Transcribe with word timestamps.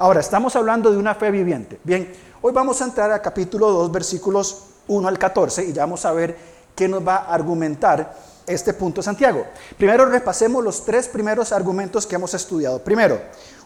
Ahora, 0.00 0.20
estamos 0.20 0.56
hablando 0.56 0.90
de 0.90 0.96
una 0.96 1.14
fe 1.14 1.30
viviente. 1.30 1.78
Bien, 1.84 2.10
hoy 2.40 2.54
vamos 2.54 2.80
a 2.80 2.86
entrar 2.86 3.12
a 3.12 3.20
capítulo 3.20 3.70
2, 3.70 3.92
versículos 3.92 4.62
1 4.88 5.06
al 5.06 5.18
14 5.18 5.66
y 5.66 5.74
ya 5.74 5.82
vamos 5.82 6.06
a 6.06 6.12
ver 6.12 6.34
qué 6.74 6.88
nos 6.88 7.06
va 7.06 7.16
a 7.16 7.34
argumentar 7.34 8.16
este 8.46 8.72
punto 8.72 9.02
Santiago. 9.02 9.44
Primero 9.76 10.06
repasemos 10.06 10.64
los 10.64 10.86
tres 10.86 11.06
primeros 11.06 11.52
argumentos 11.52 12.06
que 12.06 12.14
hemos 12.14 12.32
estudiado. 12.32 12.82
Primero, 12.82 13.20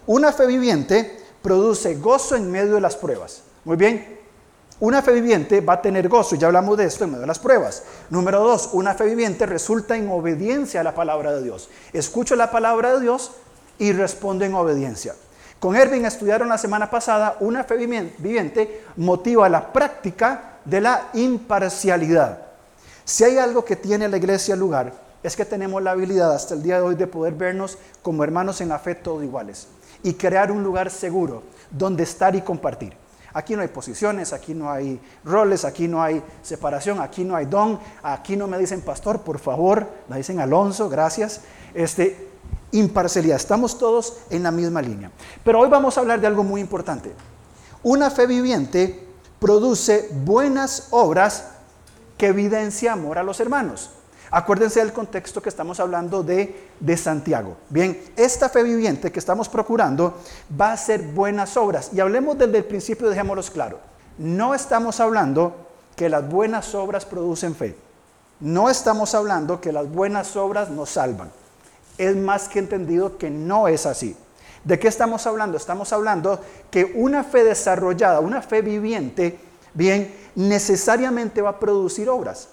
una 0.09 0.33
fe 0.33 0.49
viviente 0.49 1.23
produce 1.41 1.95
gozo 1.95 2.35
en 2.35 2.51
medio 2.51 2.75
de 2.75 2.80
las 2.80 2.96
pruebas. 2.96 3.45
Muy 3.64 3.77
bien, 3.77 4.19
una 4.80 5.03
fe 5.03 5.12
viviente 5.12 5.61
va 5.61 5.75
a 5.75 5.82
tener 5.82 6.09
gozo, 6.09 6.35
ya 6.35 6.48
hablamos 6.48 6.77
de 6.77 6.87
esto 6.87 7.05
en 7.05 7.11
medio 7.11 7.21
de 7.21 7.29
las 7.29 7.39
pruebas. 7.39 7.85
Número 8.11 8.41
dos, 8.41 8.71
una 8.73 8.95
fe 8.95 9.05
viviente 9.05 9.46
resulta 9.46 9.96
en 9.96 10.11
obediencia 10.11 10.80
a 10.80 10.82
la 10.82 10.96
palabra 10.96 11.30
de 11.30 11.45
Dios. 11.45 11.69
Escucho 11.93 12.35
la 12.35 12.51
palabra 12.51 12.95
de 12.95 13.03
Dios 13.03 13.30
y 13.79 13.93
respondo 13.93 14.45
en 14.45 14.55
obediencia. 14.55 15.14
Con 15.65 15.77
Erwin 15.77 16.05
estudiaron 16.05 16.51
la 16.51 16.59
semana 16.59 16.91
pasada, 16.91 17.39
una 17.41 17.64
fe 17.64 17.79
viviente 18.18 18.85
motiva 18.99 19.49
la 19.49 19.72
práctica 19.72 20.59
de 20.63 20.79
la 20.79 21.09
imparcialidad. 21.14 22.39
Si 23.03 23.25
hay 23.25 23.39
algo 23.39 23.64
que 23.64 23.75
tiene 23.75 24.07
la 24.07 24.19
iglesia 24.19 24.57
lugar, 24.57 24.93
es 25.22 25.35
que 25.35 25.46
tenemos 25.46 25.82
la 25.82 25.93
habilidad 25.93 26.35
hasta 26.35 26.53
el 26.53 26.63
día 26.63 26.77
de 26.77 26.82
hoy 26.82 26.96
de 26.96 27.07
poder 27.07 27.32
vernos 27.32 27.79
como 28.03 28.22
hermanos 28.22 28.61
en 28.61 28.69
la 28.69 28.79
fe 28.79 28.95
todos 28.95 29.25
iguales 29.25 29.67
y 30.03 30.13
crear 30.13 30.53
un 30.53 30.63
lugar 30.63 30.91
seguro 30.91 31.43
donde 31.71 32.03
estar 32.03 32.36
y 32.36 32.42
compartir. 32.42 32.92
Aquí 33.33 33.56
no 33.56 33.62
hay 33.62 33.69
posiciones, 33.69 34.34
aquí 34.34 34.53
no 34.53 34.70
hay 34.70 35.00
roles, 35.25 35.64
aquí 35.64 35.89
no 35.89 36.03
hay 36.03 36.22
separación, 36.42 37.00
aquí 37.00 37.25
no 37.25 37.36
hay 37.36 37.47
don, 37.47 37.81
aquí 38.03 38.36
no 38.36 38.48
me 38.48 38.58
dicen 38.58 38.83
pastor, 38.83 39.22
por 39.22 39.39
favor, 39.39 39.89
me 40.11 40.19
dicen 40.19 40.41
Alonso, 40.41 40.91
gracias. 40.91 41.41
Este, 41.72 42.33
imparcialidad. 42.75 43.36
Estamos 43.36 43.78
todos 43.78 44.19
en 44.30 44.42
la 44.42 44.50
misma 44.50 44.83
línea. 44.83 45.11
Pero 45.44 45.61
hoy 45.61 45.69
vamos 45.69 45.97
a 45.97 46.00
hablar 46.00 46.20
de 46.20 46.27
algo 46.27 46.42
muy 46.42 46.61
importante. 46.61 47.12
Una 47.83 48.11
fe 48.11 48.27
viviente 48.27 49.06
produce 49.39 50.10
buenas 50.24 50.88
obras 50.91 51.44
que 52.19 52.27
evidencia 52.27 52.92
amor 52.92 53.19
a 53.19 53.22
los 53.22 53.41
hermanos. 53.41 53.91
Acuérdense 54.30 54.80
del 54.80 54.92
contexto 54.92 55.41
que 55.41 55.48
estamos 55.48 55.78
hablando 55.78 56.24
de, 56.24 56.70
de 56.80 56.96
Santiago. 56.96 57.56
Bien, 57.69 58.02
esta 58.16 58.48
fe 58.48 58.64
viviente 58.64 59.12
que 59.12 59.20
estamos 59.20 59.48
procurando 59.48 60.19
va 60.60 60.72
a 60.72 60.76
ser 60.76 61.02
buenas 61.02 61.56
obras. 61.56 61.91
Y 61.92 62.00
hablemos 62.00 62.36
desde 62.38 62.58
el 62.58 62.64
principio, 62.64 63.08
dejémoslo 63.08 63.42
claro. 63.52 63.78
No 64.19 64.54
estamos 64.54 64.98
hablando 64.98 65.54
que 65.94 66.08
las 66.08 66.28
buenas 66.28 66.74
obras 66.74 67.04
producen 67.04 67.54
fe. 67.54 67.76
No 68.41 68.69
estamos 68.69 69.14
hablando 69.14 69.60
que 69.60 69.70
las 69.70 69.88
buenas 69.88 70.34
obras 70.34 70.70
nos 70.70 70.91
salvan 70.91 71.30
es 71.98 72.17
más 72.17 72.48
que 72.48 72.59
entendido 72.59 73.19
que 73.19 73.31
no 73.31 73.69
es 73.69 73.87
así. 73.87 74.17
¿De 74.64 74.78
qué 74.78 74.89
estamos 74.89 75.27
hablando? 75.27 75.56
Estamos 75.56 75.92
hablando 75.92 76.41
que 76.70 76.92
una 76.95 77.23
fe 77.23 77.45
desarrollada, 77.45 78.20
una 78.20 78.41
fe 78.41 78.62
viviente, 78.62 79.39
bien, 79.75 80.15
necesariamente 80.34 81.42
va 81.42 81.50
a 81.50 81.61
producir 81.61 82.09
obras, 82.09 82.48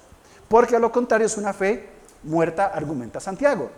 porque 0.50 0.76
a 0.76 0.80
lo 0.80 0.92
contrario 0.92 1.26
es 1.26 1.38
una 1.38 1.54
fe 1.54 1.88
muerta, 2.24 2.68
argumenta 2.68 3.20
Santiago. 3.20 3.70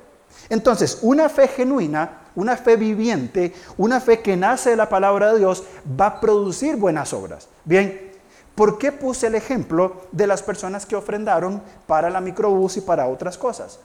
Entonces, 0.49 0.97
una 1.03 1.29
fe 1.29 1.47
genuina, 1.47 2.21
una 2.35 2.57
fe 2.57 2.75
viviente, 2.75 3.53
una 3.77 3.99
fe 3.99 4.21
que 4.21 4.35
nace 4.35 4.71
de 4.71 4.75
la 4.75 4.89
palabra 4.89 5.31
de 5.31 5.39
Dios, 5.39 5.63
va 5.99 6.07
a 6.07 6.19
producir 6.19 6.75
buenas 6.75 7.13
obras. 7.13 7.47
Bien, 7.63 8.11
¿por 8.55 8.79
qué 8.79 8.91
puse 8.91 9.27
el 9.27 9.35
ejemplo 9.35 10.01
de 10.11 10.25
las 10.25 10.41
personas 10.41 10.87
que 10.87 10.95
ofrendaron 10.95 11.61
para 11.85 12.09
la 12.09 12.19
microbús 12.19 12.77
y 12.77 12.81
para 12.81 13.07
otras 13.07 13.37
cosas? 13.37 13.79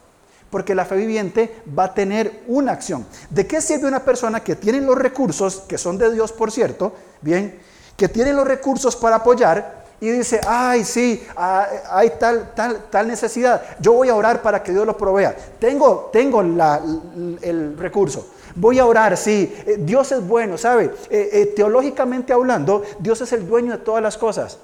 Porque 0.49 0.73
la 0.75 0.85
fe 0.85 0.95
viviente 0.95 1.61
va 1.77 1.85
a 1.85 1.93
tener 1.93 2.43
una 2.47 2.71
acción. 2.71 3.05
¿De 3.29 3.45
qué 3.45 3.61
sirve 3.61 3.87
una 3.87 4.03
persona 4.03 4.41
que 4.41 4.55
tiene 4.55 4.81
los 4.81 4.97
recursos, 4.97 5.63
que 5.67 5.77
son 5.77 5.97
de 5.97 6.11
Dios 6.11 6.31
por 6.31 6.51
cierto, 6.51 6.93
bien, 7.21 7.59
que 7.95 8.09
tiene 8.09 8.33
los 8.33 8.47
recursos 8.47 8.95
para 8.95 9.17
apoyar 9.17 9.79
y 10.01 10.09
dice, 10.09 10.39
ay, 10.47 10.85
sí, 10.85 11.25
ah, 11.35 11.67
hay 11.91 12.11
tal, 12.19 12.53
tal, 12.55 12.85
tal 12.89 13.07
necesidad, 13.07 13.61
yo 13.79 13.93
voy 13.93 14.07
a 14.07 14.15
orar 14.15 14.41
para 14.41 14.63
que 14.63 14.71
Dios 14.71 14.85
lo 14.85 14.95
provea. 14.95 15.35
Tengo, 15.59 16.09
tengo 16.13 16.41
el 16.41 17.77
recurso. 17.77 18.27
Voy 18.55 18.79
a 18.79 18.85
orar, 18.85 19.15
sí, 19.17 19.53
eh, 19.65 19.77
Dios 19.79 20.11
es 20.11 20.25
bueno, 20.25 20.57
¿sabe? 20.57 20.93
Eh, 21.09 21.29
eh, 21.33 21.53
teológicamente 21.55 22.33
hablando, 22.33 22.83
Dios 22.99 23.21
es 23.21 23.31
el 23.33 23.47
dueño 23.47 23.73
de 23.73 23.77
todas 23.79 24.01
las 24.01 24.17
cosas. 24.17 24.57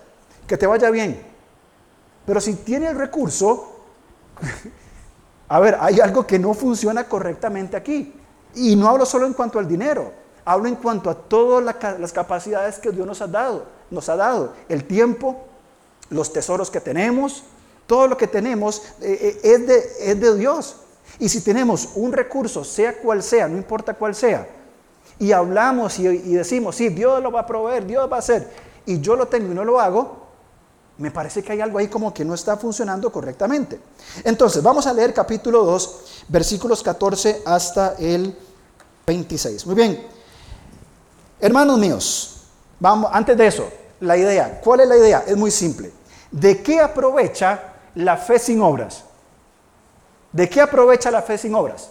Que 0.47 0.57
te 0.57 0.67
vaya 0.67 0.89
bien. 0.89 1.21
Pero 2.25 2.41
si 2.41 2.55
tiene 2.55 2.87
el 2.87 2.97
recurso, 2.97 3.79
A 5.47 5.59
ver, 5.59 5.77
hay 5.79 5.99
algo 5.99 6.25
que 6.25 6.39
no 6.39 6.53
funciona 6.53 7.07
correctamente 7.07 7.77
aquí. 7.77 8.13
Y 8.55 8.75
no 8.75 8.89
hablo 8.89 9.05
solo 9.05 9.25
en 9.25 9.33
cuanto 9.33 9.59
al 9.59 9.67
dinero, 9.67 10.13
hablo 10.45 10.69
en 10.69 10.75
cuanto 10.75 11.09
a 11.09 11.15
todas 11.15 11.63
las 11.99 12.13
capacidades 12.13 12.79
que 12.79 12.91
Dios 12.91 13.05
nos 13.05 13.21
ha 13.21 13.27
dado. 13.27 13.65
Nos 13.91 14.09
ha 14.09 14.15
dado 14.15 14.53
el 14.69 14.85
tiempo, 14.85 15.45
los 16.09 16.31
tesoros 16.31 16.71
que 16.71 16.79
tenemos, 16.79 17.43
todo 17.85 18.07
lo 18.07 18.17
que 18.17 18.27
tenemos 18.27 18.81
eh, 19.01 19.39
eh, 19.43 19.87
es, 19.99 20.19
de, 20.19 20.37
Dios. 20.37 20.77
Y 21.19 21.29
si 21.29 21.41
tenemos 21.41 21.89
un 21.95 22.13
recurso, 22.13 22.63
sea 22.63 22.97
cual 22.97 23.21
sea, 23.21 23.47
no 23.47 23.57
importa 23.57 23.93
cuál 23.93 24.15
sea, 24.15 24.47
y 25.19 25.31
hablamos 25.31 25.99
y, 25.99 26.07
y 26.07 26.33
decimos, 26.33 26.75
sí, 26.75 26.89
Dios 26.89 27.21
lo 27.21 27.31
va 27.31 27.41
a 27.41 27.45
proveer, 27.45 27.85
Dios 27.85 28.11
va 28.11 28.17
a 28.17 28.19
hacer, 28.19 28.49
y 28.85 28.99
yo 28.99 29.15
lo 29.15 29.27
tengo 29.27 29.51
y 29.51 29.55
no 29.55 29.63
lo 29.63 29.79
hago, 29.79 30.24
me 30.97 31.11
parece 31.11 31.43
que 31.43 31.51
hay 31.51 31.61
algo 31.61 31.77
ahí 31.77 31.87
como 31.87 32.13
que 32.13 32.23
no 32.23 32.33
está 32.33 32.55
funcionando 32.57 33.11
correctamente. 33.11 33.79
Entonces, 34.23 34.63
vamos 34.63 34.87
a 34.87 34.93
leer 34.93 35.13
capítulo 35.13 35.65
2, 35.65 36.25
versículos 36.29 36.81
14 36.81 37.41
hasta 37.45 37.95
el 37.99 38.35
26. 39.05 39.65
Muy 39.65 39.75
bien. 39.75 40.07
Hermanos 41.39 41.77
míos, 41.77 42.43
vamos, 42.79 43.09
antes 43.13 43.37
de 43.37 43.47
eso, 43.47 43.69
la 43.99 44.15
idea. 44.15 44.61
¿Cuál 44.63 44.81
es 44.81 44.87
la 44.87 44.97
idea? 44.97 45.23
Es 45.27 45.35
muy 45.35 45.51
simple. 45.51 45.91
¿De 46.31 46.63
qué 46.63 46.79
aprovecha 46.79 47.73
la 47.95 48.15
fe 48.15 48.39
sin 48.39 48.61
obras? 48.61 49.03
¿De 50.31 50.49
qué 50.49 50.61
aprovecha 50.61 51.11
la 51.11 51.21
fe 51.21 51.37
sin 51.37 51.53
obras? 51.55 51.89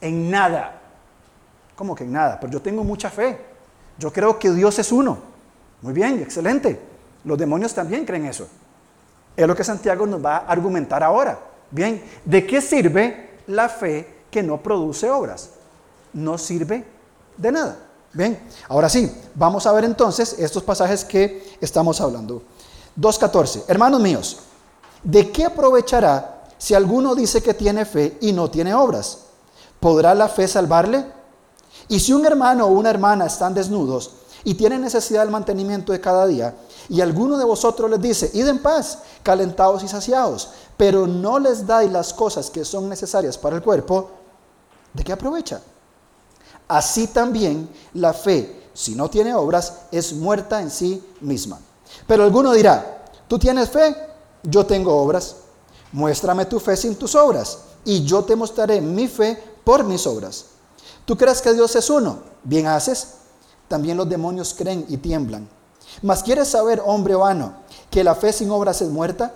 En 0.00 0.30
nada. 0.30 0.80
¿Cómo 1.76 1.94
que 1.94 2.04
en 2.04 2.12
nada? 2.12 2.38
Pero 2.40 2.52
yo 2.52 2.62
tengo 2.62 2.82
mucha 2.82 3.10
fe. 3.10 3.38
Yo 3.96 4.12
creo 4.12 4.38
que 4.38 4.50
Dios 4.50 4.78
es 4.78 4.90
uno. 4.90 5.18
Muy 5.82 5.92
bien, 5.92 6.20
excelente. 6.20 6.89
Los 7.24 7.38
demonios 7.38 7.74
también 7.74 8.04
creen 8.04 8.26
eso. 8.26 8.46
Es 9.36 9.46
lo 9.46 9.54
que 9.54 9.64
Santiago 9.64 10.06
nos 10.06 10.24
va 10.24 10.38
a 10.38 10.46
argumentar 10.46 11.02
ahora. 11.02 11.38
Bien, 11.70 12.02
¿de 12.24 12.46
qué 12.46 12.60
sirve 12.60 13.38
la 13.46 13.68
fe 13.68 14.24
que 14.30 14.42
no 14.42 14.62
produce 14.62 15.10
obras? 15.10 15.50
No 16.12 16.38
sirve 16.38 16.84
de 17.36 17.52
nada. 17.52 17.76
Bien, 18.12 18.40
ahora 18.68 18.88
sí, 18.88 19.12
vamos 19.34 19.66
a 19.66 19.72
ver 19.72 19.84
entonces 19.84 20.34
estos 20.38 20.64
pasajes 20.64 21.04
que 21.04 21.56
estamos 21.60 22.00
hablando. 22.00 22.42
2.14. 22.98 23.64
Hermanos 23.68 24.00
míos, 24.00 24.38
¿de 25.04 25.30
qué 25.30 25.44
aprovechará 25.44 26.42
si 26.58 26.74
alguno 26.74 27.14
dice 27.14 27.42
que 27.42 27.54
tiene 27.54 27.84
fe 27.84 28.18
y 28.20 28.32
no 28.32 28.50
tiene 28.50 28.74
obras? 28.74 29.26
¿Podrá 29.78 30.14
la 30.14 30.28
fe 30.28 30.48
salvarle? 30.48 31.06
Y 31.88 32.00
si 32.00 32.12
un 32.12 32.26
hermano 32.26 32.66
o 32.66 32.70
una 32.70 32.90
hermana 32.90 33.26
están 33.26 33.54
desnudos 33.54 34.16
y 34.44 34.54
tienen 34.54 34.80
necesidad 34.80 35.22
del 35.22 35.30
mantenimiento 35.30 35.92
de 35.92 36.00
cada 36.00 36.26
día, 36.26 36.54
y 36.88 37.00
alguno 37.00 37.38
de 37.38 37.44
vosotros 37.44 37.90
les 37.90 38.00
dice, 38.00 38.30
id 38.34 38.48
en 38.48 38.60
paz, 38.60 38.98
calentados 39.22 39.82
y 39.82 39.88
saciados, 39.88 40.50
pero 40.76 41.06
no 41.06 41.38
les 41.38 41.66
dais 41.66 41.90
las 41.90 42.12
cosas 42.12 42.50
que 42.50 42.64
son 42.64 42.88
necesarias 42.88 43.36
para 43.36 43.56
el 43.56 43.62
cuerpo, 43.62 44.10
¿de 44.92 45.04
qué 45.04 45.12
aprovecha? 45.12 45.60
Así 46.66 47.08
también 47.08 47.68
la 47.94 48.12
fe, 48.12 48.70
si 48.72 48.94
no 48.94 49.10
tiene 49.10 49.34
obras, 49.34 49.74
es 49.90 50.12
muerta 50.12 50.62
en 50.62 50.70
sí 50.70 51.04
misma. 51.20 51.58
Pero 52.06 52.24
alguno 52.24 52.52
dirá, 52.52 53.04
tú 53.28 53.38
tienes 53.38 53.68
fe, 53.68 53.94
yo 54.42 54.64
tengo 54.64 54.96
obras. 54.96 55.36
Muéstrame 55.92 56.46
tu 56.46 56.60
fe 56.60 56.76
sin 56.76 56.94
tus 56.94 57.14
obras, 57.14 57.58
y 57.84 58.04
yo 58.04 58.24
te 58.24 58.36
mostraré 58.36 58.80
mi 58.80 59.08
fe 59.08 59.42
por 59.64 59.84
mis 59.84 60.06
obras. 60.06 60.46
¿Tú 61.04 61.16
crees 61.16 61.42
que 61.42 61.52
Dios 61.52 61.74
es 61.74 61.90
uno? 61.90 62.20
Bien 62.44 62.68
haces. 62.68 63.14
También 63.70 63.96
los 63.96 64.08
demonios 64.08 64.52
creen 64.52 64.84
y 64.88 64.96
tiemblan. 64.96 65.48
Mas 66.02 66.24
¿quieres 66.24 66.48
saber, 66.48 66.82
hombre 66.84 67.14
vano, 67.14 67.54
que 67.88 68.02
la 68.02 68.16
fe 68.16 68.32
sin 68.32 68.50
obras 68.50 68.82
es 68.82 68.88
muerta? 68.88 69.32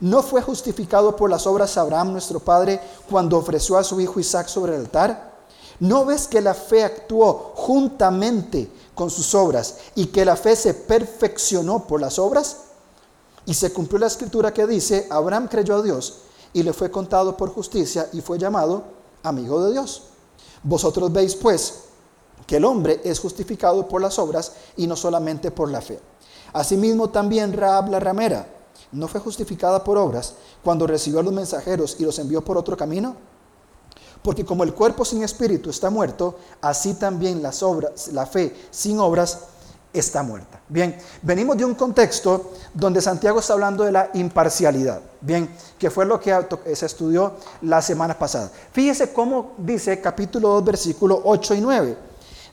¿No 0.00 0.22
fue 0.22 0.40
justificado 0.40 1.14
por 1.14 1.28
las 1.28 1.46
obras 1.46 1.76
Abraham, 1.76 2.12
nuestro 2.12 2.40
padre, 2.40 2.80
cuando 3.10 3.36
ofreció 3.36 3.76
a 3.76 3.84
su 3.84 4.00
hijo 4.00 4.18
Isaac 4.18 4.48
sobre 4.48 4.74
el 4.74 4.80
altar? 4.80 5.34
¿No 5.80 6.06
ves 6.06 6.26
que 6.26 6.40
la 6.40 6.54
fe 6.54 6.82
actuó 6.82 7.52
juntamente 7.56 8.70
con 8.94 9.10
sus 9.10 9.34
obras 9.34 9.76
y 9.94 10.06
que 10.06 10.24
la 10.24 10.36
fe 10.36 10.56
se 10.56 10.72
perfeccionó 10.72 11.86
por 11.86 12.00
las 12.00 12.18
obras? 12.18 12.56
Y 13.44 13.52
se 13.52 13.70
cumplió 13.70 13.98
la 13.98 14.06
escritura 14.06 14.54
que 14.54 14.66
dice, 14.66 15.06
Abraham 15.10 15.46
creyó 15.46 15.76
a 15.76 15.82
Dios 15.82 16.20
y 16.54 16.62
le 16.62 16.72
fue 16.72 16.90
contado 16.90 17.36
por 17.36 17.50
justicia 17.50 18.08
y 18.14 18.22
fue 18.22 18.38
llamado 18.38 18.84
amigo 19.22 19.62
de 19.62 19.72
Dios. 19.72 20.04
Vosotros 20.62 21.12
veis 21.12 21.34
pues 21.34 21.84
que 22.46 22.56
el 22.56 22.64
hombre 22.64 23.00
es 23.04 23.18
justificado 23.20 23.88
por 23.88 24.00
las 24.00 24.18
obras 24.18 24.52
y 24.76 24.86
no 24.86 24.96
solamente 24.96 25.50
por 25.50 25.70
la 25.70 25.80
fe. 25.80 25.98
Asimismo 26.52 27.10
también 27.10 27.52
Raab 27.52 27.90
la 27.90 28.00
ramera 28.00 28.46
no 28.94 29.08
fue 29.08 29.20
justificada 29.20 29.82
por 29.82 29.98
obras 29.98 30.34
cuando 30.62 30.86
recibió 30.86 31.20
a 31.20 31.22
los 31.22 31.32
mensajeros 31.32 31.96
y 31.98 32.04
los 32.04 32.18
envió 32.18 32.44
por 32.44 32.56
otro 32.56 32.76
camino. 32.76 33.16
Porque 34.22 34.44
como 34.44 34.64
el 34.64 34.72
cuerpo 34.72 35.04
sin 35.04 35.22
espíritu 35.22 35.68
está 35.68 35.90
muerto, 35.90 36.38
así 36.62 36.94
también 36.94 37.42
las 37.42 37.62
obras, 37.62 38.08
la 38.08 38.24
fe 38.24 38.56
sin 38.70 38.98
obras 38.98 39.40
está 39.92 40.22
muerta. 40.22 40.60
Bien, 40.68 40.96
venimos 41.22 41.56
de 41.56 41.64
un 41.64 41.74
contexto 41.74 42.52
donde 42.72 43.02
Santiago 43.02 43.40
está 43.40 43.52
hablando 43.52 43.84
de 43.84 43.92
la 43.92 44.10
imparcialidad. 44.14 45.02
Bien, 45.20 45.54
que 45.78 45.90
fue 45.90 46.06
lo 46.06 46.18
que 46.18 46.32
se 46.74 46.86
estudió 46.86 47.34
la 47.62 47.82
semana 47.82 48.18
pasada. 48.18 48.50
Fíjese 48.72 49.12
cómo 49.12 49.52
dice 49.58 50.00
capítulo 50.00 50.48
2, 50.50 50.64
versículo 50.64 51.20
8 51.24 51.54
y 51.54 51.60
9. 51.60 51.98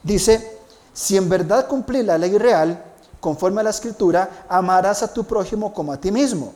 Dice, 0.02 0.58
si 0.92 1.16
en 1.16 1.28
verdad 1.28 1.68
cumplís 1.68 2.04
la 2.04 2.18
ley 2.18 2.36
real, 2.36 2.82
conforme 3.20 3.60
a 3.60 3.64
la 3.64 3.70
escritura, 3.70 4.46
amarás 4.48 5.02
a 5.02 5.12
tu 5.12 5.24
prójimo 5.24 5.72
como 5.72 5.92
a 5.92 6.00
ti 6.00 6.10
mismo. 6.10 6.52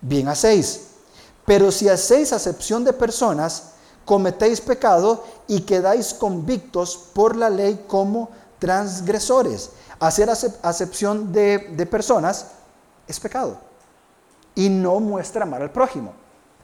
Bien 0.00 0.28
hacéis. 0.28 0.82
Pero 1.44 1.72
si 1.72 1.88
hacéis 1.88 2.32
acepción 2.32 2.84
de 2.84 2.92
personas, 2.92 3.70
cometéis 4.04 4.60
pecado 4.60 5.24
y 5.46 5.60
quedáis 5.60 6.14
convictos 6.14 6.96
por 7.12 7.36
la 7.36 7.48
ley 7.48 7.84
como 7.86 8.30
transgresores. 8.58 9.70
Hacer 9.98 10.28
acepción 10.30 11.32
de, 11.32 11.88
personas 11.90 12.46
es 13.08 13.18
pecado 13.18 13.58
y 14.54 14.68
no 14.68 15.00
muestra 15.00 15.44
amar 15.44 15.62
al 15.62 15.70
prójimo, 15.70 16.12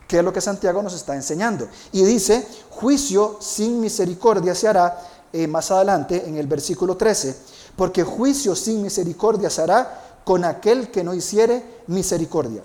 que 0.06 0.18
es 0.18 0.24
lo 0.24 0.32
que 0.32 0.40
Santiago 0.40 0.82
nos 0.82 0.94
está 0.94 1.14
enseñando. 1.14 1.68
Y 1.92 2.04
dice, 2.04 2.46
juicio 2.70 3.38
sin 3.40 3.80
misericordia 3.80 4.54
se 4.54 4.68
hará 4.68 5.00
eh, 5.32 5.46
más 5.46 5.70
adelante 5.70 6.24
en 6.26 6.36
el 6.36 6.46
versículo 6.46 6.96
13, 6.96 7.36
porque 7.76 8.04
juicio 8.04 8.54
sin 8.54 8.82
misericordia 8.82 9.48
se 9.50 9.62
hará 9.62 10.20
con 10.24 10.44
aquel 10.44 10.90
que 10.90 11.02
no 11.02 11.14
hiciere 11.14 11.62
misericordia. 11.86 12.62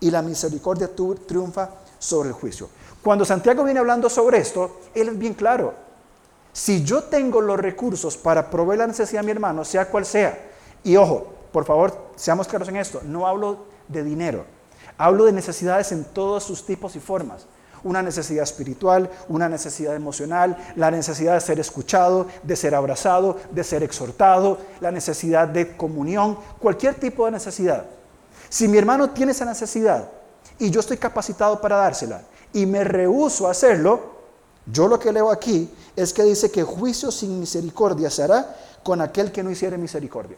Y 0.00 0.10
la 0.10 0.22
misericordia 0.22 0.90
triunfa 0.94 1.70
sobre 1.98 2.30
el 2.30 2.34
juicio. 2.34 2.68
Cuando 3.02 3.24
Santiago 3.24 3.64
viene 3.64 3.80
hablando 3.80 4.10
sobre 4.10 4.38
esto, 4.38 4.80
él 4.94 5.08
es 5.08 5.18
bien 5.18 5.34
claro. 5.34 5.74
Si 6.52 6.84
yo 6.84 7.04
tengo 7.04 7.40
los 7.40 7.58
recursos 7.58 8.16
para 8.16 8.50
proveer 8.50 8.80
la 8.80 8.86
necesidad 8.86 9.20
de 9.20 9.26
mi 9.26 9.32
hermano, 9.32 9.64
sea 9.64 9.88
cual 9.88 10.04
sea, 10.04 10.50
y 10.82 10.96
ojo, 10.96 11.26
por 11.52 11.64
favor, 11.64 12.10
seamos 12.16 12.48
claros 12.48 12.68
en 12.68 12.76
esto, 12.76 13.00
no 13.04 13.26
hablo 13.26 13.66
de 13.88 14.02
dinero, 14.02 14.44
hablo 14.98 15.24
de 15.26 15.32
necesidades 15.32 15.92
en 15.92 16.04
todos 16.04 16.42
sus 16.42 16.64
tipos 16.64 16.96
y 16.96 17.00
formas. 17.00 17.46
Una 17.82 18.02
necesidad 18.02 18.44
espiritual, 18.44 19.10
una 19.28 19.48
necesidad 19.48 19.94
emocional, 19.94 20.56
la 20.76 20.90
necesidad 20.90 21.34
de 21.34 21.40
ser 21.40 21.60
escuchado, 21.60 22.26
de 22.42 22.56
ser 22.56 22.74
abrazado, 22.74 23.38
de 23.50 23.64
ser 23.64 23.82
exhortado, 23.82 24.58
la 24.80 24.90
necesidad 24.90 25.48
de 25.48 25.76
comunión, 25.76 26.38
cualquier 26.58 26.94
tipo 26.94 27.24
de 27.24 27.32
necesidad. 27.32 27.86
Si 28.48 28.68
mi 28.68 28.78
hermano 28.78 29.10
tiene 29.10 29.32
esa 29.32 29.44
necesidad 29.44 30.10
y 30.58 30.70
yo 30.70 30.80
estoy 30.80 30.96
capacitado 30.96 31.60
para 31.60 31.76
dársela 31.76 32.22
y 32.52 32.66
me 32.66 32.84
rehúso 32.84 33.46
a 33.46 33.52
hacerlo, 33.52 34.20
yo 34.66 34.88
lo 34.88 34.98
que 34.98 35.12
leo 35.12 35.30
aquí 35.30 35.70
es 35.96 36.12
que 36.12 36.22
dice 36.22 36.50
que 36.50 36.62
juicio 36.62 37.10
sin 37.10 37.40
misericordia 37.40 38.10
se 38.10 38.22
hará 38.22 38.56
con 38.82 39.00
aquel 39.00 39.32
que 39.32 39.42
no 39.42 39.50
hiciere 39.50 39.78
misericordia. 39.78 40.36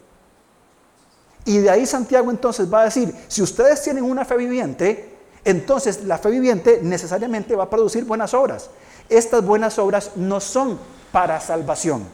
Y 1.45 1.59
de 1.59 1.71
ahí 1.71 1.87
Santiago 1.87 2.31
entonces 2.31 2.73
va 2.73 2.83
a 2.83 2.85
decir, 2.85 3.15
si 3.29 3.43
ustedes 3.43 3.83
tienen 3.83 4.05
una 4.05 4.25
fe 4.25 4.37
viviente, 4.37 5.12
entonces 5.45 6.05
la 6.05 6.19
fe 6.19 6.31
viviente 6.31 6.81
necesariamente 6.83 7.57
va 7.57 7.65
a 7.65 7.71
producir 7.71 8.05
buenas 8.05 8.35
obras. 8.35 8.71
Estas 9.09 9.45
buenas 9.45 9.79
obras 9.79 10.13
no 10.17 10.41
son 10.41 10.79
para 11.11 11.41
salvación. 11.41 12.07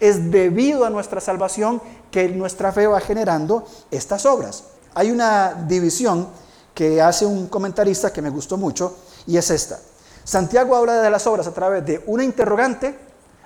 Es 0.00 0.30
debido 0.30 0.84
a 0.84 0.90
nuestra 0.90 1.20
salvación 1.20 1.80
que 2.10 2.28
nuestra 2.28 2.72
fe 2.72 2.86
va 2.86 3.00
generando 3.00 3.66
estas 3.90 4.26
obras. 4.26 4.64
Hay 4.94 5.10
una 5.10 5.54
división 5.66 6.28
que 6.74 7.00
hace 7.00 7.26
un 7.26 7.48
comentarista 7.48 8.12
que 8.12 8.22
me 8.22 8.30
gustó 8.30 8.56
mucho 8.56 8.96
y 9.26 9.36
es 9.36 9.50
esta. 9.50 9.78
Santiago 10.24 10.76
habla 10.76 11.02
de 11.02 11.10
las 11.10 11.26
obras 11.26 11.46
a 11.46 11.54
través 11.54 11.84
de 11.84 12.02
una 12.06 12.24
interrogante, 12.24 12.96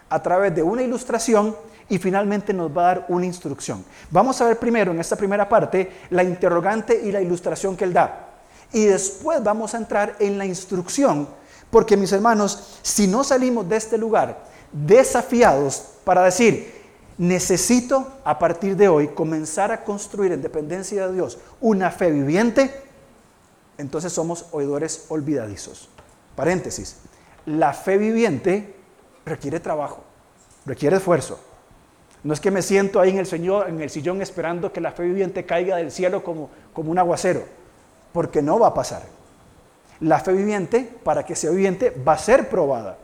a 0.09 0.23
través 0.23 0.55
de 0.55 0.63
una 0.63 0.83
ilustración 0.83 1.57
y 1.89 1.99
finalmente 1.99 2.53
nos 2.53 2.77
va 2.77 2.83
a 2.83 2.95
dar 2.95 3.07
una 3.09 3.27
instrucción. 3.27 3.85
Vamos 4.11 4.41
a 4.41 4.47
ver 4.47 4.59
primero 4.59 4.93
en 4.93 5.01
esta 5.01 5.17
primera 5.17 5.49
parte 5.49 5.91
la 6.11 6.23
interrogante 6.23 7.01
y 7.03 7.13
la 7.13 7.21
ilustración 7.21 7.77
que 7.77 7.85
él 7.85 7.93
da. 7.93 8.26
Y 8.73 8.85
después 8.87 9.43
vamos 9.43 9.75
a 9.75 9.79
entrar 9.79 10.17
en 10.19 10.39
la 10.39 10.47
instrucción, 10.47 11.29
porque 11.71 11.97
mis 11.97 12.13
hermanos, 12.13 12.79
si 12.83 13.07
no 13.07 13.25
salimos 13.25 13.69
de 13.69 13.77
este 13.77 13.99
lugar 13.99 14.45
desafiados 14.73 15.83
para 16.05 16.25
decir, 16.25 16.75
necesito 17.19 18.13
a 18.25 18.39
partir 18.39 18.77
de 18.77 18.89
hoy 18.89 19.09
comenzar 19.09 19.73
a 19.73 19.85
construir 19.85 20.33
en 20.33 20.43
dependencia 20.43 21.07
de 21.07 21.15
Dios 21.15 21.39
una 21.61 21.91
fe 21.91 22.11
viviente, 22.11 22.83
entonces 23.79 24.13
somos 24.13 24.47
oidores 24.53 25.07
olvidadizos. 25.09 25.89
Paréntesis, 26.35 26.97
la 27.47 27.73
fe 27.73 27.97
viviente 27.97 28.75
requiere 29.25 29.61
trabajo, 29.61 30.05
requiere 30.67 30.97
esfuerzo. 30.97 31.39
No 32.23 32.35
es 32.35 32.41
que 32.41 32.51
me 32.51 32.63
siento 32.63 33.01
ahí 33.01 33.11
en 33.11 33.19
el, 33.19 33.27
Señor, 33.27 33.69
en 33.69 33.81
el 33.81 33.89
sillón 33.89 34.21
esperando 34.21 34.73
que 34.73 34.81
la 34.81 34.93
fe 34.93 35.05
viviente 35.05 35.47
caiga 35.47 35.77
del 35.77 35.93
cielo 35.93 36.25
como, 36.25 36.51
como 36.73 36.91
un 36.91 36.99
aguacero, 36.99 37.45
porque 38.17 38.41
no 38.41 38.59
va 38.59 38.69
a 38.69 38.73
pasar. 38.73 39.03
La 40.01 40.21
fe 40.21 40.33
viviente, 40.33 40.91
para 41.05 41.27
que 41.27 41.37
sea 41.37 41.51
viviente, 41.51 41.91
va 41.91 42.15
a 42.15 42.19
ser 42.19 42.49
probada 42.49 42.97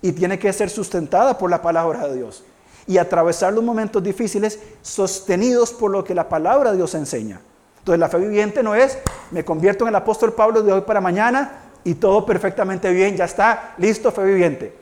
y 0.00 0.12
tiene 0.12 0.38
que 0.38 0.52
ser 0.52 0.70
sustentada 0.70 1.36
por 1.36 1.50
la 1.50 1.60
palabra 1.60 2.06
de 2.06 2.14
Dios 2.14 2.44
y 2.86 2.96
atravesar 2.96 3.52
los 3.52 3.64
momentos 3.64 4.00
difíciles 4.00 4.60
sostenidos 4.80 5.72
por 5.72 5.90
lo 5.90 6.04
que 6.04 6.14
la 6.14 6.28
palabra 6.28 6.70
de 6.70 6.76
Dios 6.76 6.94
enseña. 6.94 7.40
Entonces 7.80 7.98
la 7.98 8.08
fe 8.08 8.18
viviente 8.18 8.62
no 8.62 8.76
es, 8.76 8.96
me 9.32 9.44
convierto 9.44 9.82
en 9.82 9.88
el 9.88 9.96
apóstol 9.96 10.34
Pablo 10.34 10.62
de 10.62 10.72
hoy 10.72 10.82
para 10.82 11.00
mañana 11.00 11.62
y 11.82 11.94
todo 11.94 12.24
perfectamente 12.24 12.92
bien, 12.92 13.16
ya 13.16 13.24
está, 13.24 13.74
listo, 13.76 14.12
fe 14.12 14.22
viviente. 14.22 14.72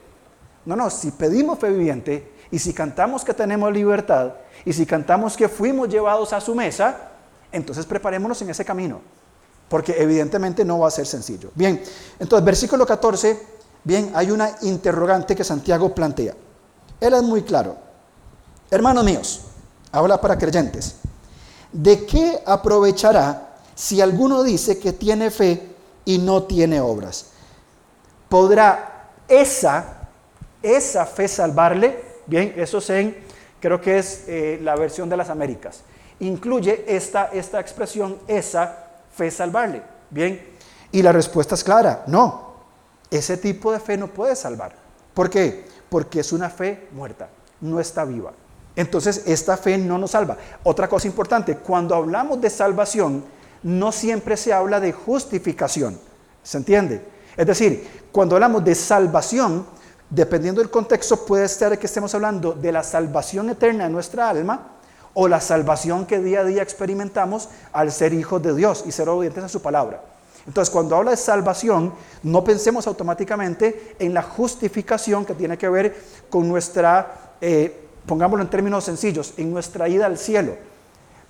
No, 0.67 0.77
no, 0.77 0.91
si 0.91 1.13
pedimos 1.13 1.59
fe 1.59 1.71
viviente 1.71 2.31
y 2.51 2.59
si 2.59 2.75
cantamos 2.75 3.25
que 3.25 3.33
tenemos 3.33 3.73
libertad 3.73 4.35
y 4.67 4.73
si 4.75 4.85
cantamos 4.85 5.35
que 5.35 5.49
fuimos 5.49 5.89
llevados 5.89 6.35
a 6.35 6.43
su 6.43 6.55
mesa, 6.55 7.09
entonces 7.51 7.87
preparémonos 7.87 8.43
en 8.43 8.51
ese 8.51 8.67
camino, 8.67 9.01
porque 9.69 9.95
evidentemente 9.99 10.65
no 10.65 10.79
va 10.79 10.89
a 10.89 10.91
ser 10.91 11.07
sencillo. 11.07 11.51
Bien, 11.55 11.83
entonces 12.19 12.45
versículo 12.45 12.87
14, 12.87 13.41
bien, 13.85 14.11
hay 14.15 14.31
una 14.31 14.57
interrogante 14.63 15.37
que 15.37 15.45
Santiago 15.45 15.95
plantea. 15.95 16.35
Él 17.01 17.15
es 17.15 17.23
muy 17.23 17.43
claro. 17.43 17.77
Hermanos 18.71 19.05
míos, 19.05 19.41
habla 19.93 20.21
para 20.21 20.37
creyentes. 20.37 20.97
¿De 21.73 22.07
qué 22.07 22.43
aprovechará 22.47 23.49
si 23.79 24.01
alguno 24.01 24.43
dice 24.43 24.77
que 24.79 24.93
tiene 24.93 25.31
fe 25.31 25.69
y 26.05 26.19
no 26.19 26.43
tiene 26.43 26.81
obras. 26.81 27.27
¿Podrá 28.31 29.11
esa, 29.29 30.09
esa 30.61 31.07
fe 31.07 31.29
salvarle? 31.29 32.01
Bien, 32.27 32.55
eso 32.57 32.79
es 32.79 32.91
en, 32.91 33.17
creo 33.61 33.81
que 33.81 33.99
es 33.99 34.25
eh, 34.27 34.59
la 34.63 34.75
versión 34.75 35.09
de 35.09 35.17
las 35.17 35.31
Américas. 35.31 35.83
Incluye 36.19 36.87
esta, 36.89 37.27
esta 37.27 37.61
expresión, 37.61 38.19
esa 38.27 38.88
fe 39.19 39.31
salvarle. 39.31 39.83
Bien, 40.11 40.41
y 40.93 41.03
la 41.03 41.13
respuesta 41.13 41.57
es 41.57 41.65
clara, 41.65 42.05
no. 42.07 42.49
Ese 43.11 43.37
tipo 43.37 43.73
de 43.73 43.81
fe 43.81 43.97
no 43.97 44.07
puede 44.07 44.37
salvar. 44.37 44.75
¿Por 45.13 45.29
qué? 45.29 45.67
Porque 45.89 46.21
es 46.21 46.33
una 46.33 46.49
fe 46.49 46.89
muerta, 46.93 47.29
no 47.61 47.81
está 47.81 48.05
viva. 48.05 48.33
Entonces, 48.77 49.25
esta 49.27 49.57
fe 49.57 49.77
no 49.77 49.99
nos 49.99 50.13
salva. 50.13 50.37
Otra 50.63 50.89
cosa 50.89 51.09
importante, 51.09 51.57
cuando 51.57 51.97
hablamos 51.97 52.41
de 52.41 52.49
salvación, 52.49 53.25
no 53.65 53.91
siempre 53.91 54.37
se 54.37 54.53
habla 54.53 54.79
de 54.79 54.93
justificación. 54.93 55.99
¿Se 56.45 56.59
entiende? 56.59 57.05
Es 57.37 57.47
decir, 57.47 58.07
cuando 58.13 58.37
hablamos 58.37 58.65
de 58.65 58.77
salvación, 58.77 59.67
dependiendo 60.09 60.61
del 60.61 60.71
contexto, 60.71 61.27
puede 61.27 61.49
ser 61.49 61.77
que 61.79 61.87
estemos 61.87 62.15
hablando 62.15 62.53
de 62.53 62.71
la 62.71 62.85
salvación 62.85 63.51
eterna 63.51 63.85
de 63.85 63.91
nuestra 63.91 64.29
alma 64.29 64.78
o 65.15 65.29
la 65.29 65.41
salvación 65.41 66.07
que 66.07 66.19
día 66.21 66.41
a 66.41 66.45
día 66.45 66.63
experimentamos 66.63 67.49
al 67.73 67.91
ser 67.93 68.13
hijos 68.13 68.43
de 68.43 68.55
Dios 68.55 68.85
y 68.87 68.93
ser 68.93 69.09
obedientes 69.09 69.45
a 69.45 69.49
su 69.49 69.63
palabra. 69.63 70.03
Entonces, 70.47 70.73
cuando 70.73 70.97
habla 70.97 71.11
de 71.11 71.17
salvación, 71.19 71.93
no 72.23 72.43
pensemos 72.43 72.87
automáticamente 72.87 73.97
en 73.99 74.15
la 74.15 74.23
justificación 74.23 75.27
que 75.27 75.35
tiene 75.35 75.59
que 75.59 75.69
ver 75.69 75.95
con 76.31 76.49
nuestra, 76.49 77.35
eh, 77.41 77.85
pongámoslo 78.07 78.43
en 78.43 78.51
términos 78.51 78.85
sencillos, 78.85 79.35
en 79.37 79.53
nuestra 79.53 79.89
ida 79.91 80.07
al 80.07 80.17
cielo. 80.17 80.57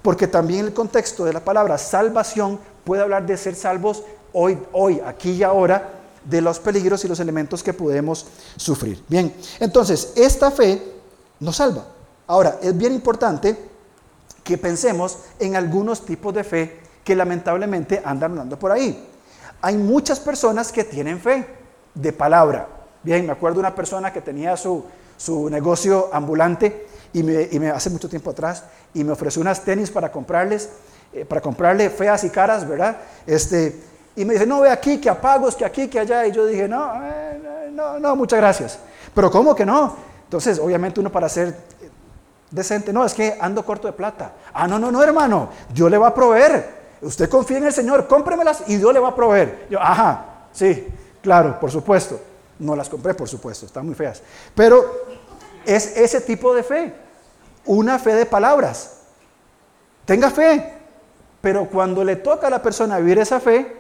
Porque 0.02 0.28
también 0.28 0.66
el 0.66 0.72
contexto 0.72 1.24
de 1.24 1.32
la 1.32 1.44
palabra 1.44 1.78
salvación 1.78 2.60
puede 2.84 3.02
hablar 3.02 3.26
de 3.26 3.36
ser 3.36 3.56
salvos 3.56 4.04
hoy, 4.32 4.56
hoy, 4.72 5.00
aquí 5.04 5.32
y 5.32 5.42
ahora, 5.42 5.94
de 6.24 6.40
los 6.40 6.60
peligros 6.60 7.04
y 7.04 7.08
los 7.08 7.18
elementos 7.18 7.62
que 7.64 7.72
podemos 7.72 8.26
sufrir. 8.56 9.02
Bien, 9.08 9.34
entonces, 9.58 10.12
esta 10.14 10.52
fe 10.52 10.80
nos 11.40 11.56
salva. 11.56 11.86
Ahora, 12.28 12.58
es 12.62 12.76
bien 12.76 12.92
importante 12.92 13.67
que 14.48 14.56
pensemos 14.56 15.18
en 15.38 15.56
algunos 15.56 16.06
tipos 16.06 16.32
de 16.32 16.42
fe 16.42 16.80
que 17.04 17.14
lamentablemente 17.14 18.00
andan 18.02 18.32
andando 18.32 18.58
por 18.58 18.72
ahí. 18.72 19.06
Hay 19.60 19.76
muchas 19.76 20.20
personas 20.20 20.72
que 20.72 20.84
tienen 20.84 21.20
fe 21.20 21.46
de 21.94 22.14
palabra. 22.14 22.66
Bien, 23.02 23.26
me 23.26 23.32
acuerdo 23.32 23.60
una 23.60 23.74
persona 23.74 24.10
que 24.10 24.22
tenía 24.22 24.56
su, 24.56 24.86
su 25.18 25.50
negocio 25.50 26.08
ambulante 26.14 26.86
y 27.12 27.22
me, 27.22 27.68
hace 27.68 27.90
mucho 27.90 28.08
tiempo 28.08 28.30
atrás 28.30 28.64
y 28.94 29.04
me 29.04 29.12
ofreció 29.12 29.42
unas 29.42 29.60
tenis 29.60 29.90
para 29.90 30.10
comprarles, 30.10 30.70
eh, 31.12 31.26
para 31.26 31.42
comprarle 31.42 31.90
feas 31.90 32.24
y 32.24 32.30
caras, 32.30 32.66
¿verdad? 32.66 32.96
Este, 33.26 33.78
y 34.16 34.24
me 34.24 34.32
dice, 34.32 34.46
no, 34.46 34.62
ve 34.62 34.70
aquí, 34.70 34.98
que 34.98 35.10
apagos, 35.10 35.56
que 35.56 35.66
aquí, 35.66 35.88
que 35.88 36.00
allá. 36.00 36.26
Y 36.26 36.32
yo 36.32 36.46
dije, 36.46 36.66
no, 36.66 36.90
no, 37.72 37.98
no, 37.98 38.16
muchas 38.16 38.38
gracias. 38.38 38.78
Pero 39.14 39.30
¿cómo 39.30 39.54
que 39.54 39.66
no? 39.66 39.94
Entonces, 40.24 40.58
obviamente 40.58 41.00
uno 41.00 41.12
para 41.12 41.28
ser 41.28 41.54
decente, 42.50 42.92
no, 42.92 43.04
es 43.04 43.14
que 43.14 43.36
ando 43.40 43.64
corto 43.64 43.86
de 43.86 43.92
plata. 43.92 44.32
Ah, 44.52 44.66
no, 44.66 44.78
no, 44.78 44.90
no, 44.90 45.02
hermano, 45.02 45.50
Dios 45.72 45.90
le 45.90 45.98
va 45.98 46.08
a 46.08 46.14
proveer. 46.14 46.78
Usted 47.00 47.28
confía 47.28 47.58
en 47.58 47.66
el 47.66 47.72
Señor, 47.72 48.08
cómpremelas 48.08 48.64
y 48.66 48.76
Dios 48.76 48.92
le 48.92 49.00
va 49.00 49.08
a 49.08 49.14
proveer. 49.14 49.66
Yo, 49.70 49.80
ajá, 49.80 50.48
sí, 50.52 50.86
claro, 51.22 51.58
por 51.60 51.70
supuesto. 51.70 52.20
No 52.58 52.74
las 52.74 52.88
compré, 52.88 53.14
por 53.14 53.28
supuesto, 53.28 53.66
están 53.66 53.86
muy 53.86 53.94
feas. 53.94 54.20
Pero 54.54 54.84
es 55.64 55.96
ese 55.96 56.20
tipo 56.20 56.54
de 56.54 56.62
fe, 56.62 56.92
una 57.66 57.98
fe 57.98 58.14
de 58.14 58.26
palabras. 58.26 59.02
Tenga 60.04 60.30
fe, 60.30 60.74
pero 61.40 61.68
cuando 61.68 62.02
le 62.02 62.16
toca 62.16 62.48
a 62.48 62.50
la 62.50 62.60
persona 62.60 62.98
vivir 62.98 63.18
esa 63.18 63.38
fe, 63.38 63.76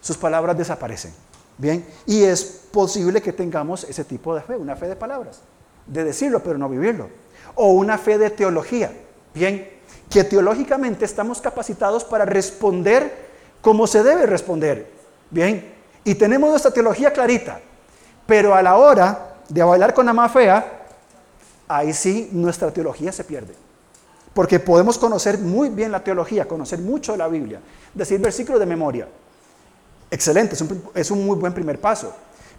sus 0.00 0.16
palabras 0.16 0.56
desaparecen. 0.56 1.12
Bien, 1.58 1.84
y 2.06 2.22
es 2.22 2.42
posible 2.70 3.20
que 3.20 3.32
tengamos 3.32 3.84
ese 3.84 4.04
tipo 4.04 4.34
de 4.34 4.40
fe, 4.40 4.56
una 4.56 4.76
fe 4.76 4.86
de 4.86 4.96
palabras, 4.96 5.40
de 5.86 6.04
decirlo 6.04 6.42
pero 6.42 6.56
no 6.56 6.68
vivirlo, 6.70 7.10
o 7.54 7.72
una 7.72 7.98
fe 7.98 8.18
de 8.18 8.30
teología. 8.30 8.92
Bien, 9.34 9.68
que 10.08 10.24
teológicamente 10.24 11.04
estamos 11.04 11.40
capacitados 11.40 12.04
para 12.04 12.24
responder 12.24 13.30
como 13.60 13.86
se 13.86 14.02
debe 14.02 14.26
responder. 14.26 14.90
Bien, 15.30 15.72
y 16.04 16.14
tenemos 16.14 16.50
nuestra 16.50 16.72
teología 16.72 17.12
clarita, 17.12 17.60
pero 18.26 18.54
a 18.54 18.62
la 18.62 18.76
hora 18.76 19.36
de 19.48 19.62
bailar 19.62 19.94
con 19.94 20.06
la 20.06 20.12
más 20.12 20.32
fea, 20.32 20.86
ahí 21.68 21.92
sí 21.92 22.28
nuestra 22.32 22.70
teología 22.70 23.12
se 23.12 23.24
pierde. 23.24 23.54
Porque 24.34 24.58
podemos 24.58 24.98
conocer 24.98 25.38
muy 25.38 25.68
bien 25.68 25.92
la 25.92 26.02
teología, 26.02 26.46
conocer 26.46 26.78
mucho 26.78 27.12
de 27.12 27.18
la 27.18 27.28
Biblia, 27.28 27.60
decir 27.94 28.20
versículos 28.20 28.60
de 28.60 28.66
memoria. 28.66 29.08
Excelente, 30.10 30.54
es 30.54 30.60
un, 30.60 30.82
es 30.94 31.10
un 31.10 31.24
muy 31.24 31.36
buen 31.36 31.52
primer 31.52 31.80
paso. 31.80 32.12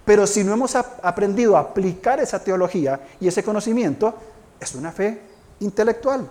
Pero 0.05 0.25
si 0.25 0.43
no 0.43 0.53
hemos 0.53 0.75
aprendido 0.75 1.55
a 1.55 1.61
aplicar 1.61 2.19
esa 2.19 2.43
teología 2.43 2.99
y 3.19 3.27
ese 3.27 3.43
conocimiento, 3.43 4.15
es 4.61 4.75
una 4.75 4.93
fe 4.93 5.21
intelectual 5.59 6.29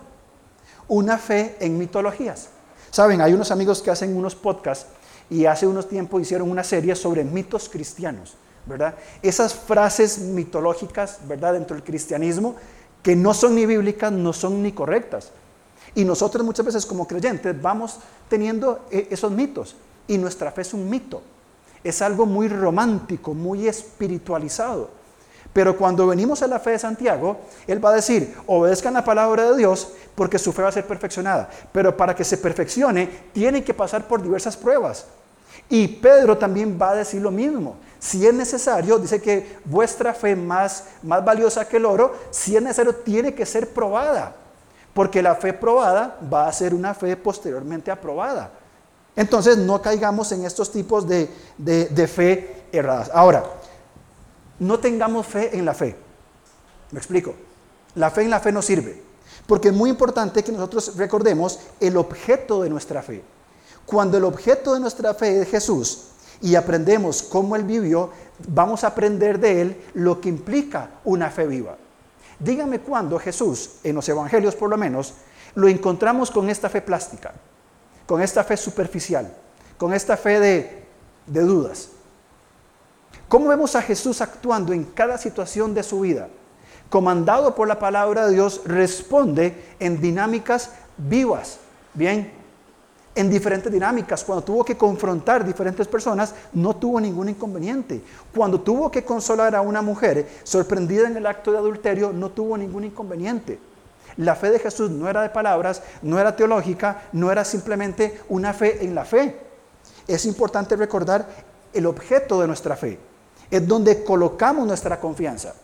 una 0.90 1.18
fe 1.18 1.56
en 1.60 1.78
mitologías. 1.78 2.48
Saben, 2.90 3.20
hay 3.20 3.32
unos 3.32 3.52
amigos 3.52 3.80
que 3.80 3.90
hacen 3.90 4.14
unos 4.16 4.34
podcasts 4.34 4.86
y 5.30 5.46
hace 5.46 5.66
unos 5.66 5.88
tiempos 5.88 6.20
hicieron 6.20 6.50
una 6.50 6.64
serie 6.64 6.96
sobre 6.96 7.22
mitos 7.22 7.68
cristianos, 7.68 8.34
¿verdad? 8.66 8.96
Esas 9.22 9.54
frases 9.54 10.18
mitológicas, 10.18 11.20
¿verdad? 11.28 11.52
Dentro 11.52 11.76
del 11.76 11.84
cristianismo 11.84 12.56
que 13.04 13.14
no 13.14 13.32
son 13.32 13.54
ni 13.54 13.66
bíblicas, 13.66 14.10
no 14.10 14.32
son 14.32 14.62
ni 14.62 14.72
correctas. 14.72 15.30
Y 15.94 16.04
nosotros 16.04 16.44
muchas 16.44 16.66
veces 16.66 16.84
como 16.84 17.06
creyentes 17.06 17.60
vamos 17.62 18.00
teniendo 18.28 18.86
eh, 18.90 19.06
esos 19.10 19.30
mitos 19.30 19.76
y 20.08 20.18
nuestra 20.18 20.50
fe 20.50 20.62
es 20.62 20.74
un 20.74 20.90
mito. 20.90 21.22
Es 21.84 22.02
algo 22.02 22.26
muy 22.26 22.48
romántico, 22.48 23.32
muy 23.32 23.68
espiritualizado. 23.68 24.90
Pero 25.52 25.76
cuando 25.76 26.06
venimos 26.06 26.42
a 26.42 26.46
la 26.46 26.60
fe 26.60 26.70
de 26.70 26.78
Santiago, 26.78 27.38
Él 27.66 27.84
va 27.84 27.90
a 27.90 27.94
decir, 27.94 28.36
obedezcan 28.46 28.94
la 28.94 29.04
palabra 29.04 29.50
de 29.50 29.56
Dios 29.56 29.92
porque 30.14 30.38
su 30.38 30.52
fe 30.52 30.62
va 30.62 30.68
a 30.68 30.72
ser 30.72 30.86
perfeccionada. 30.86 31.50
Pero 31.72 31.96
para 31.96 32.14
que 32.14 32.24
se 32.24 32.38
perfeccione, 32.38 33.08
tiene 33.32 33.64
que 33.64 33.74
pasar 33.74 34.06
por 34.06 34.22
diversas 34.22 34.56
pruebas. 34.56 35.06
Y 35.68 35.86
Pedro 35.88 36.38
también 36.38 36.78
va 36.80 36.90
a 36.90 36.96
decir 36.96 37.20
lo 37.20 37.30
mismo. 37.30 37.76
Si 37.98 38.26
es 38.26 38.32
necesario, 38.32 38.98
dice 38.98 39.20
que 39.20 39.58
vuestra 39.64 40.14
fe 40.14 40.36
más, 40.36 40.84
más 41.02 41.24
valiosa 41.24 41.66
que 41.66 41.78
el 41.78 41.84
oro, 41.84 42.14
si 42.30 42.56
es 42.56 42.62
necesario, 42.62 42.94
tiene 42.94 43.34
que 43.34 43.44
ser 43.44 43.68
probada. 43.70 44.34
Porque 44.94 45.22
la 45.22 45.34
fe 45.34 45.52
probada 45.52 46.16
va 46.32 46.48
a 46.48 46.52
ser 46.52 46.74
una 46.74 46.94
fe 46.94 47.16
posteriormente 47.16 47.90
aprobada. 47.90 48.50
Entonces 49.16 49.58
no 49.58 49.82
caigamos 49.82 50.30
en 50.32 50.44
estos 50.44 50.70
tipos 50.70 51.06
de, 51.06 51.28
de 51.58 52.06
fe 52.08 52.64
erradas. 52.72 53.10
Ahora, 53.12 53.44
no 54.60 54.78
tengamos 54.78 55.26
fe 55.26 55.56
en 55.56 55.64
la 55.64 55.74
fe. 55.74 55.96
¿Me 56.92 56.98
explico? 56.98 57.34
La 57.96 58.10
fe 58.10 58.22
en 58.22 58.30
la 58.30 58.40
fe 58.40 58.52
no 58.52 58.62
sirve. 58.62 59.02
Porque 59.46 59.68
es 59.68 59.74
muy 59.74 59.90
importante 59.90 60.44
que 60.44 60.52
nosotros 60.52 60.96
recordemos 60.96 61.58
el 61.80 61.96
objeto 61.96 62.62
de 62.62 62.70
nuestra 62.70 63.02
fe. 63.02 63.22
Cuando 63.86 64.16
el 64.16 64.24
objeto 64.24 64.74
de 64.74 64.80
nuestra 64.80 65.14
fe 65.14 65.42
es 65.42 65.48
Jesús 65.48 66.06
y 66.40 66.54
aprendemos 66.54 67.22
cómo 67.22 67.56
Él 67.56 67.64
vivió, 67.64 68.10
vamos 68.48 68.84
a 68.84 68.88
aprender 68.88 69.40
de 69.40 69.60
Él 69.60 69.80
lo 69.94 70.20
que 70.20 70.28
implica 70.28 70.90
una 71.04 71.30
fe 71.30 71.46
viva. 71.46 71.76
Dígame 72.38 72.80
cuándo 72.80 73.18
Jesús, 73.18 73.72
en 73.82 73.96
los 73.96 74.08
evangelios 74.08 74.54
por 74.54 74.70
lo 74.70 74.76
menos, 74.76 75.14
lo 75.54 75.68
encontramos 75.68 76.30
con 76.30 76.48
esta 76.48 76.68
fe 76.68 76.80
plástica, 76.80 77.34
con 78.06 78.22
esta 78.22 78.44
fe 78.44 78.56
superficial, 78.56 79.34
con 79.76 79.92
esta 79.92 80.16
fe 80.16 80.40
de, 80.40 80.84
de 81.26 81.40
dudas. 81.40 81.88
¿Cómo 83.30 83.46
vemos 83.46 83.76
a 83.76 83.82
Jesús 83.82 84.20
actuando 84.22 84.72
en 84.72 84.82
cada 84.82 85.16
situación 85.16 85.72
de 85.72 85.84
su 85.84 86.00
vida? 86.00 86.26
Comandado 86.88 87.54
por 87.54 87.68
la 87.68 87.78
palabra 87.78 88.26
de 88.26 88.34
Dios, 88.34 88.62
responde 88.64 89.54
en 89.78 90.00
dinámicas 90.00 90.72
vivas, 90.96 91.60
bien, 91.94 92.32
en 93.14 93.30
diferentes 93.30 93.72
dinámicas. 93.72 94.24
Cuando 94.24 94.42
tuvo 94.42 94.64
que 94.64 94.76
confrontar 94.76 95.44
diferentes 95.44 95.86
personas, 95.86 96.34
no 96.54 96.74
tuvo 96.74 97.00
ningún 97.00 97.28
inconveniente. 97.28 98.02
Cuando 98.34 98.62
tuvo 98.62 98.90
que 98.90 99.04
consolar 99.04 99.54
a 99.54 99.60
una 99.60 99.80
mujer 99.80 100.28
sorprendida 100.42 101.06
en 101.06 101.16
el 101.16 101.26
acto 101.26 101.52
de 101.52 101.58
adulterio, 101.58 102.12
no 102.12 102.30
tuvo 102.30 102.58
ningún 102.58 102.82
inconveniente. 102.82 103.60
La 104.16 104.34
fe 104.34 104.50
de 104.50 104.58
Jesús 104.58 104.90
no 104.90 105.08
era 105.08 105.22
de 105.22 105.30
palabras, 105.30 105.84
no 106.02 106.18
era 106.18 106.34
teológica, 106.34 107.02
no 107.12 107.30
era 107.30 107.44
simplemente 107.44 108.22
una 108.28 108.52
fe 108.52 108.84
en 108.84 108.92
la 108.92 109.04
fe. 109.04 109.38
Es 110.08 110.26
importante 110.26 110.74
recordar 110.74 111.28
el 111.72 111.86
objeto 111.86 112.40
de 112.40 112.48
nuestra 112.48 112.74
fe 112.74 113.09
es 113.50 113.66
donde 113.66 114.04
colocamos 114.04 114.66
nuestra 114.66 115.00
confianza. 115.00 115.54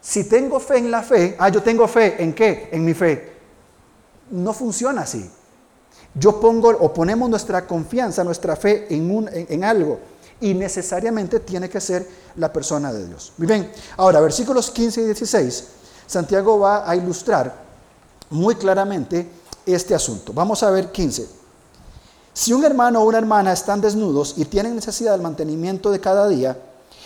Si 0.00 0.24
tengo 0.24 0.60
fe 0.60 0.78
en 0.78 0.90
la 0.90 1.02
fe, 1.02 1.36
ah, 1.38 1.48
yo 1.48 1.62
tengo 1.62 1.86
fe 1.86 2.22
en 2.22 2.32
qué? 2.32 2.68
En 2.72 2.84
mi 2.84 2.94
fe. 2.94 3.32
No 4.30 4.52
funciona 4.52 5.02
así. 5.02 5.30
Yo 6.14 6.40
pongo 6.40 6.68
o 6.70 6.92
ponemos 6.92 7.28
nuestra 7.28 7.66
confianza, 7.66 8.24
nuestra 8.24 8.56
fe 8.56 8.86
en, 8.94 9.10
un, 9.10 9.28
en, 9.32 9.64
algo 9.64 10.00
y 10.40 10.54
necesariamente 10.54 11.40
tiene 11.40 11.68
que 11.68 11.80
ser 11.80 12.06
la 12.36 12.52
persona 12.52 12.92
de 12.92 13.06
Dios. 13.06 13.32
Muy 13.36 13.68
ahora 13.96 14.20
versículos 14.20 14.70
15 14.70 15.02
y 15.02 15.04
16, 15.04 15.64
Santiago 16.06 16.58
va 16.58 16.88
a 16.88 16.96
ilustrar 16.96 17.54
muy 18.30 18.56
claramente 18.56 19.28
este 19.64 19.94
asunto. 19.94 20.32
Vamos 20.32 20.62
a 20.62 20.70
ver 20.70 20.90
15. 20.90 21.39
Si 22.40 22.54
un 22.54 22.64
hermano 22.64 23.02
o 23.02 23.04
una 23.04 23.18
hermana 23.18 23.52
están 23.52 23.82
desnudos 23.82 24.32
y 24.38 24.46
tienen 24.46 24.74
necesidad 24.74 25.12
del 25.12 25.20
mantenimiento 25.20 25.90
de 25.90 26.00
cada 26.00 26.26
día, 26.26 26.56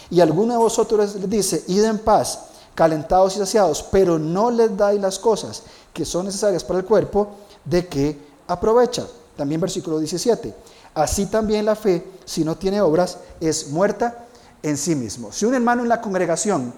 y 0.08 0.20
alguno 0.20 0.52
de 0.52 0.60
vosotros 0.60 1.16
les 1.16 1.28
dice, 1.28 1.64
id 1.66 1.82
en 1.82 1.98
paz, 1.98 2.38
calentados 2.76 3.34
y 3.34 3.40
saciados, 3.40 3.82
pero 3.90 4.16
no 4.16 4.52
les 4.52 4.76
dais 4.76 5.00
las 5.00 5.18
cosas 5.18 5.64
que 5.92 6.04
son 6.04 6.26
necesarias 6.26 6.62
para 6.62 6.78
el 6.78 6.84
cuerpo, 6.84 7.30
¿de 7.64 7.88
qué 7.88 8.16
aprovecha? 8.46 9.08
También 9.36 9.60
versículo 9.60 9.98
17. 9.98 10.54
Así 10.94 11.26
también 11.26 11.64
la 11.64 11.74
fe, 11.74 12.06
si 12.24 12.44
no 12.44 12.56
tiene 12.56 12.80
obras, 12.80 13.18
es 13.40 13.70
muerta 13.70 14.26
en 14.62 14.76
sí 14.76 14.94
mismo. 14.94 15.32
Si 15.32 15.46
un 15.46 15.56
hermano 15.56 15.82
en 15.82 15.88
la 15.88 16.00
congregación 16.00 16.72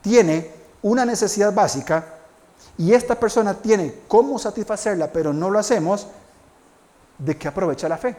tiene 0.00 0.50
una 0.80 1.04
necesidad 1.04 1.52
básica 1.52 2.06
y 2.78 2.94
esta 2.94 3.20
persona 3.20 3.52
tiene 3.52 4.00
cómo 4.08 4.38
satisfacerla, 4.38 5.12
pero 5.12 5.34
no 5.34 5.50
lo 5.50 5.58
hacemos, 5.58 6.06
¿de 7.18 7.36
qué 7.36 7.48
aprovecha 7.48 7.88
la 7.88 7.98
fe? 7.98 8.16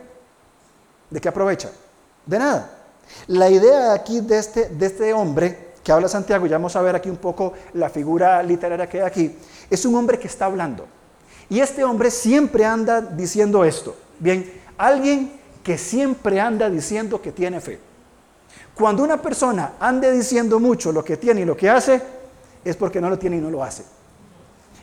¿De 1.10 1.20
qué 1.20 1.30
aprovecha? 1.30 1.72
De 2.26 2.38
nada. 2.38 2.70
La 3.28 3.50
idea 3.50 3.94
aquí 3.94 4.22
de 4.22 4.38
este, 4.38 4.70
de 4.70 4.86
este 4.86 5.14
hombre 5.14 5.70
que 5.84 5.92
habla 5.92 6.08
Santiago, 6.08 6.46
ya 6.46 6.58
vamos 6.58 6.76
a 6.76 6.82
ver 6.82 6.96
aquí 6.96 7.10
un 7.10 7.18
poco 7.18 7.54
la 7.74 7.90
figura 7.90 8.44
literaria 8.44 8.88
que 8.88 9.00
hay 9.00 9.08
aquí, 9.08 9.36
es 9.70 9.86
un 9.86 9.96
hombre 9.96 10.20
que 10.20 10.28
está 10.28 10.46
hablando. 10.46 10.86
Y 11.50 11.60
este 11.60 11.84
hombre 11.84 12.12
siempre 12.12 12.66
anda 12.66 13.02
diciendo 13.02 13.64
esto. 13.66 13.96
Bien, 14.20 14.62
alguien 14.78 15.40
que 15.64 15.78
siempre 15.78 16.40
anda 16.40 16.70
diciendo 16.70 17.22
que 17.22 17.32
tiene 17.32 17.60
fe. 17.60 17.80
Cuando 18.76 19.04
una 19.04 19.22
persona 19.22 19.74
ande 19.80 20.12
diciendo 20.12 20.60
mucho 20.60 20.92
lo 20.92 21.04
que 21.04 21.18
tiene 21.18 21.42
y 21.42 21.46
lo 21.46 21.58
que 21.58 21.70
hace, 21.70 22.02
es 22.64 22.76
porque 22.76 23.02
no 23.02 23.10
lo 23.10 23.18
tiene 23.18 23.38
y 23.38 23.42
no 23.42 23.50
lo 23.50 23.64
hace. 23.64 23.84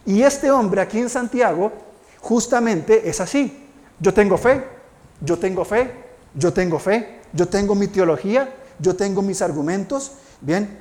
Y 0.06 0.22
este 0.22 0.50
hombre 0.50 0.80
aquí 0.80 0.98
en 0.98 1.08
Santiago 1.08 1.72
justamente 2.20 3.08
es 3.08 3.20
así. 3.20 3.65
Yo 3.98 4.12
tengo 4.12 4.36
fe, 4.36 4.62
yo 5.20 5.38
tengo 5.38 5.64
fe, 5.64 5.90
yo 6.34 6.52
tengo 6.52 6.78
fe, 6.78 7.20
yo 7.32 7.48
tengo 7.48 7.74
mi 7.74 7.88
teología, 7.88 8.54
yo 8.78 8.94
tengo 8.94 9.22
mis 9.22 9.40
argumentos. 9.40 10.12
Bien, 10.40 10.78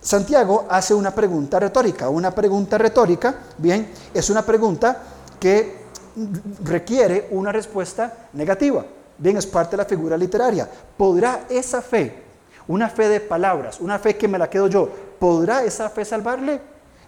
Santiago 0.00 0.66
hace 0.70 0.94
una 0.94 1.12
pregunta 1.12 1.58
retórica. 1.58 2.08
Una 2.08 2.32
pregunta 2.32 2.78
retórica, 2.78 3.34
bien, 3.58 3.90
es 4.12 4.30
una 4.30 4.46
pregunta 4.46 5.02
que 5.40 5.84
requiere 6.62 7.28
una 7.32 7.50
respuesta 7.50 8.28
negativa. 8.32 8.84
Bien, 9.18 9.36
es 9.36 9.46
parte 9.46 9.72
de 9.72 9.78
la 9.78 9.84
figura 9.84 10.16
literaria. 10.16 10.68
¿Podrá 10.96 11.46
esa 11.48 11.82
fe, 11.82 12.22
una 12.68 12.88
fe 12.88 13.08
de 13.08 13.20
palabras, 13.20 13.80
una 13.80 13.98
fe 13.98 14.16
que 14.16 14.28
me 14.28 14.38
la 14.38 14.48
quedo 14.48 14.68
yo, 14.68 14.88
¿podrá 15.18 15.64
esa 15.64 15.90
fe 15.90 16.04
salvarle? 16.04 16.60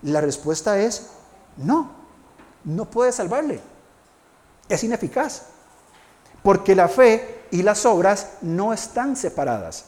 La 0.02 0.20
respuesta 0.20 0.78
es 0.80 1.10
no, 1.56 1.90
no 2.64 2.84
puede 2.86 3.12
salvarle 3.12 3.60
es 4.68 4.84
ineficaz. 4.84 5.46
Porque 6.42 6.74
la 6.74 6.88
fe 6.88 7.46
y 7.50 7.62
las 7.62 7.84
obras 7.86 8.38
no 8.42 8.72
están 8.72 9.16
separadas. 9.16 9.86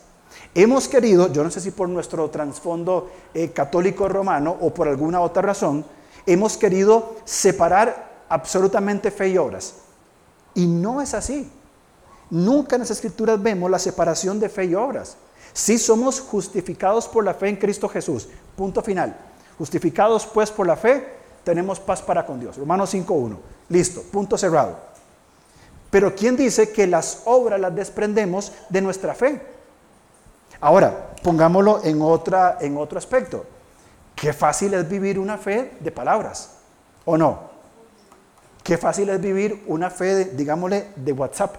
Hemos 0.55 0.89
querido, 0.89 1.33
yo 1.33 1.45
no 1.45 1.51
sé 1.51 1.61
si 1.61 1.71
por 1.71 1.89
nuestro 1.89 2.29
trasfondo 2.31 3.11
eh, 3.35 3.51
católico 3.51 4.09
romano 4.09 4.57
o 4.61 4.73
por 4.73 4.89
alguna 4.89 5.21
otra 5.21 5.43
razón, 5.43 5.85
hemos 6.27 6.57
querido 6.57 7.17
separar 7.25 8.25
absolutamente 8.29 9.11
fe 9.11 9.29
y 9.31 9.39
obras. 9.39 9.75
Y 10.55 10.67
no 10.67 11.01
es 11.01 11.15
así. 11.15 11.51
Nunca 12.31 12.77
en 12.77 12.81
las 12.81 12.91
escrituras 12.91 13.43
vemos 13.43 13.71
la 13.71 13.79
separación 13.79 14.39
de 14.41 14.49
fe 14.49 14.65
y 14.67 14.75
obras. 14.75 15.17
Si 15.53 15.79
somos 15.79 16.21
justificados 16.21 17.09
por 17.09 17.25
la 17.25 17.35
fe 17.35 17.49
en 17.49 17.57
Cristo 17.57 17.89
Jesús. 17.89 18.29
Punto 18.57 18.83
final. 18.83 19.17
Justificados 19.57 20.27
pues 20.27 20.51
por 20.51 20.67
la 20.67 20.77
fe, 20.77 21.07
tenemos 21.43 21.81
paz 21.81 22.03
para 22.03 22.27
con 22.27 22.39
Dios. 22.39 22.57
Romanos 22.57 22.93
5.1. 22.95 23.37
Listo, 23.69 24.03
punto 24.03 24.39
cerrado. 24.39 24.79
Pero 25.91 26.15
¿quién 26.15 26.37
dice 26.37 26.71
que 26.71 26.87
las 26.87 27.23
obras 27.25 27.61
las 27.61 27.75
desprendemos 27.75 28.53
de 28.69 28.81
nuestra 28.81 29.15
fe? 29.15 29.41
Ahora, 30.61 31.15
pongámoslo 31.23 31.85
en, 31.85 32.03
otra, 32.03 32.59
en 32.61 32.77
otro 32.77 32.99
aspecto. 32.99 33.47
Qué 34.15 34.33
fácil 34.33 34.75
es 34.75 34.89
vivir 34.89 35.19
una 35.19 35.39
fe 35.39 35.77
de 35.81 35.93
palabras, 35.93 36.57
¿o 37.05 37.17
no? 37.17 37.49
Qué 38.63 38.77
fácil 38.77 39.09
es 39.11 39.21
vivir 39.21 39.65
una 39.67 39.91
fe, 39.91 40.27
digámosle, 40.27 40.89
de 40.97 41.13
WhatsApp. 41.13 41.55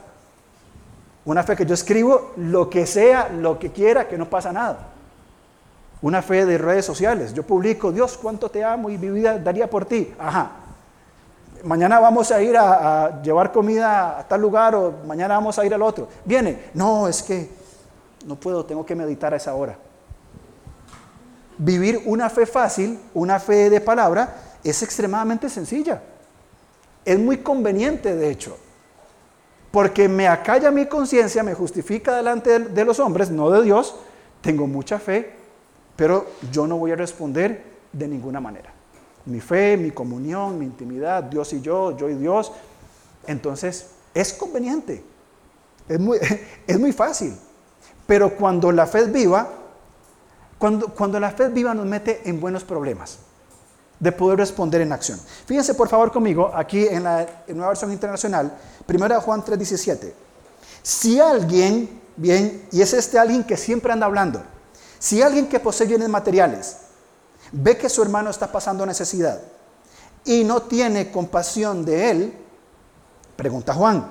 Una 1.25 1.43
fe 1.43 1.55
que 1.55 1.65
yo 1.65 1.73
escribo 1.73 2.33
lo 2.37 2.69
que 2.69 2.85
sea, 2.85 3.29
lo 3.29 3.57
que 3.57 3.71
quiera, 3.71 4.07
que 4.07 4.17
no 4.17 4.29
pasa 4.29 4.51
nada. 4.51 4.89
Una 6.01 6.21
fe 6.21 6.45
de 6.45 6.57
redes 6.57 6.85
sociales. 6.85 7.33
Yo 7.33 7.43
publico, 7.43 7.91
Dios, 7.91 8.17
cuánto 8.17 8.49
te 8.49 8.63
amo 8.63 8.89
y 8.89 8.97
mi 8.97 9.09
vida 9.09 9.37
daría 9.39 9.69
por 9.69 9.85
ti. 9.85 10.13
Ajá. 10.19 10.51
Mañana 11.63 11.99
vamos 11.99 12.31
a 12.31 12.41
ir 12.41 12.55
a, 12.57 13.21
llevar 13.21 13.51
comida 13.51 14.19
a 14.19 14.27
tal 14.27 14.41
lugar 14.41 14.75
o 14.75 14.93
mañana 15.05 15.35
vamos 15.35 15.57
a 15.59 15.65
ir 15.65 15.73
al 15.73 15.81
otro. 15.81 16.07
Viene, 16.25 16.69
no, 16.73 17.07
es 17.07 17.21
que 17.23 17.49
no 18.25 18.35
puedo, 18.35 18.65
tengo 18.65 18.85
que 18.85 18.95
meditar 18.95 19.33
a 19.33 19.37
esa 19.37 19.53
hora. 19.53 19.77
Vivir 21.57 22.03
una 22.05 22.29
fe 22.29 22.45
fácil, 22.45 22.99
una 23.13 23.39
fe 23.39 23.69
de 23.69 23.81
palabra, 23.81 24.35
es 24.63 24.81
extremadamente 24.83 25.49
sencilla. 25.49 26.01
Es 27.03 27.19
muy 27.19 27.37
conveniente, 27.37 28.15
de 28.15 28.29
hecho, 28.29 28.57
porque 29.71 30.07
me 30.07 30.27
acalla 30.27 30.71
mi 30.71 30.85
conciencia, 30.85 31.43
me 31.43 31.53
justifica 31.53 32.15
delante 32.15 32.59
de 32.59 32.85
los 32.85 32.99
hombres, 32.99 33.29
no 33.29 33.49
de 33.49 33.63
Dios. 33.63 33.95
Tengo 34.41 34.67
mucha 34.67 34.99
fe, 34.99 35.33
pero 35.95 36.27
yo 36.51 36.65
no 36.67 36.77
voy 36.77 36.91
a 36.91 36.95
responder 36.95 37.63
de 37.91 38.07
ninguna 38.07 38.39
manera. 38.39 38.78
Mi 39.25 39.39
fe, 39.39 39.77
mi 39.77 39.91
comunión, 39.91 40.57
mi 40.57 40.65
intimidad, 40.65 41.23
Dios 41.23 41.53
y 41.53 41.61
yo, 41.61 41.95
yo 41.97 42.09
y 42.09 42.15
Dios. 42.15 42.51
Entonces, 43.27 43.87
es 44.13 44.33
conveniente. 44.33 45.03
Es 45.87 45.99
muy, 45.99 46.17
es 46.67 46.79
muy 46.79 46.91
fácil. 46.91 47.35
Pero 48.07 48.35
cuando 48.35 48.71
la 48.71 48.87
fe 48.87 48.99
es 48.99 49.11
viva, 49.11 49.49
cuando, 50.57 50.87
cuando 50.87 51.19
la 51.19 51.31
fe 51.31 51.45
es 51.45 51.53
viva 51.53 51.73
nos 51.73 51.85
mete 51.85 52.21
en 52.25 52.39
buenos 52.39 52.63
problemas 52.63 53.19
de 53.99 54.11
poder 54.11 54.39
responder 54.39 54.81
en 54.81 54.91
acción. 54.91 55.19
Fíjense 55.45 55.73
por 55.73 55.89
favor 55.89 56.11
conmigo, 56.11 56.51
aquí 56.53 56.87
en 56.87 57.03
la 57.03 57.25
nueva 57.47 57.69
versión 57.69 57.91
internacional, 57.91 58.57
1 58.87 59.21
Juan 59.21 59.43
3:17. 59.43 60.13
Si 60.81 61.19
alguien, 61.19 62.01
bien, 62.15 62.67
y 62.71 62.81
es 62.81 62.93
este 62.93 63.19
alguien 63.19 63.43
que 63.43 63.57
siempre 63.57 63.91
anda 63.91 64.05
hablando, 64.05 64.41
si 64.97 65.21
alguien 65.21 65.47
que 65.47 65.59
posee 65.59 65.87
bienes 65.87 66.09
materiales 66.09 66.77
ve 67.51 67.77
que 67.77 67.89
su 67.89 68.01
hermano 68.01 68.29
está 68.29 68.51
pasando 68.51 68.85
necesidad 68.85 69.41
y 70.25 70.43
no 70.43 70.63
tiene 70.63 71.11
compasión 71.11 71.85
de 71.85 72.11
él, 72.11 72.33
pregunta 73.35 73.73
Juan, 73.73 74.07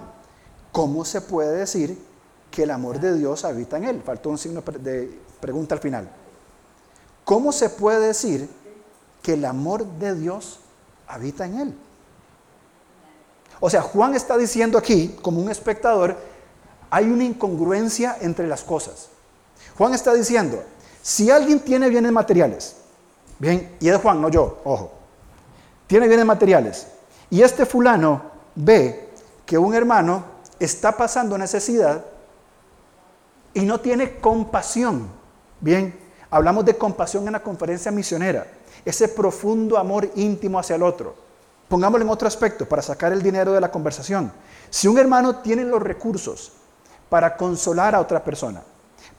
¿cómo 0.73 1.05
se 1.05 1.21
puede 1.21 1.59
decir 1.59 2.09
que 2.51 2.63
el 2.63 2.71
amor 2.71 3.01
de 3.01 3.17
Dios 3.17 3.45
habita 3.45 3.77
en 3.77 3.85
él. 3.85 4.03
Faltó 4.05 4.31
un 4.31 4.39
signo 4.39 4.63
de 4.81 5.19
pregunta 5.41 5.75
al 5.75 5.81
final. 5.81 6.09
¿Cómo 7.25 7.53
se 7.53 7.71
puede 7.71 8.09
decir 8.09 8.49
que 9.23 9.35
el 9.35 9.45
amor 9.45 9.85
de 9.85 10.15
Dios 10.15 10.61
habita 11.07 11.45
en 11.47 11.59
él? 11.59 11.75
O 13.61 13.69
sea, 13.69 13.83
Juan 13.83 14.15
está 14.15 14.37
diciendo 14.37 14.79
aquí, 14.79 15.17
como 15.21 15.41
un 15.41 15.51
espectador, 15.51 16.17
hay 16.91 17.11
una 17.11 17.25
incongruencia 17.25 18.17
entre 18.21 18.47
las 18.47 18.63
cosas. 18.63 19.09
Juan 19.77 19.95
está 19.95 20.15
diciendo, 20.15 20.63
si 21.03 21.31
alguien 21.31 21.61
tiene 21.61 21.89
bienes 21.89 22.13
materiales, 22.13 22.77
bien, 23.39 23.77
y 23.81 23.89
es 23.89 23.97
Juan, 23.99 24.21
no 24.21 24.29
yo, 24.29 24.61
ojo, 24.65 24.93
tiene 25.87 26.09
bienes 26.09 26.27
materiales, 26.27 26.89
y 27.31 27.43
este 27.43 27.67
fulano 27.67 28.23
ve 28.55 29.11
que 29.47 29.59
un 29.59 29.75
hermano 29.75 30.25
está 30.59 30.97
pasando 30.97 31.39
necesidad, 31.39 32.05
y 33.55 33.63
no 33.63 33.81
tiene 33.81 34.19
compasión. 34.19 35.09
Bien, 35.61 35.99
hablamos 36.31 36.65
de 36.65 36.77
compasión 36.77 37.27
en 37.27 37.33
la 37.33 37.43
conferencia 37.43 37.91
misionera, 37.91 38.47
ese 38.85 39.09
profundo 39.09 39.77
amor 39.77 40.09
íntimo 40.15 40.59
hacia 40.59 40.77
el 40.77 40.83
otro. 40.83 41.15
Pongámoslo 41.69 42.05
en 42.05 42.11
otro 42.11 42.29
aspecto 42.29 42.67
para 42.67 42.83
sacar 42.83 43.13
el 43.13 43.23
dinero 43.23 43.53
de 43.53 43.61
la 43.61 43.71
conversación. 43.71 44.33
Si 44.71 44.89
un 44.89 44.99
hermano 44.99 45.37
tiene 45.37 45.65
los 45.65 45.83
recursos 45.83 46.53
para 47.09 47.37
consolar 47.37 47.95
a 47.95 48.01
otra 48.01 48.23
persona, 48.23 48.63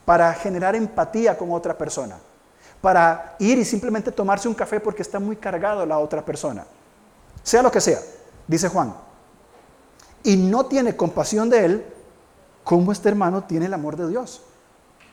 para 0.04 0.32
generar 0.34 0.74
empatía 0.74 1.36
con 1.36 1.52
otra 1.52 1.76
persona, 1.76 2.16
para 2.80 3.36
ir 3.38 3.58
y 3.58 3.64
simplemente 3.64 4.12
tomarse 4.12 4.48
un 4.48 4.54
café 4.54 4.80
porque 4.80 5.02
está 5.02 5.18
muy 5.18 5.36
cargado 5.36 5.84
la 5.84 5.98
otra 5.98 6.24
persona, 6.24 6.64
sea 7.42 7.62
lo 7.62 7.70
que 7.70 7.80
sea, 7.80 8.00
dice 8.46 8.68
Juan, 8.68 8.94
y 10.22 10.36
no 10.36 10.66
tiene 10.66 10.96
compasión 10.96 11.48
de 11.48 11.64
él, 11.64 11.84
cómo 12.64 12.92
este 12.92 13.08
hermano 13.08 13.44
tiene 13.44 13.66
el 13.66 13.74
amor 13.74 13.96
de 13.96 14.08
Dios. 14.08 14.42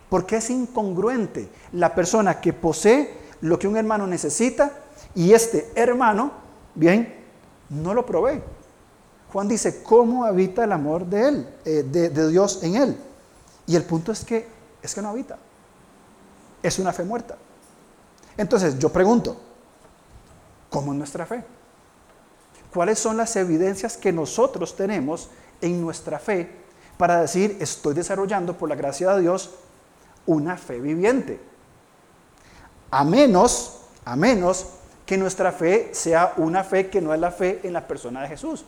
Porque 0.10 0.38
es 0.38 0.50
incongruente 0.50 1.50
la 1.74 1.94
persona 1.94 2.40
que 2.40 2.54
posee 2.54 3.18
lo 3.42 3.60
que 3.60 3.68
un 3.68 3.78
hermano 3.78 4.08
necesita 4.08 4.72
y 5.16 5.34
este 5.34 5.72
hermano, 5.76 6.32
bien, 6.76 7.14
no 7.70 7.94
lo 7.94 8.06
provee. 8.06 8.42
Juan 9.32 9.48
dice, 9.48 9.84
¿cómo 9.84 10.24
habita 10.24 10.64
el 10.64 10.72
amor 10.72 11.06
de 11.06 11.28
él, 11.28 11.50
eh, 11.66 11.84
de, 11.84 12.10
de 12.10 12.30
Dios 12.30 12.64
en 12.64 12.76
él? 12.76 12.98
Y 13.66 13.76
el 13.76 13.84
punto 13.84 14.12
es 14.12 14.24
que, 14.24 14.48
es 14.82 14.96
que 14.96 15.02
no 15.02 15.10
habita. 15.10 15.38
Es 16.64 16.80
una 16.80 16.94
fe 16.94 17.04
muerta. 17.04 17.38
Entonces, 18.38 18.78
yo 18.80 18.90
pregunto, 18.90 19.40
¿cómo 20.70 20.94
es 20.94 20.98
nuestra 20.98 21.26
fe? 21.26 21.44
¿Cuáles 22.74 23.00
son 23.00 23.18
las 23.18 23.36
evidencias 23.36 23.98
que 23.98 24.12
nosotros 24.12 24.76
tenemos 24.76 25.30
en 25.62 25.82
nuestra 25.82 26.20
fe 26.20 26.50
para 26.98 27.22
decir, 27.22 27.58
estoy 27.60 27.94
desarrollando 27.94 28.58
por 28.58 28.70
la 28.70 28.76
gracia 28.76 29.14
de 29.16 29.22
Dios 29.22 29.52
una 30.26 30.58
fe 30.58 30.80
viviente. 30.80 31.40
A 32.90 33.04
menos, 33.04 33.82
a 34.04 34.16
menos 34.16 34.66
que 35.06 35.18
nuestra 35.18 35.52
fe 35.52 35.90
sea 35.94 36.34
una 36.38 36.64
fe 36.64 36.90
que 36.90 37.00
no 37.00 37.14
es 37.14 37.20
la 37.20 37.32
fe 37.32 37.62
en 37.64 37.74
la 37.74 37.88
persona 37.88 38.22
de 38.24 38.30
Jesús. 38.30 38.66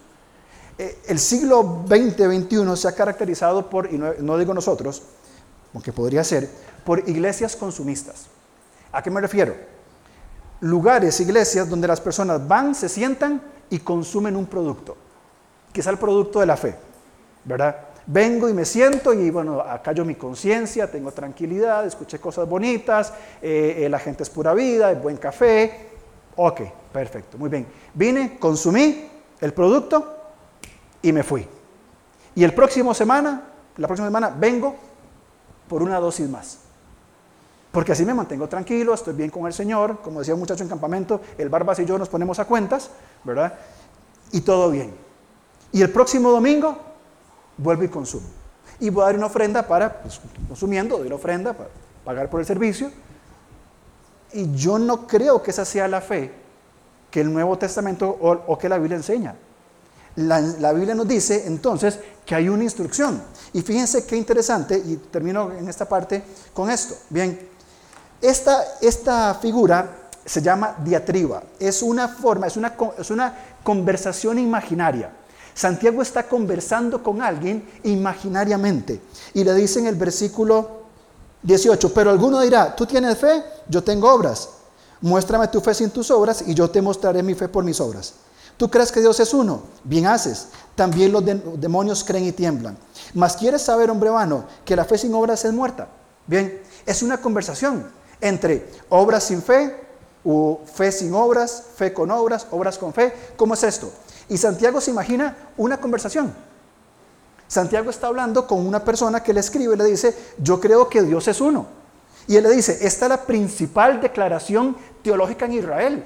Eh, 0.77 0.99
el 1.07 1.19
siglo 1.19 1.83
XX-XXI 1.87 2.77
se 2.77 2.87
ha 2.87 2.93
caracterizado 2.93 3.69
por, 3.69 3.91
y 3.91 3.97
no, 3.97 4.37
digo 4.37 4.53
nosotros, 4.53 5.01
aunque 5.73 5.91
podría 5.91 6.23
ser, 6.23 6.49
por 6.85 7.07
iglesias 7.09 7.55
consumistas. 7.55 8.27
¿A 8.91 9.01
qué 9.01 9.09
me 9.09 9.21
refiero? 9.21 9.55
Lugares, 10.61 11.19
iglesias 11.19 11.69
donde 11.69 11.87
las 11.87 12.01
personas 12.01 12.45
van, 12.47 12.75
se 12.75 12.89
sientan 12.89 13.41
y 13.69 13.79
consumen 13.79 14.35
un 14.35 14.45
producto, 14.45 14.97
que 15.71 15.81
es 15.81 15.87
el 15.87 15.97
producto 15.97 16.39
de 16.39 16.45
la 16.45 16.57
fe, 16.57 16.75
¿verdad? 17.45 17.75
Vengo 18.07 18.49
y 18.49 18.53
me 18.53 18.65
siento 18.65 19.13
y 19.13 19.29
bueno, 19.29 19.61
acá 19.61 19.91
yo 19.91 20.03
mi 20.03 20.15
conciencia, 20.15 20.89
tengo 20.89 21.11
tranquilidad, 21.11 21.85
escuché 21.85 22.19
cosas 22.19 22.49
bonitas, 22.49 23.13
eh, 23.41 23.83
eh, 23.85 23.89
la 23.89 23.99
gente 23.99 24.23
es 24.23 24.29
pura 24.29 24.53
vida, 24.53 24.91
es 24.91 25.01
buen 25.01 25.17
café. 25.17 25.89
Ok, 26.35 26.61
perfecto, 26.91 27.37
muy 27.37 27.49
bien. 27.49 27.67
Vine, 27.93 28.39
consumí 28.39 29.07
el 29.39 29.53
producto 29.53 30.17
y 31.01 31.11
me 31.11 31.23
fui. 31.23 31.47
Y 32.33 32.43
el 32.43 32.53
próximo 32.53 32.93
semana, 32.93 33.43
la 33.77 33.87
próxima 33.87 34.07
semana, 34.07 34.29
vengo 34.29 34.75
por 35.67 35.83
una 35.83 35.99
dosis 35.99 36.27
más. 36.27 36.68
Porque 37.71 37.91
así 37.91 38.03
me 38.03 38.13
mantengo 38.13 38.49
tranquilo, 38.49 38.93
estoy 38.93 39.13
bien 39.13 39.29
con 39.29 39.45
el 39.45 39.53
Señor, 39.53 39.99
como 40.01 40.19
decía 40.19 40.33
un 40.33 40.39
muchacho 40.39 40.63
en 40.63 40.69
campamento, 40.69 41.21
el 41.37 41.49
Barbas 41.49 41.79
y 41.79 41.85
yo 41.85 41.97
nos 41.97 42.09
ponemos 42.09 42.39
a 42.39 42.45
cuentas, 42.45 42.89
¿verdad? 43.23 43.53
Y 44.31 44.41
todo 44.41 44.71
bien. 44.71 44.93
Y 45.71 45.81
el 45.81 45.91
próximo 45.91 46.31
domingo 46.31 46.77
vuelvo 47.57 47.83
y 47.83 47.89
consumo. 47.89 48.27
Y 48.79 48.89
voy 48.89 49.03
a 49.03 49.05
dar 49.07 49.17
una 49.17 49.27
ofrenda 49.27 49.67
para, 49.67 50.01
pues, 50.01 50.19
consumiendo, 50.47 50.97
doy 50.97 51.09
la 51.09 51.15
ofrenda 51.15 51.53
para 51.53 51.69
pagar 52.03 52.29
por 52.29 52.39
el 52.39 52.45
servicio. 52.45 52.91
Y 54.31 54.51
yo 54.55 54.79
no 54.79 55.05
creo 55.05 55.43
que 55.43 55.51
esa 55.51 55.65
sea 55.65 55.87
la 55.87 56.01
fe 56.01 56.31
que 57.11 57.21
el 57.21 57.31
Nuevo 57.31 57.57
Testamento 57.57 58.07
o, 58.09 58.57
que 58.57 58.69
la 58.69 58.77
Biblia 58.77 58.97
enseña. 58.97 59.35
La, 60.15 60.39
la, 60.41 60.73
Biblia 60.73 60.95
nos 60.95 61.07
dice 61.07 61.45
entonces 61.45 61.99
que 62.25 62.35
hay 62.35 62.49
una 62.49 62.63
instrucción. 62.63 63.21
Y 63.53 63.61
fíjense 63.61 64.05
qué 64.05 64.15
interesante, 64.15 64.77
y 64.77 64.95
termino 65.11 65.51
en 65.51 65.67
esta 65.67 65.87
parte 65.87 66.23
con 66.53 66.69
esto. 66.69 66.95
Bien, 67.09 67.49
esta, 68.21 69.33
figura 69.35 69.95
se 70.25 70.41
llama 70.41 70.75
diatriba. 70.83 71.43
Es 71.59 71.81
una 71.81 72.07
forma, 72.07 72.47
es 72.47 72.57
una, 72.57 72.73
es 72.97 73.09
una 73.09 73.33
conversación 73.63 74.39
imaginaria. 74.39 75.11
Santiago 75.53 76.01
está 76.01 76.23
conversando 76.23 77.01
con 77.03 77.21
alguien 77.21 77.67
imaginariamente 77.83 79.01
y 79.33 79.43
le 79.43 79.53
dice 79.53 79.79
en 79.79 79.87
el 79.87 79.95
versículo 79.95 80.79
18, 81.43 81.93
pero 81.93 82.11
alguno 82.11 82.39
dirá, 82.41 82.75
tú 82.75 82.85
tienes 82.85 83.17
fe, 83.17 83.43
yo 83.67 83.83
tengo 83.83 84.11
obras. 84.11 84.49
Muéstrame 85.01 85.47
tu 85.47 85.61
fe 85.61 85.73
sin 85.73 85.89
tus 85.89 86.11
obras 86.11 86.43
y 86.45 86.53
yo 86.53 86.69
te 86.69 86.81
mostraré 86.81 87.23
mi 87.23 87.33
fe 87.33 87.47
por 87.47 87.63
mis 87.63 87.79
obras. 87.79 88.13
¿Tú 88.57 88.69
crees 88.69 88.91
que 88.91 88.99
Dios 88.99 89.19
es 89.21 89.33
uno? 89.33 89.63
Bien 89.85 90.05
haces. 90.07 90.47
También 90.75 91.13
los 91.13 91.23
demonios 91.25 92.03
creen 92.03 92.25
y 92.25 92.33
tiemblan. 92.33 92.77
Mas 93.13 93.37
quieres 93.37 93.61
saber, 93.61 93.89
hombre 93.89 94.09
vano, 94.09 94.43
que 94.65 94.75
la 94.75 94.83
fe 94.83 94.97
sin 94.97 95.13
obras 95.13 95.45
es 95.45 95.53
muerta. 95.53 95.87
Bien, 96.27 96.61
es 96.85 97.01
una 97.01 97.19
conversación 97.21 97.98
entre 98.21 98.67
obras 98.89 99.23
sin 99.23 99.41
fe 99.41 99.75
o 100.23 100.61
fe 100.65 100.91
sin 100.91 101.13
obras, 101.13 101.63
fe 101.75 101.93
con 101.93 102.11
obras, 102.11 102.47
obras 102.51 102.77
con 102.77 102.93
fe. 102.93 103.13
¿Cómo 103.35 103.53
es 103.53 103.63
esto? 103.63 103.91
Y 104.27 104.37
Santiago 104.37 104.79
se 104.81 104.91
imagina 104.91 105.35
una 105.57 105.79
conversación. 105.79 106.33
Santiago 107.47 107.89
está 107.89 108.07
hablando 108.07 108.45
con 108.45 108.65
una 108.65 108.83
persona 108.83 109.23
que 109.23 109.33
le 109.33 109.39
escribe 109.39 109.73
y 109.73 109.77
le 109.77 109.85
dice, 109.85 110.15
yo 110.37 110.59
creo 110.59 110.87
que 110.87 111.01
Dios 111.01 111.27
es 111.27 111.41
uno. 111.41 111.65
Y 112.27 112.35
él 112.35 112.43
le 112.43 112.51
dice, 112.51 112.77
esta 112.81 113.05
es 113.05 113.09
la 113.09 113.25
principal 113.25 113.99
declaración 113.99 114.77
teológica 115.01 115.45
en 115.45 115.53
Israel. 115.53 116.03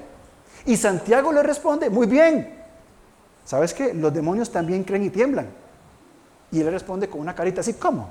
Y 0.65 0.77
Santiago 0.77 1.33
le 1.33 1.43
responde, 1.43 1.89
muy 1.89 2.07
bien. 2.07 2.63
¿Sabes 3.43 3.73
qué? 3.73 3.93
Los 3.93 4.13
demonios 4.13 4.49
también 4.49 4.85
creen 4.85 5.03
y 5.03 5.09
tiemblan. 5.09 5.49
Y 6.49 6.61
él 6.61 6.71
responde 6.71 7.09
con 7.09 7.19
una 7.19 7.35
carita 7.35 7.59
así, 7.59 7.73
¿cómo? 7.73 8.09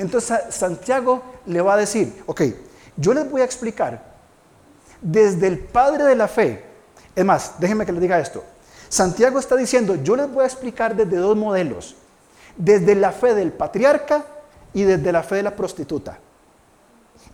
Entonces 0.00 0.40
Santiago 0.48 1.22
le 1.44 1.60
va 1.60 1.74
a 1.74 1.76
decir, 1.76 2.22
ok, 2.24 2.40
yo 2.96 3.12
les 3.12 3.30
voy 3.30 3.42
a 3.42 3.44
explicar 3.44 4.02
desde 5.02 5.46
el 5.46 5.58
Padre 5.58 6.04
de 6.04 6.16
la 6.16 6.26
Fe. 6.26 6.64
Es 7.14 7.22
más, 7.22 7.56
déjenme 7.58 7.84
que 7.84 7.92
les 7.92 8.00
diga 8.00 8.18
esto. 8.18 8.42
Santiago 8.88 9.38
está 9.38 9.56
diciendo, 9.56 9.96
yo 9.96 10.16
les 10.16 10.32
voy 10.32 10.44
a 10.44 10.46
explicar 10.46 10.96
desde 10.96 11.18
dos 11.18 11.36
modelos, 11.36 11.96
desde 12.56 12.94
la 12.94 13.12
fe 13.12 13.34
del 13.34 13.52
patriarca 13.52 14.24
y 14.72 14.84
desde 14.84 15.12
la 15.12 15.22
fe 15.22 15.36
de 15.36 15.42
la 15.42 15.54
prostituta. 15.54 16.18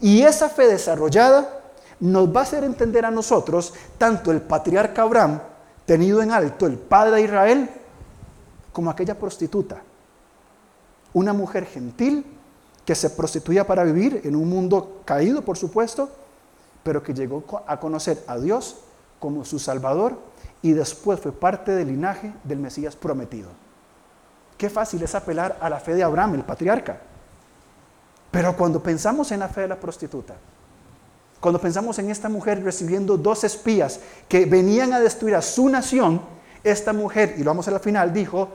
Y 0.00 0.22
esa 0.22 0.48
fe 0.48 0.66
desarrollada 0.66 1.60
nos 2.00 2.34
va 2.34 2.40
a 2.40 2.42
hacer 2.42 2.64
entender 2.64 3.04
a 3.04 3.12
nosotros 3.12 3.74
tanto 3.96 4.32
el 4.32 4.40
patriarca 4.40 5.02
Abraham, 5.02 5.40
tenido 5.86 6.20
en 6.20 6.32
alto, 6.32 6.66
el 6.66 6.78
padre 6.78 7.14
de 7.14 7.22
Israel, 7.22 7.70
como 8.72 8.90
aquella 8.90 9.16
prostituta. 9.16 9.82
Una 11.14 11.32
mujer 11.32 11.64
gentil 11.66 12.35
que 12.86 12.94
se 12.94 13.10
prostituía 13.10 13.66
para 13.66 13.84
vivir 13.84 14.22
en 14.24 14.36
un 14.36 14.48
mundo 14.48 15.02
caído, 15.04 15.42
por 15.42 15.58
supuesto, 15.58 16.08
pero 16.84 17.02
que 17.02 17.12
llegó 17.12 17.44
a 17.66 17.80
conocer 17.80 18.22
a 18.28 18.38
Dios 18.38 18.76
como 19.18 19.44
su 19.44 19.58
Salvador 19.58 20.16
y 20.62 20.72
después 20.72 21.18
fue 21.18 21.32
parte 21.32 21.72
del 21.72 21.88
linaje 21.88 22.32
del 22.44 22.60
Mesías 22.60 22.94
prometido. 22.94 23.48
Qué 24.56 24.70
fácil 24.70 25.02
es 25.02 25.14
apelar 25.16 25.58
a 25.60 25.68
la 25.68 25.80
fe 25.80 25.94
de 25.94 26.04
Abraham, 26.04 26.36
el 26.36 26.44
patriarca. 26.44 27.00
Pero 28.30 28.56
cuando 28.56 28.80
pensamos 28.80 29.32
en 29.32 29.40
la 29.40 29.48
fe 29.48 29.62
de 29.62 29.68
la 29.68 29.80
prostituta, 29.80 30.36
cuando 31.40 31.60
pensamos 31.60 31.98
en 31.98 32.10
esta 32.10 32.28
mujer 32.28 32.62
recibiendo 32.62 33.16
dos 33.16 33.42
espías 33.42 34.00
que 34.28 34.46
venían 34.46 34.92
a 34.92 35.00
destruir 35.00 35.34
a 35.34 35.42
su 35.42 35.68
nación, 35.68 36.20
esta 36.62 36.92
mujer, 36.92 37.34
y 37.36 37.42
lo 37.42 37.50
vamos 37.50 37.66
a 37.66 37.72
la 37.72 37.80
final, 37.80 38.12
dijo, 38.12 38.48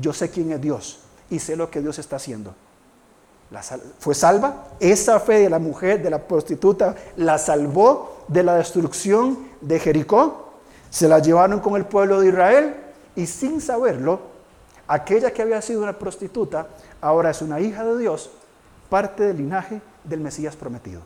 yo 0.00 0.12
sé 0.12 0.30
quién 0.30 0.52
es 0.52 0.60
Dios 0.60 1.00
y 1.28 1.40
sé 1.40 1.56
lo 1.56 1.70
que 1.70 1.80
Dios 1.80 1.98
está 1.98 2.16
haciendo. 2.16 2.54
Fue 3.98 4.14
salva, 4.14 4.68
esa 4.80 5.20
fe 5.20 5.40
de 5.40 5.50
la 5.50 5.58
mujer, 5.58 6.02
de 6.02 6.10
la 6.10 6.26
prostituta, 6.26 6.94
la 7.16 7.38
salvó 7.38 8.24
de 8.28 8.42
la 8.42 8.56
destrucción 8.56 9.38
de 9.60 9.78
Jericó 9.78 10.42
se 10.92 11.08
la 11.08 11.20
llevaron 11.20 11.60
con 11.60 11.74
el 11.76 11.86
pueblo 11.86 12.20
de 12.20 12.28
Israel 12.28 12.76
y 13.16 13.26
sin 13.26 13.62
saberlo, 13.62 14.20
aquella 14.86 15.32
que 15.32 15.40
había 15.40 15.62
sido 15.62 15.82
una 15.82 15.98
prostituta 15.98 16.66
ahora 17.00 17.30
es 17.30 17.40
una 17.40 17.60
hija 17.60 17.82
de 17.82 17.96
Dios, 17.96 18.30
parte 18.90 19.22
del 19.22 19.38
linaje 19.38 19.80
del 20.04 20.20
Mesías 20.20 20.54
prometido. 20.54 21.00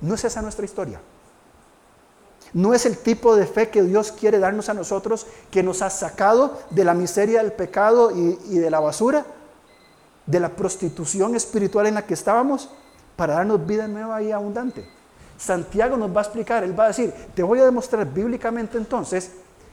No 0.00 0.14
es 0.14 0.24
esa 0.24 0.40
nuestra 0.40 0.64
historia. 0.64 1.02
No 2.54 2.72
es 2.72 2.86
el 2.86 2.96
tipo 2.96 3.36
de 3.36 3.46
fe 3.46 3.68
que 3.68 3.82
Dios 3.82 4.10
quiere 4.10 4.38
darnos 4.38 4.70
a 4.70 4.74
nosotros, 4.74 5.26
que 5.50 5.62
nos 5.62 5.82
ha 5.82 5.90
sacado 5.90 6.58
de 6.70 6.84
la 6.84 6.94
miseria 6.94 7.42
del 7.42 7.52
pecado 7.52 8.10
y, 8.10 8.38
y 8.48 8.58
de 8.58 8.70
la 8.70 8.80
basura, 8.80 9.26
de 10.26 10.40
la 10.40 10.50
prostitución 10.50 11.34
espiritual 11.34 11.86
en 11.86 11.94
la 11.94 12.06
que 12.06 12.14
estábamos, 12.14 12.70
para 13.16 13.34
darnos 13.34 13.64
vida 13.66 13.86
nueva 13.86 14.22
y 14.22 14.32
abundante. 14.32 14.84
Santiago 15.38 15.96
nos 15.96 16.14
va 16.14 16.20
a 16.20 16.24
explicar, 16.24 16.64
él 16.64 16.78
va 16.78 16.84
a 16.84 16.88
decir, 16.88 17.12
te 17.34 17.42
voy 17.42 17.60
a 17.60 17.64
demostrar 17.64 18.06
bíblicamente 18.06 18.78
entonces 18.78 19.30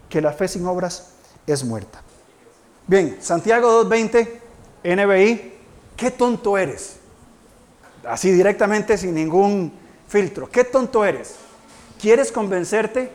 que 0.10 0.22
la 0.22 0.32
fe 0.34 0.48
sin 0.48 0.66
obras 0.66 1.14
es 1.48 1.64
muerta. 1.64 2.02
Bien, 2.88 3.18
Santiago 3.22 3.84
2.20, 3.84 4.28
NBI, 4.84 5.54
qué 5.96 6.12
tonto 6.12 6.58
eres. 6.58 6.98
Así 8.06 8.32
directamente, 8.32 8.98
sin 8.98 9.14
ningún 9.14 9.72
filtro, 10.08 10.50
qué 10.50 10.64
tonto 10.64 11.06
eres. 11.06 11.36
¿Quieres 12.00 12.32
convencerte 12.32 13.12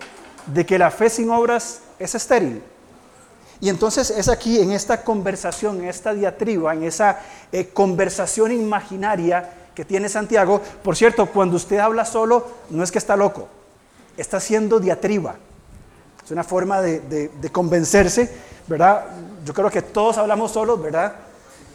de 0.47 0.65
que 0.65 0.79
la 0.79 0.91
fe 0.91 1.11
sin 1.11 1.31
obras 1.31 1.83
es 1.99 2.15
estéril? 2.15 2.63
Y 3.61 3.69
entonces 3.69 4.11
es 4.11 4.29
aquí, 4.29 4.61
en 4.61 4.73
esta 4.73 5.03
conversación, 5.03 5.81
en 5.81 5.89
esta 5.89 6.13
diatriba, 6.13 6.75
en 6.75 6.85
esa 6.85 7.21
eh, 7.53 7.69
conversación 7.69 8.53
imaginaria, 8.53 9.51
que 9.77 9.85
tiene 9.85 10.09
Santiago. 10.09 10.61
Por 10.83 10.97
cierto, 10.97 11.27
cuando 11.27 11.57
usted 11.57 11.79
habla 11.79 12.07
solo, 12.07 12.47
no 12.71 12.83
es 12.83 12.91
que 12.91 12.99
está 12.99 13.15
loco, 13.15 13.47
está 14.17 14.39
haciendo 14.39 14.81
diatriba. 14.81 15.37
Es 16.25 16.31
una 16.31 16.43
forma 16.43 16.81
de, 16.81 17.31
convencerse, 17.53 18.35
¿verdad? 18.67 19.05
Yo 19.45 19.55
creo 19.55 19.71
que 19.71 19.83
todos 19.83 20.17
hablamos 20.17 20.51
solos, 20.51 20.83
¿verdad? 20.83 21.13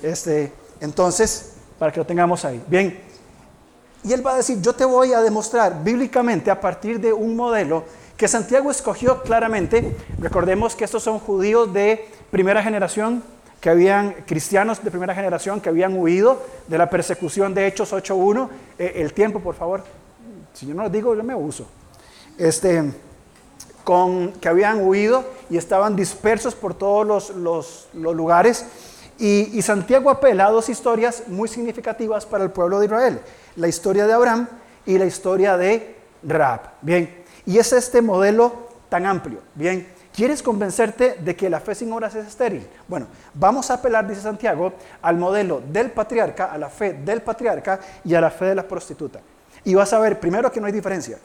Este, 0.02 0.52
entonces, 0.82 1.54
para 1.78 1.92
que 1.92 2.00
lo 2.00 2.06
tengamos 2.06 2.44
ahí. 2.44 2.62
Bien, 2.68 3.00
y 4.04 4.12
él 4.12 4.26
va 4.26 4.34
a 4.34 4.38
decir, 4.38 4.60
yo 4.62 4.74
te 4.74 4.84
voy 4.84 5.14
a 5.14 5.22
demostrar 5.22 5.84
bíblicamente 5.84 6.50
a 6.50 6.60
partir 6.60 7.00
de 7.00 7.14
un 7.14 7.36
modelo 7.36 7.84
que 8.22 8.28
Santiago 8.28 8.70
escogió 8.70 9.24
claramente. 9.24 9.98
Recordemos 10.20 10.76
que 10.76 10.84
estos 10.84 11.02
son 11.02 11.18
judíos 11.18 11.74
de 11.74 12.08
primera 12.30 12.62
generación, 12.62 13.24
que 13.60 13.72
habían 13.72 14.12
cristianos 14.28 14.84
de 14.84 14.92
primera 14.92 15.16
generación 15.16 15.60
que 15.60 15.70
habían 15.70 15.98
huido 15.98 16.40
de 16.68 16.78
la 16.78 16.88
persecución 16.88 17.56
de 17.56 17.66
Hechos 17.66 17.92
8.1. 17.92 18.48
Eh, 18.78 18.92
el 18.98 19.14
tiempo, 19.14 19.40
por 19.40 19.56
favor. 19.56 19.84
Si 20.54 20.68
yo 20.68 20.76
no 20.76 20.84
lo 20.84 20.90
digo, 20.92 21.16
yo 21.16 21.24
me 21.24 21.34
uso. 21.34 21.66
Este, 22.38 22.92
con, 23.84 24.34
que 24.34 24.48
habían 24.48 24.86
huido 24.88 25.26
y 25.50 25.58
estaban 25.58 25.96
dispersos 25.96 26.54
por 26.54 26.76
todos 26.76 27.32
los, 27.32 27.88
lugares. 27.96 28.68
Y, 29.18 29.50
y, 29.58 29.64
Santiago 29.64 30.12
apela 30.12 30.46
a 30.46 30.52
dos 30.52 30.70
historias 30.70 31.24
muy 31.26 31.50
significativas 31.50 32.28
para 32.28 32.44
el 32.44 32.52
pueblo 32.52 32.78
de 32.78 32.86
Israel. 32.86 33.20
La 33.56 33.68
historia 33.68 34.06
de 34.06 34.14
Abraham 34.14 34.48
y 34.86 35.00
la 35.00 35.06
historia 35.06 35.58
de 35.58 35.96
Raab. 36.22 36.74
Bien, 36.84 37.21
y 37.46 37.58
es 37.58 37.74
este 37.74 38.02
modelo 38.02 38.70
tan 38.90 39.06
amplio. 39.06 39.40
Bien, 39.56 39.88
¿Quieres 40.14 40.44
convencerte 40.44 41.16
de 41.24 41.36
que 41.38 41.50
la 41.50 41.62
fe 41.62 41.74
sin 41.74 41.92
obras 41.94 42.14
es 42.16 42.28
estéril? 42.28 42.68
Bueno, 42.88 43.08
vamos 43.34 43.72
a 43.72 43.76
apelar, 43.76 44.06
dice 44.06 44.22
Santiago, 44.22 44.74
al 45.02 45.16
modelo 45.16 45.62
del 45.66 45.92
patriarca, 45.92 46.52
a 46.52 46.58
la 46.58 46.70
fe 46.70 46.94
del 46.94 47.22
patriarca 47.22 47.80
y 48.04 48.14
a 48.14 48.20
la 48.20 48.30
fe 48.30 48.46
de 48.46 48.56
la 48.56 48.68
prostituta. 48.68 49.22
Y 49.64 49.74
vas 49.74 49.94
a 49.94 50.00
ver, 50.00 50.20
primero, 50.20 50.52
que 50.52 50.60
no 50.60 50.68
hay 50.68 50.74
diferencia. 50.74 51.18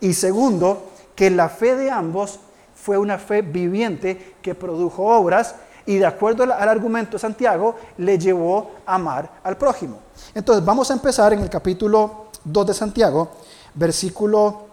Y 0.00 0.12
segundo, 0.12 0.90
que 1.14 1.30
la 1.30 1.48
fe 1.48 1.76
de 1.76 1.90
ambos 1.90 2.38
fue 2.74 2.98
una 2.98 3.16
fe 3.18 3.40
viviente 3.40 4.34
que 4.42 4.54
produjo 4.54 5.06
obras 5.06 5.54
y 5.86 5.96
de 5.96 6.04
acuerdo 6.04 6.42
al, 6.42 6.52
argumento 6.52 7.12
de 7.12 7.20
Santiago, 7.20 7.76
le 7.96 8.18
llevó 8.18 8.72
a 8.84 8.96
amar 8.96 9.30
al 9.44 9.56
prójimo. 9.56 10.00
Entonces, 10.34 10.62
vamos 10.62 10.90
a 10.90 10.94
empezar 10.94 11.32
en 11.32 11.40
el 11.40 11.48
capítulo 11.48 12.26
2 12.44 12.66
de 12.66 12.74
Santiago, 12.74 13.30
versículo 13.74 14.65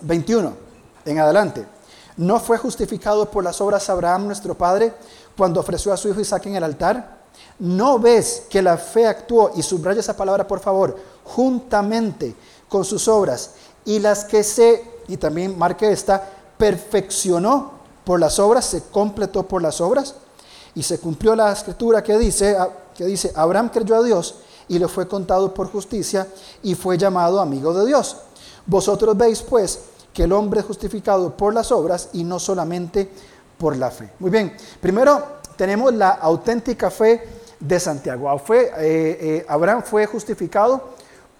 21 0.00 0.52
en 1.04 1.18
adelante. 1.18 1.66
¿No 2.16 2.40
fue 2.40 2.58
justificado 2.58 3.30
por 3.30 3.44
las 3.44 3.60
obras 3.60 3.90
Abraham 3.90 4.26
nuestro 4.26 4.54
padre 4.54 4.92
cuando 5.36 5.60
ofreció 5.60 5.92
a 5.92 5.96
su 5.96 6.08
hijo 6.08 6.20
Isaac 6.20 6.46
en 6.46 6.56
el 6.56 6.64
altar? 6.64 7.16
¿No 7.58 7.98
ves 7.98 8.44
que 8.48 8.62
la 8.62 8.76
fe 8.76 9.06
actuó, 9.06 9.52
y 9.54 9.62
subraya 9.62 10.00
esa 10.00 10.16
palabra 10.16 10.46
por 10.46 10.60
favor, 10.60 10.96
juntamente 11.24 12.34
con 12.68 12.84
sus 12.84 13.08
obras, 13.08 13.52
y 13.84 13.98
las 13.98 14.24
que 14.24 14.42
se, 14.42 14.84
y 15.08 15.16
también 15.16 15.58
marque 15.58 15.90
esta, 15.90 16.26
perfeccionó 16.56 17.72
por 18.04 18.18
las 18.20 18.38
obras, 18.38 18.64
se 18.64 18.84
completó 18.84 19.42
por 19.44 19.62
las 19.62 19.80
obras, 19.80 20.14
y 20.74 20.82
se 20.82 20.98
cumplió 20.98 21.34
la 21.34 21.52
escritura 21.52 22.02
que 22.02 22.18
dice, 22.18 22.56
que 22.94 23.04
dice, 23.06 23.32
Abraham 23.34 23.70
creyó 23.72 23.96
a 23.96 24.02
Dios 24.02 24.36
y 24.68 24.78
le 24.78 24.88
fue 24.88 25.08
contado 25.08 25.54
por 25.54 25.70
justicia 25.70 26.26
y 26.62 26.74
fue 26.74 26.98
llamado 26.98 27.40
amigo 27.40 27.72
de 27.72 27.86
Dios. 27.86 28.16
Vosotros 28.66 29.16
veis 29.16 29.42
pues 29.42 29.80
que 30.12 30.24
el 30.24 30.32
hombre 30.32 30.60
es 30.60 30.66
justificado 30.66 31.36
por 31.36 31.54
las 31.54 31.70
obras 31.70 32.10
y 32.12 32.24
no 32.24 32.38
solamente 32.38 33.08
por 33.58 33.76
la 33.76 33.90
fe. 33.90 34.10
Muy 34.18 34.30
bien, 34.30 34.56
primero 34.80 35.36
tenemos 35.56 35.94
la 35.94 36.10
auténtica 36.10 36.90
fe 36.90 37.22
de 37.60 37.80
Santiago. 37.80 38.38
Fue, 38.38 38.64
eh, 38.64 38.72
eh, 38.78 39.46
Abraham 39.48 39.82
fue 39.82 40.06
justificado 40.06 40.90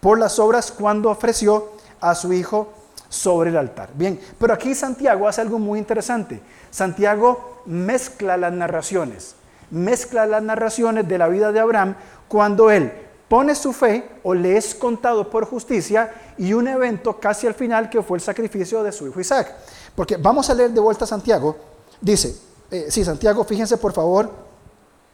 por 0.01 0.19
las 0.19 0.39
obras 0.39 0.71
cuando 0.73 1.11
ofreció 1.11 1.71
a 2.01 2.15
su 2.15 2.33
hijo 2.33 2.69
sobre 3.09 3.51
el 3.51 3.57
altar. 3.57 3.91
Bien, 3.95 4.21
pero 4.39 4.55
aquí 4.55 4.75
Santiago 4.75 5.27
hace 5.27 5.41
algo 5.41 5.59
muy 5.59 5.79
interesante. 5.79 6.41
Santiago 6.71 7.63
mezcla 7.67 8.37
las 8.37 8.53
narraciones, 8.53 9.35
mezcla 9.71 10.27
las 10.27 10.43
narraciones 10.43 11.09
de 11.09 11.19
la 11.19 11.29
vida 11.29 11.53
de 11.53 11.61
Abraham 11.61 11.97
cuando 12.29 12.71
él 12.71 12.93
pone 13.29 13.55
su 13.55 13.73
fe 13.73 14.21
o 14.23 14.35
le 14.35 14.57
es 14.57 14.75
contado 14.75 15.29
por 15.29 15.47
justicia 15.47 16.13
y 16.39 16.53
un 16.53 16.69
evento 16.69 17.19
casi 17.19 17.47
al 17.47 17.55
final 17.55 17.91
que 17.91 18.03
fue 18.03 18.19
el 18.19 18.23
sacrificio 18.23 18.83
de 18.83 18.93
su 18.93 19.07
hijo 19.07 19.21
Isaac. 19.21 19.55
Porque 19.95 20.17
vamos 20.17 20.49
a 20.51 20.55
leer 20.55 20.71
de 20.71 20.81
vuelta 20.81 21.05
a 21.05 21.09
Santiago. 21.09 21.57
Dice, 22.01 22.37
eh, 22.71 22.87
sí, 22.91 23.05
Santiago, 23.05 23.45
fíjense 23.45 23.77
por 23.79 23.93
favor 23.93 24.31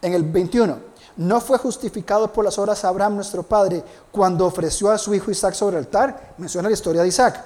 en 0.01 0.15
el 0.15 0.25
21. 0.25 0.93
No 1.17 1.41
fue 1.41 1.59
justificado 1.59 2.33
por 2.33 2.45
las 2.45 2.59
obras 2.59 2.85
Abraham 2.85 3.17
nuestro 3.17 3.43
padre 3.43 3.83
cuando 4.11 4.47
ofreció 4.47 4.91
a 4.91 4.99
su 4.99 5.15
hijo 5.15 5.31
Isaac 5.31 5.55
sobre 5.55 5.77
el 5.77 5.85
altar. 5.85 6.35
Menciona 6.39 6.69
la 6.69 6.75
historia 6.75 7.03
de 7.03 7.09
Isaac. 7.09 7.45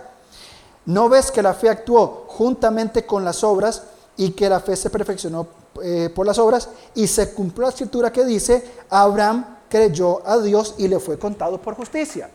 ¿No 0.87 1.09
ves 1.09 1.33
que 1.33 1.42
la 1.42 1.52
fe 1.52 1.68
actuó 1.68 2.26
juntamente 2.29 3.05
con 3.05 3.24
las 3.24 3.42
obras 3.42 3.83
y 4.16 4.31
que 4.31 4.48
la 4.48 4.61
fe 4.61 4.76
se 4.76 4.88
perfeccionó 4.88 5.48
eh, 5.83 6.11
por 6.14 6.24
las 6.24 6.38
obras? 6.38 6.68
Y 6.94 7.09
se 7.09 7.35
cumplió 7.35 7.62
la 7.66 7.70
escritura 7.70 8.12
que 8.12 8.24
dice, 8.24 8.64
Abraham 8.88 9.56
creyó 9.68 10.26
a 10.26 10.38
Dios 10.38 10.74
y 10.79 10.88
le 10.88 10.98
fue 10.98 11.18
contado 11.18 11.61
por 11.61 11.74
justicia. 11.74 12.31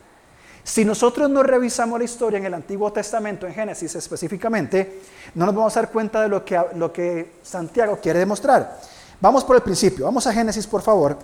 Si 0.63 0.86
nosotros 0.86 1.30
no 1.30 1.41
revisamos 1.41 1.98
la 1.98 2.06
historia 2.06 2.38
en 2.38 2.46
el 2.46 2.54
Antiguo 2.54 2.91
Testamento, 2.94 3.48
en 3.48 3.54
Génesis 3.54 3.96
específicamente, 3.96 5.02
no 5.36 5.46
nos 5.46 5.56
vamos 5.56 5.76
a 5.76 5.82
dar 5.82 5.91
cuenta 5.91 6.22
de 6.22 6.30
lo 6.30 6.46
que, 6.46 6.60
lo 6.76 6.94
que 6.94 7.34
Santiago 7.41 7.98
quiere 8.02 8.20
demostrar. 8.20 8.80
Vamos 9.20 9.44
por 9.44 9.56
el 9.56 9.63
principio, 9.63 10.06
vamos 10.06 10.26
a 10.28 10.34
Génesis 10.34 10.67
por 10.67 10.82
favor, 10.82 11.17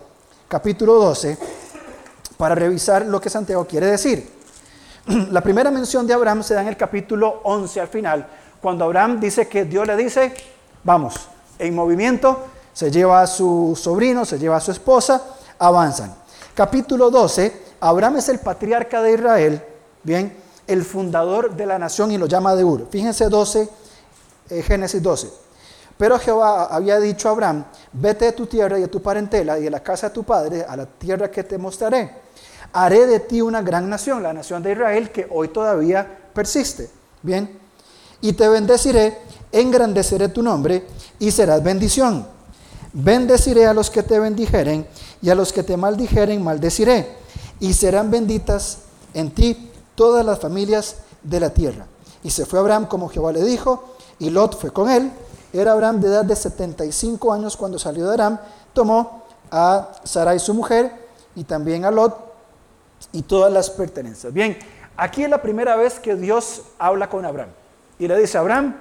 capítulo 0.47 0.95
12, 0.95 1.37
para 2.37 2.55
revisar 2.55 3.05
lo 3.05 3.21
que 3.21 3.29
Santiago 3.29 3.65
quiere 3.65 3.87
decir. 3.87 4.27
La 5.31 5.41
primera 5.41 5.69
mención 5.69 6.07
de 6.07 6.13
Abraham 6.13 6.43
se 6.43 6.53
da 6.53 6.61
en 6.61 6.67
el 6.67 6.77
capítulo 6.77 7.41
11 7.43 7.81
al 7.81 7.87
final, 7.87 8.27
cuando 8.59 8.85
Abraham 8.85 9.19
dice 9.19 9.47
que 9.47 9.65
Dios 9.65 9.85
le 9.85 9.95
dice, 9.95 10.33
vamos, 10.83 11.27
en 11.59 11.75
movimiento, 11.75 12.45
se 12.73 12.91
lleva 12.91 13.21
a 13.21 13.27
su 13.27 13.79
sobrino, 13.79 14.25
se 14.25 14.39
lleva 14.39 14.57
a 14.57 14.61
su 14.61 14.71
esposa, 14.71 15.36
avanzan. 15.59 16.15
Capítulo 16.53 17.09
12, 17.09 17.61
Abraham 17.79 18.17
es 18.17 18.29
el 18.29 18.39
patriarca 18.39 19.01
de 19.01 19.13
Israel, 19.13 19.63
bien, 20.03 20.35
el 20.65 20.83
fundador 20.83 21.55
de 21.55 21.65
la 21.65 21.79
nación 21.79 22.11
y 22.11 22.17
lo 22.17 22.25
llama 22.25 22.55
de 22.55 22.63
Ur. 22.63 22.87
Fíjense 22.89 23.29
12, 23.29 23.69
eh, 24.49 24.61
Génesis 24.63 25.01
12. 25.01 25.29
Pero 25.97 26.19
Jehová 26.19 26.65
había 26.65 26.99
dicho 26.99 27.27
a 27.27 27.31
Abraham, 27.31 27.65
vete 27.93 28.25
de 28.25 28.31
tu 28.33 28.45
tierra 28.45 28.77
y 28.77 28.81
de 28.81 28.87
tu 28.87 29.01
parentela 29.01 29.57
y 29.57 29.63
de 29.63 29.69
la 29.69 29.81
casa 29.81 30.09
de 30.09 30.13
tu 30.13 30.23
padre 30.23 30.63
a 30.67 30.75
la 30.75 30.85
tierra 30.85 31.31
que 31.31 31.43
te 31.43 31.57
mostraré. 31.57 32.11
Haré 32.73 33.07
de 33.07 33.19
ti 33.21 33.41
una 33.41 33.61
gran 33.61 33.89
nación, 33.89 34.21
la 34.21 34.33
nación 34.33 34.61
de 34.61 34.73
Israel 34.73 35.11
que 35.11 35.27
hoy 35.31 35.47
todavía 35.47 36.05
persiste. 36.33 36.89
Bien, 37.23 37.59
y 38.21 38.33
te 38.33 38.47
bendeciré, 38.47 39.17
engrandeceré 39.51 40.29
tu 40.29 40.43
nombre 40.43 40.85
y 41.17 41.31
serás 41.31 41.63
bendición. 41.63 42.27
Bendeciré 42.93 43.65
a 43.65 43.73
los 43.73 43.89
que 43.89 44.03
te 44.03 44.19
bendijeren 44.19 44.87
y 45.21 45.29
a 45.29 45.35
los 45.35 45.53
que 45.53 45.63
te 45.63 45.77
maldijeren 45.77 46.43
maldeciré, 46.43 47.15
y 47.59 47.73
serán 47.73 48.11
benditas 48.11 48.79
en 49.13 49.31
ti 49.31 49.71
todas 49.95 50.25
las 50.25 50.39
familias 50.39 50.97
de 51.23 51.39
la 51.39 51.49
tierra. 51.49 51.87
Y 52.23 52.29
se 52.29 52.45
fue 52.45 52.59
Abraham 52.59 52.87
como 52.87 53.09
Jehová 53.09 53.31
le 53.31 53.43
dijo, 53.43 53.95
y 54.19 54.29
Lot 54.29 54.59
fue 54.59 54.71
con 54.71 54.89
él. 54.89 55.11
Era 55.53 55.71
Abraham 55.71 56.01
de 56.01 56.07
edad 56.07 56.25
de 56.25 56.35
75 56.35 57.33
años 57.33 57.55
cuando 57.57 57.79
salió 57.79 58.07
de 58.07 58.13
Aram, 58.13 58.39
tomó 58.73 59.23
a 59.49 59.93
Sarai 60.03 60.39
su 60.39 60.53
mujer 60.53 60.91
y 61.35 61.43
también 61.43 61.85
a 61.85 61.91
Lot 61.91 62.15
y 63.11 63.21
todas 63.21 63.51
las 63.51 63.69
pertenencias. 63.69 64.33
Bien, 64.33 64.57
aquí 64.95 65.23
es 65.23 65.29
la 65.29 65.41
primera 65.41 65.75
vez 65.75 65.99
que 65.99 66.15
Dios 66.15 66.63
habla 66.77 67.09
con 67.09 67.25
Abraham 67.25 67.49
y 67.97 68.07
le 68.07 68.17
dice, 68.19 68.37
Abraham, 68.37 68.75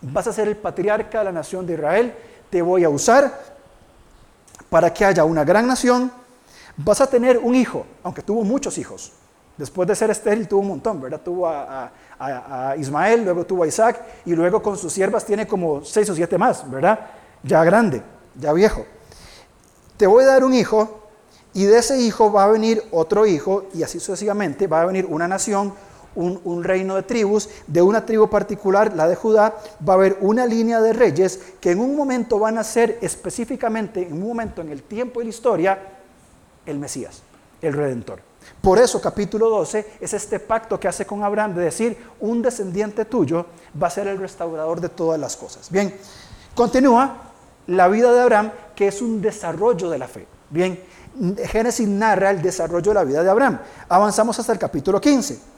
vas 0.00 0.26
a 0.26 0.32
ser 0.32 0.48
el 0.48 0.56
patriarca 0.56 1.18
de 1.18 1.24
la 1.24 1.32
nación 1.32 1.66
de 1.66 1.74
Israel, 1.74 2.14
te 2.50 2.62
voy 2.62 2.84
a 2.84 2.88
usar 2.88 3.51
para 4.72 4.90
que 4.90 5.04
haya 5.04 5.26
una 5.26 5.44
gran 5.44 5.66
nación, 5.66 6.10
vas 6.78 7.02
a 7.02 7.06
tener 7.06 7.36
un 7.36 7.54
hijo, 7.54 7.84
aunque 8.02 8.22
tuvo 8.22 8.42
muchos 8.42 8.78
hijos. 8.78 9.12
Después 9.58 9.86
de 9.86 9.94
ser 9.94 10.08
estéril 10.08 10.48
tuvo 10.48 10.60
un 10.60 10.68
montón, 10.68 10.98
¿verdad? 10.98 11.20
Tuvo 11.22 11.46
a, 11.46 11.92
Ismael, 12.78 13.22
luego 13.22 13.44
tuvo 13.44 13.64
a 13.64 13.66
Isaac 13.66 14.00
y 14.24 14.34
luego 14.34 14.62
con 14.62 14.78
sus 14.78 14.90
siervas 14.90 15.26
tiene 15.26 15.46
como 15.46 15.84
seis 15.84 16.08
o 16.08 16.14
siete 16.14 16.38
más, 16.38 16.70
¿verdad? 16.70 16.98
Ya 17.42 17.62
grande, 17.64 18.02
ya 18.34 18.54
viejo. 18.54 18.86
Te 19.98 20.06
voy 20.06 20.24
a 20.24 20.28
dar 20.28 20.42
un 20.42 20.54
hijo 20.54 21.02
y 21.52 21.64
de 21.64 21.76
ese 21.76 22.00
hijo 22.00 22.32
va 22.32 22.44
a 22.44 22.48
venir 22.48 22.82
otro 22.92 23.26
hijo 23.26 23.66
y 23.74 23.82
así 23.82 24.00
sucesivamente 24.00 24.68
va 24.68 24.80
a 24.80 24.86
venir 24.86 25.04
una 25.04 25.28
nación, 25.28 25.74
un, 26.14 26.64
reino 26.64 26.96
de 26.96 27.02
tribus, 27.02 27.48
de 27.66 27.82
una 27.82 28.04
tribu 28.04 28.28
particular, 28.28 28.94
la 28.94 29.08
de 29.08 29.16
Judá, 29.16 29.54
va 29.86 29.94
a 29.94 29.96
haber 29.96 30.18
una 30.20 30.46
línea 30.46 30.80
de 30.80 30.92
reyes 30.92 31.40
que 31.60 31.70
en 31.70 31.80
un 31.80 31.96
momento 31.96 32.38
van 32.38 32.58
a 32.58 32.64
ser 32.64 32.98
específicamente, 33.00 34.06
en 34.06 34.14
un 34.14 34.28
momento 34.28 34.60
en 34.60 34.70
el 34.70 34.82
tiempo 34.82 35.20
y 35.20 35.24
la 35.24 35.30
historia, 35.30 35.78
el 36.66 36.78
Mesías, 36.78 37.22
el 37.60 37.72
Redentor. 37.72 38.20
Por 38.60 38.78
eso 38.78 39.00
capítulo 39.00 39.48
12 39.48 39.98
es 40.00 40.14
este 40.14 40.40
pacto 40.40 40.78
que 40.78 40.88
hace 40.88 41.06
con 41.06 41.22
Abraham 41.22 41.54
de 41.54 41.64
decir, 41.64 41.96
un 42.20 42.42
descendiente 42.42 43.04
tuyo 43.04 43.46
va 43.80 43.86
a 43.86 43.90
ser 43.90 44.06
el 44.08 44.18
restaurador 44.18 44.80
de 44.80 44.88
todas 44.88 45.18
las 45.18 45.36
cosas. 45.36 45.70
Bien, 45.70 45.94
continúa 46.54 47.16
la 47.68 47.88
vida 47.88 48.12
de 48.12 48.20
Abraham, 48.20 48.52
que 48.74 48.88
es 48.88 49.02
un 49.02 49.20
desarrollo 49.20 49.90
de 49.90 49.98
la 49.98 50.08
fe. 50.08 50.26
Bien, 50.50 50.78
Génesis 51.44 51.88
narra 51.88 52.30
el 52.30 52.42
desarrollo 52.42 52.90
de 52.90 52.94
la 52.94 53.04
vida 53.04 53.22
de 53.22 53.30
Abraham. 53.30 53.60
Avanzamos 53.88 54.38
hasta 54.38 54.52
el 54.52 54.58
capítulo 54.58 55.00
15. 55.00 55.51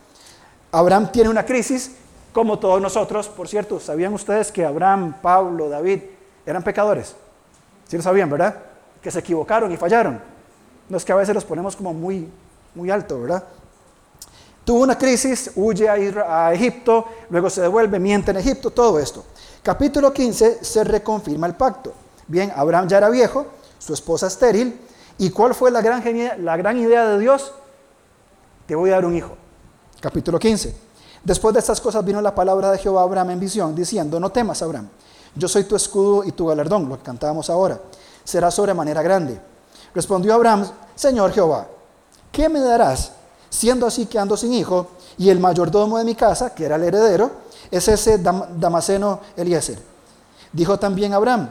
Abraham 0.74 1.12
tiene 1.12 1.30
una 1.30 1.46
crisis, 1.46 1.92
como 2.32 2.58
todos 2.58 2.82
nosotros. 2.82 3.28
Por 3.28 3.46
cierto, 3.46 3.78
¿sabían 3.78 4.12
ustedes 4.12 4.50
que 4.50 4.64
Abraham, 4.64 5.14
Pablo, 5.22 5.68
David 5.68 6.00
eran 6.44 6.64
pecadores? 6.64 7.14
Sí 7.86 7.96
lo 7.96 8.02
sabían, 8.02 8.28
¿verdad? 8.28 8.56
Que 9.00 9.08
se 9.12 9.20
equivocaron 9.20 9.70
y 9.70 9.76
fallaron. 9.76 10.20
No 10.88 10.96
es 10.96 11.04
que 11.04 11.12
a 11.12 11.16
veces 11.16 11.32
los 11.32 11.44
ponemos 11.44 11.76
como 11.76 11.94
muy, 11.94 12.28
muy 12.74 12.90
alto, 12.90 13.20
¿verdad? 13.20 13.44
Tuvo 14.64 14.82
una 14.82 14.98
crisis, 14.98 15.52
huye 15.54 15.88
a, 15.88 16.52
Egipto, 16.52 17.06
luego 17.30 17.48
se 17.50 17.60
devuelve, 17.60 18.00
miente 18.00 18.32
en 18.32 18.38
Egipto, 18.38 18.70
todo 18.72 18.98
esto. 18.98 19.24
Capítulo 19.62 20.12
15 20.12 20.64
se 20.64 20.82
reconfirma 20.82 21.46
el 21.46 21.54
pacto. 21.54 21.92
Bien, 22.26 22.52
Abraham 22.56 22.88
ya 22.88 22.98
era 22.98 23.10
viejo, 23.10 23.46
su 23.78 23.94
esposa 23.94 24.26
estéril. 24.26 24.80
¿Y 25.18 25.30
cuál 25.30 25.54
fue 25.54 25.70
la 25.70 25.80
gran, 25.80 26.02
la 26.44 26.56
gran 26.56 26.78
idea 26.78 27.06
de 27.10 27.20
Dios? 27.20 27.52
Te 28.66 28.74
voy 28.74 28.90
a 28.90 28.94
dar 28.94 29.04
un 29.04 29.14
hijo 29.14 29.36
capítulo 30.04 30.38
15. 30.38 30.74
Después 31.24 31.54
de 31.54 31.60
estas 31.60 31.80
cosas 31.80 32.04
vino 32.04 32.20
la 32.20 32.34
palabra 32.34 32.70
de 32.70 32.76
Jehová 32.76 33.00
a 33.00 33.04
Abraham 33.04 33.30
en 33.30 33.40
visión, 33.40 33.74
diciendo, 33.74 34.20
no 34.20 34.30
temas, 34.30 34.60
Abraham, 34.60 34.86
yo 35.34 35.48
soy 35.48 35.64
tu 35.64 35.74
escudo 35.74 36.24
y 36.24 36.32
tu 36.32 36.46
galardón, 36.46 36.86
lo 36.90 36.98
que 36.98 37.02
cantábamos 37.02 37.48
ahora, 37.48 37.80
será 38.22 38.50
sobremanera 38.50 39.00
grande. 39.00 39.40
Respondió 39.94 40.34
Abraham, 40.34 40.68
Señor 40.94 41.32
Jehová, 41.32 41.68
¿qué 42.30 42.50
me 42.50 42.60
darás, 42.60 43.12
siendo 43.48 43.86
así 43.86 44.04
que 44.04 44.18
ando 44.18 44.36
sin 44.36 44.52
hijo, 44.52 44.88
y 45.16 45.30
el 45.30 45.40
mayordomo 45.40 45.96
de 45.96 46.04
mi 46.04 46.14
casa, 46.14 46.54
que 46.54 46.66
era 46.66 46.76
el 46.76 46.84
heredero, 46.84 47.30
es 47.70 47.88
ese 47.88 48.18
Damaseno 48.18 49.20
Eliezer? 49.38 49.78
Dijo 50.52 50.78
también 50.78 51.14
Abraham, 51.14 51.48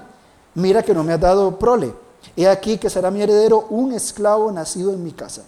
mira 0.53 0.83
que 0.83 0.93
no 0.93 1.03
me 1.03 1.13
has 1.13 1.19
dado 1.19 1.57
prole, 1.57 1.91
he 2.35 2.47
aquí 2.47 2.77
que 2.77 2.91
será 2.91 3.09
mi 3.09 3.23
heredero 3.23 3.65
un 3.71 3.93
esclavo 3.93 4.51
nacido 4.51 4.93
en 4.93 5.03
mi 5.03 5.11
casa. 5.11 5.41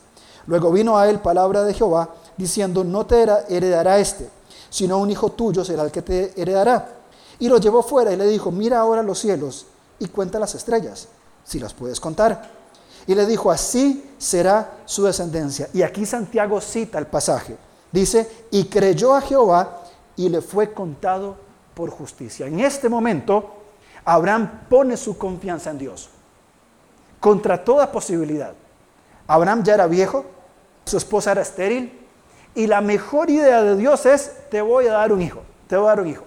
Luego 0.48 0.72
vino 0.72 0.98
a 0.98 1.08
él 1.08 1.20
palabra 1.20 1.64
de 1.64 1.74
Jehová, 1.74 2.10
diciendo, 2.38 2.84
no 2.84 3.06
te 3.06 3.26
heredará 3.50 4.00
este, 4.00 4.30
sino 4.70 4.98
un 4.98 5.10
hijo 5.10 5.32
tuyo 5.32 5.64
será 5.64 5.84
el 5.84 5.92
que 5.92 6.02
te 6.02 6.40
heredará. 6.40 6.90
Y 7.40 7.48
lo 7.50 7.58
llevó 7.58 7.84
fuera 7.84 8.12
y 8.12 8.18
le 8.18 8.28
dijo, 8.28 8.52
mira 8.52 8.80
ahora 8.80 9.04
los 9.04 9.20
cielos 9.20 9.68
y 10.00 10.08
cuenta 10.08 10.40
las 10.40 10.56
estrellas, 10.56 11.08
si 11.44 11.60
las 11.60 11.74
puedes 11.74 12.00
contar. 12.00 12.52
Y 13.08 13.16
le 13.16 13.26
dijo, 13.26 13.52
así 13.52 14.12
será 14.18 14.80
su 14.86 15.04
descendencia. 15.04 15.70
Y 15.74 15.82
aquí 15.82 16.06
Santiago 16.06 16.60
cita 16.60 16.98
el 16.98 17.08
pasaje. 17.08 17.58
Dice, 17.92 18.48
y 18.52 18.66
creyó 18.66 19.16
a 19.16 19.22
Jehová 19.22 19.84
y 20.16 20.30
le 20.30 20.42
fue 20.42 20.74
contado 20.74 21.36
por 21.74 21.90
justicia. 21.90 22.48
En 22.48 22.60
este 22.60 22.90
momento, 22.90 23.52
Abraham 24.04 24.66
pone 24.70 24.98
su 24.98 25.18
confianza 25.18 25.72
en 25.72 25.78
Dios, 25.78 26.10
contra 27.20 27.64
toda 27.64 27.92
posibilidad. 27.92 28.54
Abraham 29.28 29.64
ya 29.64 29.74
era 29.74 29.88
viejo, 29.88 30.26
su 30.86 30.98
esposa 30.98 31.32
era 31.32 31.42
estéril, 31.42 32.05
y 32.56 32.68
la 32.68 32.82
mejor 32.82 33.30
idea 33.30 33.62
de 33.62 33.76
Dios 33.76 34.06
es, 34.06 34.32
te 34.50 34.62
voy 34.62 34.88
a 34.88 34.94
dar 34.94 35.12
un 35.12 35.22
hijo, 35.22 35.42
te 35.68 35.76
voy 35.76 35.86
a 35.86 35.90
dar 35.90 36.00
un 36.00 36.08
hijo. 36.08 36.26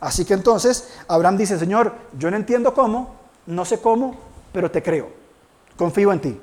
Así 0.00 0.24
que 0.24 0.34
entonces 0.34 0.88
Abraham 1.06 1.38
dice, 1.38 1.58
Señor, 1.58 1.94
yo 2.18 2.30
no 2.30 2.36
entiendo 2.36 2.74
cómo, 2.74 3.14
no 3.46 3.64
sé 3.64 3.80
cómo, 3.80 4.16
pero 4.52 4.70
te 4.70 4.82
creo, 4.82 5.08
confío 5.76 6.12
en 6.12 6.20
ti. 6.20 6.40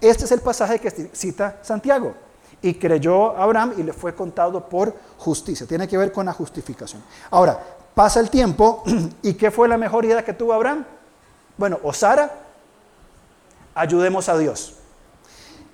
Este 0.00 0.24
es 0.24 0.32
el 0.32 0.40
pasaje 0.40 0.78
que 0.80 0.90
cita 1.12 1.58
Santiago. 1.62 2.14
Y 2.62 2.74
creyó 2.74 3.36
Abraham 3.38 3.74
y 3.78 3.82
le 3.82 3.92
fue 3.92 4.14
contado 4.14 4.68
por 4.68 4.94
justicia. 5.16 5.66
Tiene 5.66 5.88
que 5.88 5.96
ver 5.96 6.12
con 6.12 6.26
la 6.26 6.32
justificación. 6.32 7.02
Ahora, 7.30 7.58
pasa 7.94 8.20
el 8.20 8.28
tiempo 8.28 8.82
y 9.22 9.34
¿qué 9.34 9.50
fue 9.50 9.66
la 9.68 9.78
mejor 9.78 10.04
idea 10.04 10.24
que 10.24 10.34
tuvo 10.34 10.52
Abraham? 10.52 10.84
Bueno, 11.56 11.78
o 11.82 11.92
Sara, 11.92 12.30
ayudemos 13.74 14.28
a 14.28 14.36
Dios 14.36 14.79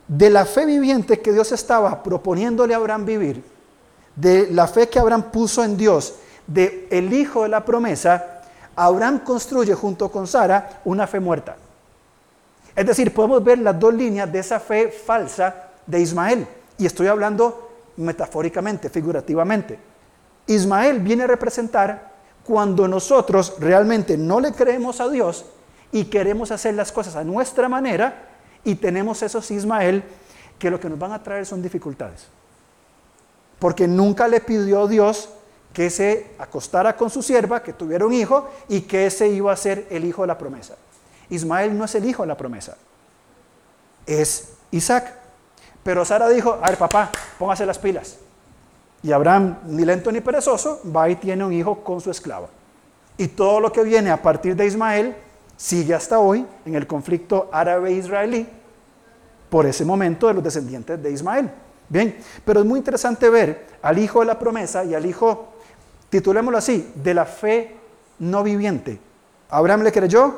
de 0.09 0.31
la 0.31 0.45
fe 0.45 0.67
viviente 0.67 1.21
que 1.21 1.33
Dios 1.33 1.53
estaba 1.53 2.03
proponiéndole 2.03 2.75
a 2.75 2.77
Abraham 2.77 3.05
vivir, 3.05 3.43
de 4.15 4.49
la 4.51 4.67
fe 4.67 4.89
que 4.89 4.99
Abraham 4.99 5.31
puso 5.31 5.65
en 5.65 5.77
Dios, 5.77 6.15
de 6.47 6.87
el 6.91 7.13
hijo 7.13 7.43
de 7.43 7.49
la 7.49 7.65
promesa, 7.65 8.43
Abraham 8.77 9.21
construye 9.21 9.75
junto 9.75 10.11
con 10.11 10.27
Sara 10.27 10.81
una 10.85 11.07
fe 11.07 11.19
muerta. 11.19 11.57
Es 12.75 12.87
decir, 12.87 13.13
podemos 13.13 13.43
ver 13.43 13.59
las 13.59 13.79
dos 13.79 13.95
líneas 13.95 14.31
de 14.31 14.39
esa 14.39 14.61
fe 14.61 14.89
falsa 14.89 15.71
de 15.87 16.01
Ismael. 16.01 16.47
Y 16.77 16.85
estoy 16.85 17.07
hablando 17.07 17.71
metafóricamente, 17.97 18.91
figurativamente. 18.91 19.79
Ismael 20.47 21.01
viene 21.01 21.25
a 21.25 21.27
representar 21.27 22.13
cuando 22.45 22.87
nosotros 22.87 23.55
realmente 23.59 24.17
no 24.17 24.41
le 24.41 24.53
creemos 24.53 25.01
a 25.01 25.09
Dios 25.09 25.47
y 25.91 26.05
queremos 26.05 26.51
hacer 26.51 26.75
las 26.75 26.93
cosas 26.93 27.17
a 27.17 27.25
nuestra 27.25 27.69
manera 27.69 28.26
y 28.67 28.75
tenemos 28.75 29.23
esos 29.23 29.49
Ismael 29.53 30.03
que 30.59 30.71
lo 30.71 30.81
que 30.81 30.91
nos 30.91 30.99
van 30.99 31.13
a 31.13 31.23
traer 31.23 31.47
son 31.47 31.63
dificultades. 31.63 32.27
Porque 33.61 33.87
nunca 33.87 34.27
le 34.27 34.41
pidió 34.41 34.89
Dios 34.89 35.31
que 35.73 35.89
se 35.89 36.33
acostara 36.37 36.97
con 36.97 37.09
su 37.09 37.23
sierva, 37.23 37.63
que 37.63 37.73
tuviera 37.73 38.05
un 38.05 38.13
hijo 38.13 38.51
y 38.69 38.81
que 38.83 39.07
ese 39.07 39.29
iba 39.29 39.53
a 39.53 39.57
ser 39.57 39.87
el 39.89 40.05
hijo 40.05 40.23
de 40.23 40.29
la 40.29 40.37
promesa. 40.37 40.75
Ismael 41.31 41.79
no 41.79 41.85
es 41.85 41.95
el 41.95 42.05
hijo 42.07 42.25
de 42.25 42.29
la 42.29 42.37
promesa, 42.37 42.77
es 44.05 44.55
Isaac. 44.73 45.15
Pero 45.85 46.05
Sara 46.05 46.29
dijo, 46.29 46.59
a 46.61 46.69
ver 46.69 46.79
papá, 46.79 47.13
póngase 47.39 47.65
las 47.65 47.79
pilas. 47.79 48.19
Y 49.01 49.13
Abraham, 49.13 49.59
ni 49.67 49.85
lento 49.85 50.11
ni 50.11 50.21
perezoso, 50.21 50.81
va 50.95 51.09
y 51.09 51.15
tiene 51.15 51.45
un 51.45 51.53
hijo 51.53 51.85
con 51.85 52.01
su 52.01 52.11
esclava. 52.11 52.49
Y 53.17 53.29
todo 53.29 53.61
lo 53.61 53.71
que 53.71 53.85
viene 53.85 54.11
a 54.11 54.21
partir 54.21 54.57
de 54.57 54.67
Ismael 54.67 55.15
sigue 55.57 55.95
hasta 55.95 56.19
hoy 56.19 56.47
en 56.65 56.75
el 56.75 56.87
conflicto 56.87 57.49
árabe-israelí 57.53 58.47
por 59.49 59.67
ese 59.67 59.85
momento 59.85 60.27
de 60.27 60.35
los 60.35 60.45
descendientes 60.45 61.03
de 61.03 61.11
Ismael. 61.11 61.51
Bien, 61.89 62.19
pero 62.45 62.61
es 62.61 62.67
muy 62.67 62.79
interesante 62.79 63.31
ver 63.31 63.79
al 63.81 63.99
hijo 63.99 64.21
de 64.21 64.27
la 64.27 64.39
promesa 64.39 64.85
y 64.85 64.95
al 64.95 65.07
hijo, 65.07 65.53
titulémoslo 66.11 66.59
así, 66.59 66.93
de 66.97 67.15
la 67.15 67.25
fe 67.25 67.77
no 68.19 68.43
viviente. 68.43 68.99
Abraham 69.51 69.83
le 69.83 69.93
creyó 69.93 70.35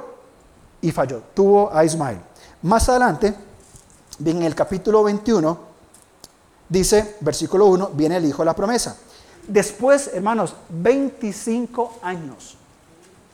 y 0.81 0.93
falló, 0.93 1.23
tuvo 1.35 1.75
a 1.75 1.85
Ismael. 1.85 2.19
Más 2.63 2.89
adelante, 2.89 3.35
bien, 4.19 4.39
en 4.39 4.43
el 4.45 4.55
capítulo 4.55 5.03
21, 5.05 5.59
dice, 6.69 7.17
versículo 7.21 7.67
1, 7.67 7.91
viene 7.95 8.19
el 8.19 8.27
hijo 8.27 8.43
de 8.43 8.47
la 8.47 8.55
promesa. 8.55 8.99
Después, 9.47 10.11
hermanos, 10.13 10.55
25 10.69 12.01
años 12.03 12.59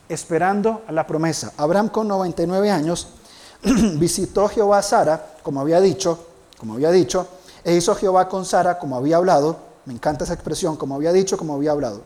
esperando 0.09 0.81
a 0.87 0.91
la 0.91 1.07
promesa. 1.07 1.53
Abraham 1.57 1.89
con 1.89 2.07
99 2.07 2.69
años 2.71 3.07
visitó 3.63 4.47
Jehová 4.47 4.79
a 4.79 4.83
Sara, 4.83 5.35
como 5.43 5.61
había 5.61 5.81
dicho, 5.81 6.19
como 6.57 6.75
había 6.75 6.91
dicho, 6.91 7.27
e 7.63 7.75
hizo 7.75 7.95
Jehová 7.95 8.29
con 8.29 8.45
Sara 8.45 8.77
como 8.77 8.95
había 8.95 9.17
hablado. 9.17 9.57
Me 9.85 9.93
encanta 9.93 10.23
esa 10.23 10.33
expresión, 10.33 10.77
como 10.77 10.95
había 10.95 11.11
dicho, 11.11 11.37
como 11.37 11.55
había 11.55 11.71
hablado. 11.71 12.01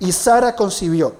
Y 0.00 0.12
Sara 0.12 0.54
concibió 0.54 1.12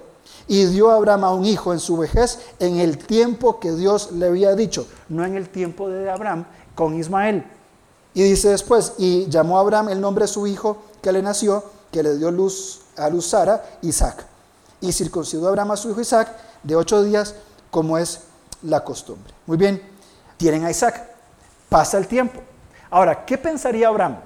y 0.47 0.65
dio 0.65 0.89
a 0.89 0.95
Abraham 0.95 1.39
un 1.39 1.45
hijo 1.45 1.73
en 1.73 1.79
su 1.79 1.97
vejez 1.97 2.39
en 2.59 2.79
el 2.79 2.97
tiempo 2.97 3.59
que 3.59 3.71
Dios 3.71 4.11
le 4.11 4.27
había 4.27 4.55
dicho, 4.55 4.87
no 5.07 5.23
en 5.23 5.35
el 5.35 5.49
tiempo 5.49 5.89
de 5.89 6.09
Abraham 6.09 6.45
con 6.75 6.99
Ismael. 6.99 7.45
Y 8.13 8.23
dice 8.23 8.49
después, 8.49 8.93
y 8.97 9.27
llamó 9.29 9.59
Abraham 9.59 9.89
el 9.89 10.01
nombre 10.01 10.23
de 10.23 10.27
su 10.27 10.47
hijo 10.47 10.77
que 11.01 11.11
le 11.11 11.21
nació, 11.21 11.63
que 11.91 12.01
le 12.01 12.17
dio 12.17 12.31
luz 12.31 12.81
a 12.97 13.09
luz 13.09 13.27
Sara, 13.27 13.63
Isaac. 13.81 14.25
Y 14.81 14.91
circuncidó 14.93 15.47
a 15.47 15.49
Abraham 15.49 15.71
a 15.71 15.77
su 15.77 15.89
hijo 15.89 16.01
Isaac 16.01 16.35
de 16.63 16.75
ocho 16.75 17.03
días, 17.03 17.35
como 17.69 17.97
es 17.97 18.21
la 18.63 18.83
costumbre. 18.83 19.33
Muy 19.45 19.57
bien, 19.57 19.81
tienen 20.37 20.65
a 20.65 20.71
Isaac. 20.71 21.07
Pasa 21.67 21.97
el 21.97 22.07
tiempo. 22.07 22.41
Ahora, 22.89 23.25
¿qué 23.25 23.37
pensaría 23.37 23.87
Abraham? 23.87 24.17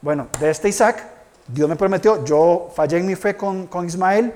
Bueno, 0.00 0.26
de 0.40 0.50
este 0.50 0.68
Isaac, 0.68 1.04
Dios 1.46 1.68
me 1.68 1.76
prometió, 1.76 2.24
yo 2.24 2.70
fallé 2.74 2.98
en 2.98 3.06
mi 3.06 3.14
fe 3.14 3.36
con, 3.36 3.68
Ismael, 3.86 4.32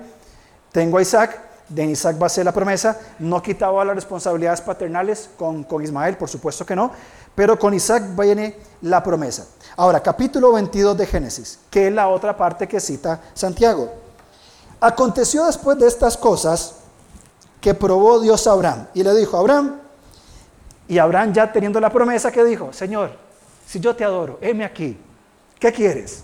tengo 0.70 0.98
a 0.98 1.02
Isaac, 1.02 1.40
de 1.68 1.84
Isaac 1.86 2.16
va 2.22 2.26
a 2.26 2.30
ser 2.30 2.44
la 2.44 2.52
promesa, 2.52 2.96
no 3.18 3.42
quitaba 3.42 3.84
las 3.84 3.96
responsabilidades 3.96 4.60
paternales 4.60 5.28
con, 5.36 5.64
con 5.64 5.82
Ismael, 5.82 6.16
por 6.16 6.28
supuesto 6.28 6.64
que 6.64 6.76
no, 6.76 6.92
pero 7.34 7.58
con 7.58 7.74
Isaac 7.74 8.04
viene 8.16 8.56
la 8.82 9.02
promesa. 9.02 9.46
Ahora, 9.76 10.00
capítulo 10.00 10.52
22 10.52 10.96
de 10.96 11.06
Génesis, 11.06 11.58
que 11.68 11.88
es 11.88 11.92
la 11.92 12.08
otra 12.08 12.36
parte 12.36 12.68
que 12.68 12.78
cita 12.78 13.20
Santiago. 13.34 14.05
Aconteció 14.86 15.46
después 15.46 15.76
de 15.80 15.88
estas 15.88 16.16
cosas 16.16 16.76
que 17.60 17.74
probó 17.74 18.20
Dios 18.20 18.46
a 18.46 18.52
Abraham 18.52 18.86
y 18.94 19.02
le 19.02 19.12
dijo, 19.16 19.36
Abraham, 19.36 19.80
y 20.86 20.98
Abraham 20.98 21.32
ya 21.32 21.52
teniendo 21.52 21.80
la 21.80 21.90
promesa 21.90 22.30
que 22.30 22.44
dijo, 22.44 22.72
Señor, 22.72 23.10
si 23.66 23.80
yo 23.80 23.96
te 23.96 24.04
adoro, 24.04 24.38
heme 24.40 24.64
aquí, 24.64 24.96
¿qué 25.58 25.72
quieres? 25.72 26.22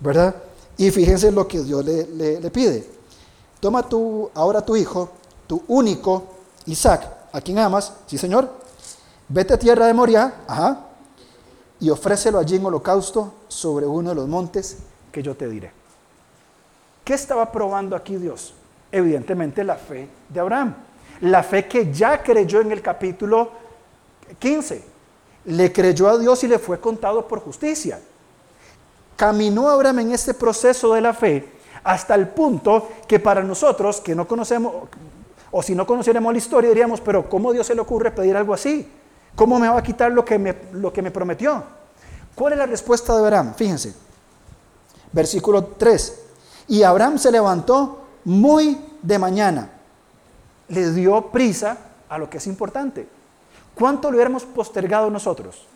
¿Verdad? 0.00 0.34
Y 0.76 0.90
fíjense 0.90 1.32
lo 1.32 1.48
que 1.48 1.60
Dios 1.62 1.82
le, 1.82 2.50
pide. 2.50 2.86
Toma 3.58 3.88
ahora 4.34 4.60
tu 4.60 4.76
hijo, 4.76 5.08
tu 5.46 5.62
único 5.68 6.24
Isaac, 6.66 7.08
a 7.32 7.40
quien 7.40 7.58
amas, 7.58 7.94
sí 8.06 8.18
Señor, 8.18 8.50
vete 9.30 9.54
a 9.54 9.58
tierra 9.58 9.86
de 9.86 9.94
Moria, 9.94 10.42
ajá, 10.46 10.88
y 11.80 11.88
ofrécelo 11.88 12.38
allí 12.38 12.56
en 12.56 12.66
holocausto 12.66 13.32
sobre 13.48 13.86
uno 13.86 14.10
de 14.10 14.14
los 14.14 14.28
montes 14.28 14.76
que 15.10 15.22
yo 15.22 15.34
te 15.34 15.48
diré. 15.48 15.77
¿Qué 17.08 17.14
estaba 17.14 17.50
probando 17.50 17.96
aquí 17.96 18.16
Dios? 18.16 18.52
Evidentemente 18.92 19.64
la 19.64 19.76
fe 19.76 20.06
de 20.28 20.40
Abraham. 20.40 20.74
La 21.22 21.42
fe 21.42 21.66
que 21.66 21.90
ya 21.90 22.22
creyó 22.22 22.60
en 22.60 22.70
el 22.70 22.82
capítulo 22.82 23.50
15. 24.38 24.84
Le 25.46 25.72
creyó 25.72 26.10
a 26.10 26.18
Dios 26.18 26.44
y 26.44 26.48
le 26.48 26.58
fue 26.58 26.78
contado 26.78 27.26
por 27.26 27.40
justicia. 27.40 27.98
Caminó 29.16 29.70
Abraham 29.70 30.00
en 30.00 30.12
este 30.12 30.34
proceso 30.34 30.92
de 30.92 31.00
la 31.00 31.14
fe 31.14 31.50
hasta 31.82 32.14
el 32.14 32.28
punto 32.28 32.90
que 33.08 33.18
para 33.18 33.42
nosotros 33.42 34.02
que 34.02 34.14
no 34.14 34.28
conocemos, 34.28 34.74
o 35.50 35.62
si 35.62 35.74
no 35.74 35.86
conociéramos 35.86 36.30
la 36.30 36.38
historia, 36.38 36.68
diríamos, 36.68 37.00
pero 37.00 37.26
¿cómo 37.26 37.54
Dios 37.54 37.66
se 37.66 37.74
le 37.74 37.80
ocurre 37.80 38.10
pedir 38.10 38.36
algo 38.36 38.52
así? 38.52 38.86
¿Cómo 39.34 39.58
me 39.58 39.66
va 39.70 39.78
a 39.78 39.82
quitar 39.82 40.12
lo 40.12 40.26
que 40.26 40.38
me, 40.38 40.54
lo 40.72 40.92
que 40.92 41.00
me 41.00 41.10
prometió? 41.10 41.64
¿Cuál 42.34 42.52
es 42.52 42.58
la 42.58 42.66
respuesta 42.66 43.14
de 43.14 43.20
Abraham? 43.20 43.54
Fíjense, 43.56 43.94
versículo 45.10 45.64
3. 45.64 46.26
Y 46.68 46.82
Abraham 46.82 47.18
se 47.18 47.32
levantó 47.32 48.04
muy 48.24 48.78
de 49.02 49.18
mañana. 49.18 49.70
Le 50.68 50.92
dio 50.92 51.30
prisa 51.30 51.78
a 52.08 52.18
lo 52.18 52.28
que 52.28 52.38
es 52.38 52.46
importante. 52.46 53.08
¿Cuánto 53.74 54.10
lo 54.10 54.16
hubiéramos 54.16 54.44
postergado 54.44 55.10
nosotros? 55.10 55.66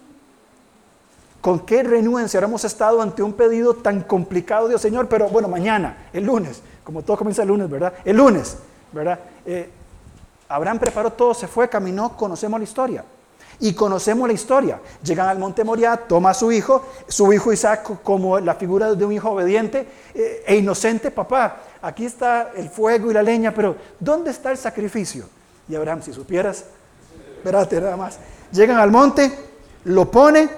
¿Con 1.40 1.60
qué 1.60 1.82
renuencia 1.82 2.38
hubiéramos 2.38 2.64
estado 2.64 3.00
ante 3.02 3.22
un 3.22 3.32
pedido 3.32 3.74
tan 3.74 4.02
complicado, 4.02 4.68
Dios 4.68 4.80
Señor? 4.80 5.08
Pero 5.08 5.28
bueno, 5.28 5.48
mañana, 5.48 6.08
el 6.12 6.24
lunes, 6.24 6.62
como 6.84 7.02
todo 7.02 7.16
comienza 7.16 7.42
el 7.42 7.48
lunes, 7.48 7.68
¿verdad? 7.68 7.94
El 8.04 8.16
lunes, 8.16 8.56
¿verdad? 8.92 9.18
Eh, 9.46 9.70
Abraham 10.48 10.78
preparó 10.78 11.12
todo, 11.12 11.32
se 11.32 11.48
fue, 11.48 11.68
caminó, 11.68 12.16
conocemos 12.16 12.60
la 12.60 12.64
historia. 12.64 13.04
Y 13.62 13.74
conocemos 13.74 14.26
la 14.26 14.34
historia. 14.34 14.80
Llegan 15.04 15.28
al 15.28 15.38
monte 15.38 15.62
Moriah, 15.62 15.96
toma 15.96 16.30
a 16.30 16.34
su 16.34 16.50
hijo, 16.50 16.84
su 17.06 17.32
hijo 17.32 17.52
Isaac 17.52 18.02
como 18.02 18.40
la 18.40 18.56
figura 18.56 18.92
de 18.92 19.04
un 19.04 19.12
hijo 19.12 19.30
obediente 19.30 19.86
eh, 20.12 20.42
e 20.44 20.56
inocente. 20.56 21.12
Papá, 21.12 21.58
aquí 21.80 22.04
está 22.04 22.50
el 22.56 22.68
fuego 22.68 23.08
y 23.08 23.14
la 23.14 23.22
leña, 23.22 23.54
pero 23.54 23.76
¿dónde 24.00 24.32
está 24.32 24.50
el 24.50 24.58
sacrificio? 24.58 25.26
Y 25.68 25.76
Abraham, 25.76 26.02
si 26.02 26.12
supieras, 26.12 26.64
espérate 27.36 27.80
nada 27.80 27.96
más. 27.96 28.18
Llegan 28.50 28.78
al 28.78 28.90
monte, 28.90 29.32
lo 29.84 30.10
pone, 30.10 30.50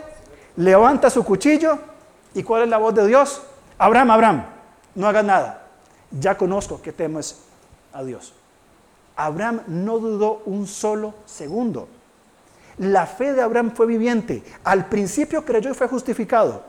levanta 0.56 1.10
su 1.10 1.22
cuchillo 1.24 1.78
y 2.32 2.42
¿cuál 2.42 2.62
es 2.62 2.68
la 2.70 2.78
voz 2.78 2.94
de 2.94 3.06
Dios? 3.06 3.42
Abraham, 3.76 4.12
Abraham, 4.12 4.44
no 4.94 5.06
hagas 5.06 5.24
nada. 5.26 5.66
Ya 6.10 6.38
conozco 6.38 6.80
que 6.80 6.90
temes 6.90 7.40
a 7.92 8.02
Dios. 8.02 8.32
Abraham 9.14 9.60
no 9.66 9.98
dudó 9.98 10.40
un 10.46 10.66
solo 10.66 11.12
segundo. 11.26 11.86
La 12.78 13.06
fe 13.06 13.32
de 13.32 13.42
Abraham 13.42 13.72
fue 13.74 13.86
viviente. 13.86 14.42
Al 14.64 14.86
principio 14.86 15.44
creyó 15.44 15.70
y 15.70 15.74
fue 15.74 15.88
justificado. 15.88 16.62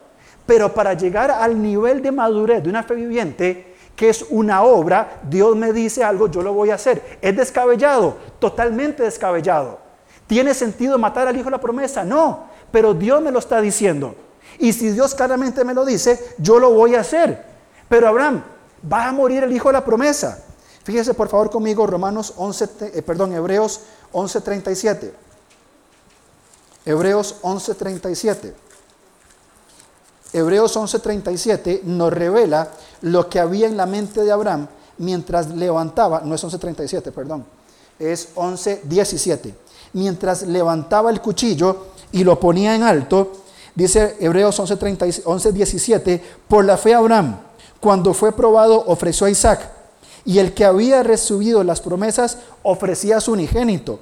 Pero 0.45 0.73
para 0.73 0.93
llegar 0.93 1.31
al 1.31 1.61
nivel 1.61 2.01
de 2.01 2.11
madurez 2.11 2.63
de 2.63 2.69
una 2.69 2.83
fe 2.83 2.95
viviente, 2.95 3.75
que 3.95 4.09
es 4.09 4.25
una 4.29 4.63
obra, 4.63 5.21
Dios 5.27 5.55
me 5.55 5.73
dice 5.73 6.03
algo, 6.03 6.27
yo 6.27 6.41
lo 6.41 6.53
voy 6.53 6.69
a 6.69 6.75
hacer. 6.75 7.17
¿Es 7.21 7.35
descabellado? 7.35 8.17
Totalmente 8.39 9.03
descabellado. 9.03 9.79
¿Tiene 10.27 10.53
sentido 10.53 10.97
matar 10.97 11.27
al 11.27 11.35
hijo 11.35 11.45
de 11.45 11.51
la 11.51 11.61
promesa? 11.61 12.03
No, 12.03 12.45
pero 12.71 12.93
Dios 12.93 13.21
me 13.21 13.31
lo 13.31 13.39
está 13.39 13.61
diciendo. 13.61 14.15
Y 14.59 14.73
si 14.73 14.89
Dios 14.89 15.15
claramente 15.15 15.63
me 15.63 15.73
lo 15.73 15.85
dice, 15.85 16.35
yo 16.37 16.59
lo 16.59 16.71
voy 16.71 16.95
a 16.95 17.01
hacer. 17.01 17.43
Pero 17.89 18.07
Abraham, 18.07 18.43
va 18.91 19.07
a 19.07 19.11
morir 19.11 19.43
el 19.43 19.51
hijo 19.51 19.69
de 19.69 19.73
la 19.73 19.85
promesa. 19.85 20.43
Fíjese 20.83 21.13
por 21.13 21.29
favor 21.29 21.49
conmigo 21.49 21.87
Romanos 21.87 22.33
11, 22.37 22.69
eh, 22.93 23.01
perdón, 23.01 23.33
Hebreos 23.33 23.81
11:37. 24.11 25.11
Hebreos 26.85 27.35
11:37. 27.41 28.53
Hebreos 30.33 30.75
11:37 30.75 31.81
nos 31.83 32.13
revela 32.13 32.69
lo 33.01 33.29
que 33.29 33.39
había 33.39 33.67
en 33.67 33.77
la 33.77 33.85
mente 33.85 34.21
de 34.21 34.31
Abraham 34.31 34.67
mientras 34.97 35.49
levantaba, 35.49 36.21
no 36.21 36.35
es 36.35 36.43
11:37, 36.43 37.11
perdón, 37.11 37.45
es 37.97 38.29
11:17. 38.35 39.53
Mientras 39.93 40.43
levantaba 40.43 41.09
el 41.09 41.21
cuchillo 41.21 41.87
y 42.11 42.23
lo 42.23 42.39
ponía 42.39 42.75
en 42.75 42.83
alto, 42.83 43.31
dice 43.73 44.17
Hebreos 44.19 44.59
11:17, 44.59 46.21
por 46.47 46.65
la 46.65 46.77
fe 46.77 46.93
Abraham, 46.93 47.37
cuando 47.79 48.13
fue 48.13 48.31
probado, 48.31 48.83
ofreció 48.87 49.27
a 49.27 49.29
Isaac, 49.29 49.71
y 50.25 50.39
el 50.39 50.53
que 50.53 50.65
había 50.65 51.03
recibido 51.03 51.63
las 51.63 51.81
promesas 51.81 52.39
ofrecía 52.63 53.17
a 53.17 53.21
su 53.21 53.31
unigénito, 53.31 53.99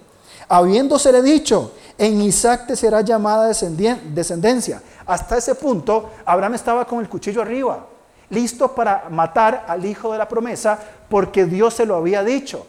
habiéndosele 0.48 1.22
dicho, 1.22 1.72
en 1.98 2.22
Isaac 2.22 2.68
te 2.68 2.76
será 2.76 3.02
llamada 3.02 3.48
descendencia. 3.48 4.82
Hasta 5.06 5.38
ese 5.38 5.56
punto, 5.56 6.10
Abraham 6.26 6.56
estaba 6.56 6.86
con 6.86 7.00
el 7.00 7.10
cuchillo 7.10 7.42
arriba, 7.42 7.86
listo 8.30 8.74
para 8.74 9.06
matar 9.10 9.66
al 9.68 9.86
hijo 9.86 10.12
de 10.12 10.18
la 10.18 10.28
promesa, 10.28 10.80
porque 11.10 11.46
Dios 11.46 11.74
se 11.74 11.86
lo 11.86 11.96
había 11.96 12.24
dicho. 12.24 12.66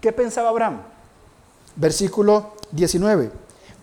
¿Qué 0.00 0.12
pensaba 0.12 0.48
Abraham? 0.48 0.80
Versículo 1.76 2.52
19. 2.72 3.30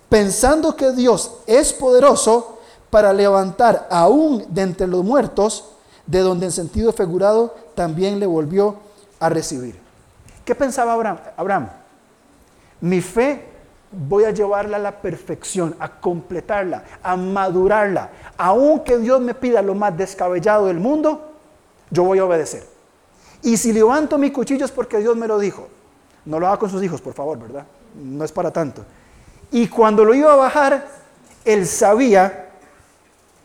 Pensando 0.10 0.76
que 0.76 0.92
Dios 0.92 1.38
es 1.48 1.74
poderoso 1.74 2.60
para 2.90 3.12
levantar 3.12 3.88
aún 3.90 4.46
de 4.50 4.62
entre 4.62 4.88
los 4.88 5.04
muertos, 5.04 5.66
de 6.06 6.20
donde 6.20 6.46
en 6.46 6.52
sentido 6.52 6.94
figurado 6.94 7.56
también 7.74 8.20
le 8.20 8.26
volvió 8.26 8.76
a 9.20 9.30
recibir. 9.30 9.80
¿Qué 10.46 10.54
pensaba 10.54 10.94
Abraham? 10.94 11.18
Abraham, 11.36 11.70
mi 12.86 13.02
fe 13.02 13.42
voy 13.92 14.26
a 14.26 14.32
llevarla 14.32 14.78
a 14.78 14.80
la 14.80 15.02
perfección, 15.02 15.76
a 15.80 15.90
completarla, 16.00 16.84
a 17.02 17.16
madurarla. 17.16 18.12
Aunque 18.38 19.00
Dios 19.00 19.20
me 19.22 19.34
pida 19.34 19.64
lo 19.64 19.74
más 19.74 19.98
descabellado 19.98 20.68
del 20.68 20.80
mundo, 20.80 21.32
yo 21.90 22.04
voy 22.04 22.20
a 22.20 22.26
obedecer. 22.26 22.64
Y 23.42 23.58
si 23.58 23.74
levanto 23.74 24.20
mi 24.20 24.30
cuchillo 24.30 24.66
es 24.66 24.72
porque 24.72 25.00
Dios 25.00 25.18
me 25.18 25.28
lo 25.28 25.40
dijo. 25.40 25.68
No 26.26 26.40
lo 26.40 26.48
haga 26.48 26.58
con 26.58 26.70
sus 26.70 26.84
hijos, 26.84 27.02
por 27.02 27.14
favor, 27.14 27.40
¿verdad? 27.40 27.66
No 27.96 28.24
es 28.24 28.32
para 28.32 28.52
tanto. 28.52 28.86
Y 29.52 29.68
cuando 29.68 30.06
lo 30.06 30.14
iba 30.14 30.34
a 30.34 30.36
bajar, 30.36 30.88
él 31.44 31.66
sabía 31.66 32.50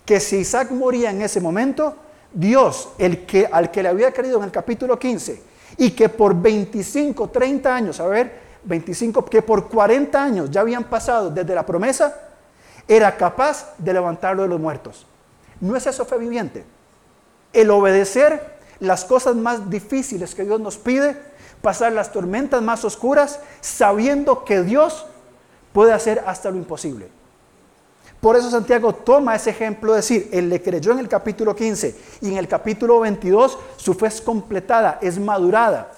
que 0.04 0.20
si 0.20 0.38
Isaac 0.38 0.70
moría 0.70 1.12
en 1.12 1.22
ese 1.22 1.40
momento, 1.40 1.94
Dios, 2.30 2.90
el 2.98 3.24
que, 3.24 3.48
al 3.50 3.70
que 3.70 3.82
le 3.82 3.88
había 3.88 4.12
querido 4.12 4.36
en 4.36 4.44
el 4.44 4.50
capítulo 4.50 4.98
15, 4.98 5.42
y 5.78 5.92
que 5.92 6.10
por 6.10 6.34
25, 6.34 7.28
30 7.30 7.74
años, 7.74 8.00
a 8.00 8.06
ver, 8.06 8.49
25, 8.64 9.24
que 9.24 9.42
por 9.42 9.68
40 9.68 10.22
años 10.22 10.50
ya 10.50 10.60
habían 10.60 10.84
pasado 10.84 11.30
desde 11.30 11.54
la 11.54 11.64
promesa, 11.64 12.14
era 12.86 13.16
capaz 13.16 13.74
de 13.78 13.92
levantarlo 13.92 14.42
de 14.42 14.48
los 14.48 14.60
muertos. 14.60 15.06
¿No 15.60 15.76
es 15.76 15.86
eso 15.86 16.04
fe 16.04 16.18
viviente? 16.18 16.64
El 17.52 17.70
obedecer 17.70 18.58
las 18.80 19.04
cosas 19.04 19.36
más 19.36 19.70
difíciles 19.70 20.34
que 20.34 20.44
Dios 20.44 20.60
nos 20.60 20.76
pide, 20.76 21.16
pasar 21.62 21.92
las 21.92 22.12
tormentas 22.12 22.62
más 22.62 22.84
oscuras, 22.84 23.40
sabiendo 23.60 24.44
que 24.44 24.62
Dios 24.62 25.06
puede 25.72 25.92
hacer 25.92 26.24
hasta 26.26 26.50
lo 26.50 26.56
imposible. 26.56 27.08
Por 28.20 28.36
eso 28.36 28.50
Santiago 28.50 28.94
toma 28.94 29.34
ese 29.34 29.50
ejemplo 29.50 29.92
de 29.92 29.98
decir, 29.98 30.28
él 30.32 30.50
le 30.50 30.60
creyó 30.60 30.92
en 30.92 30.98
el 30.98 31.08
capítulo 31.08 31.56
15 31.56 31.96
y 32.20 32.30
en 32.30 32.36
el 32.36 32.48
capítulo 32.48 33.00
22 33.00 33.58
su 33.76 33.94
fe 33.94 34.06
es 34.08 34.20
completada, 34.20 34.98
es 35.00 35.18
madurada. 35.18 35.92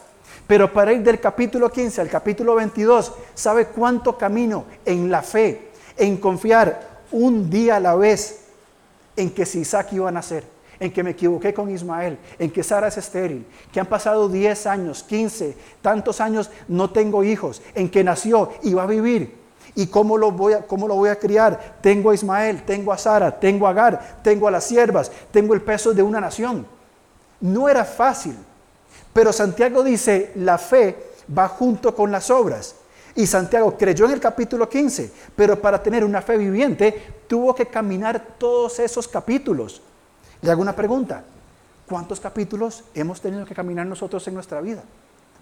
Pero 0.47 0.73
para 0.73 0.93
ir 0.93 1.03
del 1.03 1.21
capítulo 1.21 1.71
15 1.71 2.01
al 2.01 2.09
capítulo 2.09 2.55
22, 2.55 3.13
¿sabe 3.35 3.67
cuánto 3.67 4.19
camino 4.19 4.65
en 4.85 5.11
la 5.11 5.23
fe, 5.23 5.71
en 5.97 6.17
confiar 6.17 7.01
un 7.11 7.49
día 7.49 7.77
a 7.77 7.81
la 7.81 7.95
vez 7.95 8.41
en 9.17 9.31
que 9.31 9.47
si 9.47 9.61
Isaac 9.61 9.93
iba 9.93 10.09
a 10.09 10.13
nacer, 10.13 10.45
en 10.81 10.93
que 10.93 11.03
me 11.03 11.11
equivoqué 11.11 11.55
con 11.55 11.71
Ismael, 11.71 12.19
en 12.39 12.51
que 12.51 12.63
Sara 12.63 12.89
es 12.89 12.97
estéril, 12.97 13.47
que 13.73 13.79
han 13.79 13.87
pasado 13.87 14.29
10 14.29 14.67
años, 14.67 15.03
15, 15.05 15.57
tantos 15.81 16.21
años, 16.21 16.51
no 16.69 16.91
tengo 16.91 17.23
hijos, 17.23 17.63
en 17.75 17.89
que 17.89 18.03
nació 18.03 18.51
y 18.63 18.75
va 18.75 18.83
a 18.83 18.87
vivir? 18.87 19.43
¿Y 19.75 19.87
cómo 19.87 20.19
lo, 20.19 20.33
voy 20.33 20.55
a, 20.55 20.67
cómo 20.67 20.89
lo 20.89 20.97
voy 20.97 21.09
a 21.09 21.19
criar? 21.19 21.79
Tengo 21.81 22.11
a 22.11 22.15
Ismael, 22.15 22.63
tengo 22.65 22.93
a 22.93 22.99
Sara, 22.99 23.39
tengo 23.39 23.67
a 23.67 23.71
Agar, 23.71 24.19
tengo 24.23 24.49
a 24.49 24.51
las 24.51 24.65
siervas, 24.65 25.11
tengo 25.31 25.55
el 25.55 25.63
peso 25.63 25.95
de 25.95 26.03
una 26.03 26.21
nación. 26.21 26.67
No 27.41 27.69
era 27.69 27.85
fácil. 27.85 28.37
Pero 29.13 29.33
Santiago 29.33 29.83
dice, 29.83 30.33
la 30.37 30.59
fe 30.59 31.13
va 31.37 31.49
junto 31.49 31.95
con 31.95 32.11
las 32.11 32.31
obras. 32.31 32.77
Y 33.15 33.27
Santiago 33.27 33.77
creyó 33.77 34.07
en 34.07 34.13
el 34.13 34.21
capítulo 34.21 34.69
15, 34.69 35.13
pero 35.37 35.61
para 35.61 35.83
tener 35.83 36.05
una 36.05 36.23
fe 36.23 36.39
viviente 36.39 37.25
tuvo 37.27 37.55
que 37.55 37.67
caminar 37.67 38.37
todos 38.39 38.79
esos 38.79 39.07
capítulos. 39.07 39.83
Le 40.41 40.51
hago 40.51 40.63
una 40.63 40.75
pregunta, 40.75 41.23
¿cuántos 41.87 42.21
capítulos 42.21 42.85
hemos 42.95 43.21
tenido 43.21 43.45
que 43.45 43.55
caminar 43.55 43.87
nosotros 43.87 44.27
en 44.29 44.35
nuestra 44.35 44.63
vida 44.63 44.83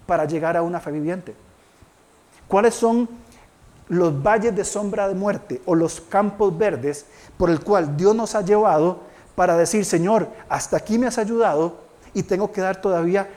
para 0.06 0.24
llegar 0.24 0.56
a 0.56 0.62
una 0.62 0.80
fe 0.80 0.90
viviente? 0.90 1.34
¿Cuáles 2.48 2.74
son 2.74 3.08
los 3.88 4.20
valles 4.20 4.54
de 4.54 4.64
sombra 4.64 5.06
de 5.08 5.14
muerte 5.14 5.62
o 5.64 5.76
los 5.76 6.00
campos 6.00 6.56
verdes 6.56 7.06
por 7.36 7.50
el 7.50 7.60
cual 7.60 7.96
Dios 7.96 8.14
nos 8.14 8.34
ha 8.34 8.42
llevado 8.42 9.00
para 9.36 9.56
decir, 9.56 9.84
Señor, 9.84 10.28
hasta 10.48 10.76
aquí 10.76 10.98
me 10.98 11.06
has 11.06 11.18
ayudado 11.18 11.78
y 12.14 12.24
tengo 12.24 12.50
que 12.50 12.60
dar 12.60 12.80
todavía 12.80 13.28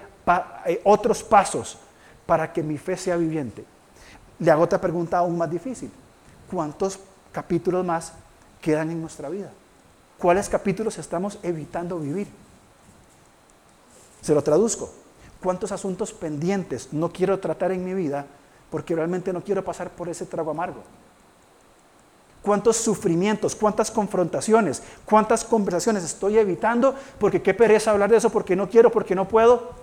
eh, 0.66 0.82
otros 0.84 1.24
pasos 1.24 1.78
para 2.26 2.52
que 2.52 2.64
mi 2.64 2.78
fe 2.78 2.98
sea 2.98 3.18
viviente. 3.18 3.66
Le 4.40 4.52
hago 4.52 4.64
otra 4.64 4.80
pregunta 4.80 5.18
aún 5.18 5.38
más 5.38 5.50
difícil. 5.50 5.92
¿Cuántos 6.50 7.00
capítulos 7.32 7.86
más 7.86 8.14
quedan 8.62 8.92
en 8.92 9.02
nuestra 9.02 9.30
vida? 9.30 9.52
¿Cuáles 10.18 10.48
capítulos 10.48 10.98
estamos 10.98 11.38
evitando 11.44 12.00
vivir? 12.00 12.28
Se 14.22 14.34
lo 14.34 14.42
traduzco. 14.42 14.90
¿Cuántos 15.42 15.74
asuntos 15.74 16.14
pendientes 16.14 16.94
no 16.94 17.12
quiero 17.12 17.40
tratar 17.40 17.74
en 17.74 17.84
mi 17.84 17.94
vida 17.94 18.26
porque 18.72 18.96
realmente 18.96 19.34
no 19.34 19.44
quiero 19.44 19.64
pasar 19.64 19.90
por 19.90 20.08
ese 20.08 20.26
trago 20.26 20.52
amargo? 20.52 20.82
¿Cuántos 22.42 22.78
sufrimientos, 22.78 23.56
cuántas 23.56 23.92
confrontaciones, 23.92 24.82
cuántas 25.06 25.44
conversaciones 25.44 26.04
estoy 26.04 26.38
evitando 26.38 26.96
porque 27.20 27.42
qué 27.42 27.54
pereza 27.54 27.92
hablar 27.92 28.10
de 28.10 28.18
eso 28.18 28.30
porque 28.30 28.56
no 28.56 28.70
quiero, 28.70 28.90
porque 28.90 29.16
no 29.16 29.28
puedo? 29.28 29.83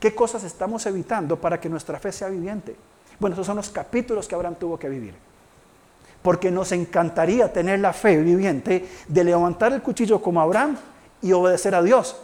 ¿Qué 0.00 0.14
cosas 0.14 0.44
estamos 0.44 0.84
evitando 0.86 1.40
para 1.40 1.60
que 1.60 1.68
nuestra 1.68 1.98
fe 1.98 2.12
sea 2.12 2.28
viviente? 2.28 2.76
Bueno, 3.18 3.34
esos 3.34 3.46
son 3.46 3.56
los 3.56 3.70
capítulos 3.70 4.28
que 4.28 4.34
Abraham 4.34 4.56
tuvo 4.56 4.78
que 4.78 4.88
vivir. 4.88 5.14
Porque 6.22 6.50
nos 6.50 6.72
encantaría 6.72 7.52
tener 7.52 7.80
la 7.80 7.92
fe 7.92 8.16
viviente 8.18 8.86
de 9.08 9.24
levantar 9.24 9.72
el 9.72 9.82
cuchillo 9.82 10.20
como 10.20 10.40
Abraham 10.40 10.76
y 11.22 11.32
obedecer 11.32 11.74
a 11.74 11.82
Dios. 11.82 12.16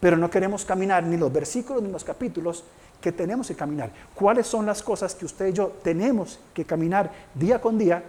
Pero 0.00 0.16
no 0.16 0.28
queremos 0.28 0.64
caminar 0.64 1.04
ni 1.04 1.16
los 1.16 1.32
versículos 1.32 1.82
ni 1.82 1.90
los 1.90 2.04
capítulos 2.04 2.64
que 3.00 3.12
tenemos 3.12 3.48
que 3.48 3.54
caminar. 3.54 3.90
¿Cuáles 4.14 4.46
son 4.46 4.66
las 4.66 4.82
cosas 4.82 5.14
que 5.14 5.24
usted 5.24 5.48
y 5.48 5.52
yo 5.52 5.72
tenemos 5.82 6.38
que 6.52 6.64
caminar 6.64 7.10
día 7.34 7.60
con 7.60 7.78
día 7.78 8.02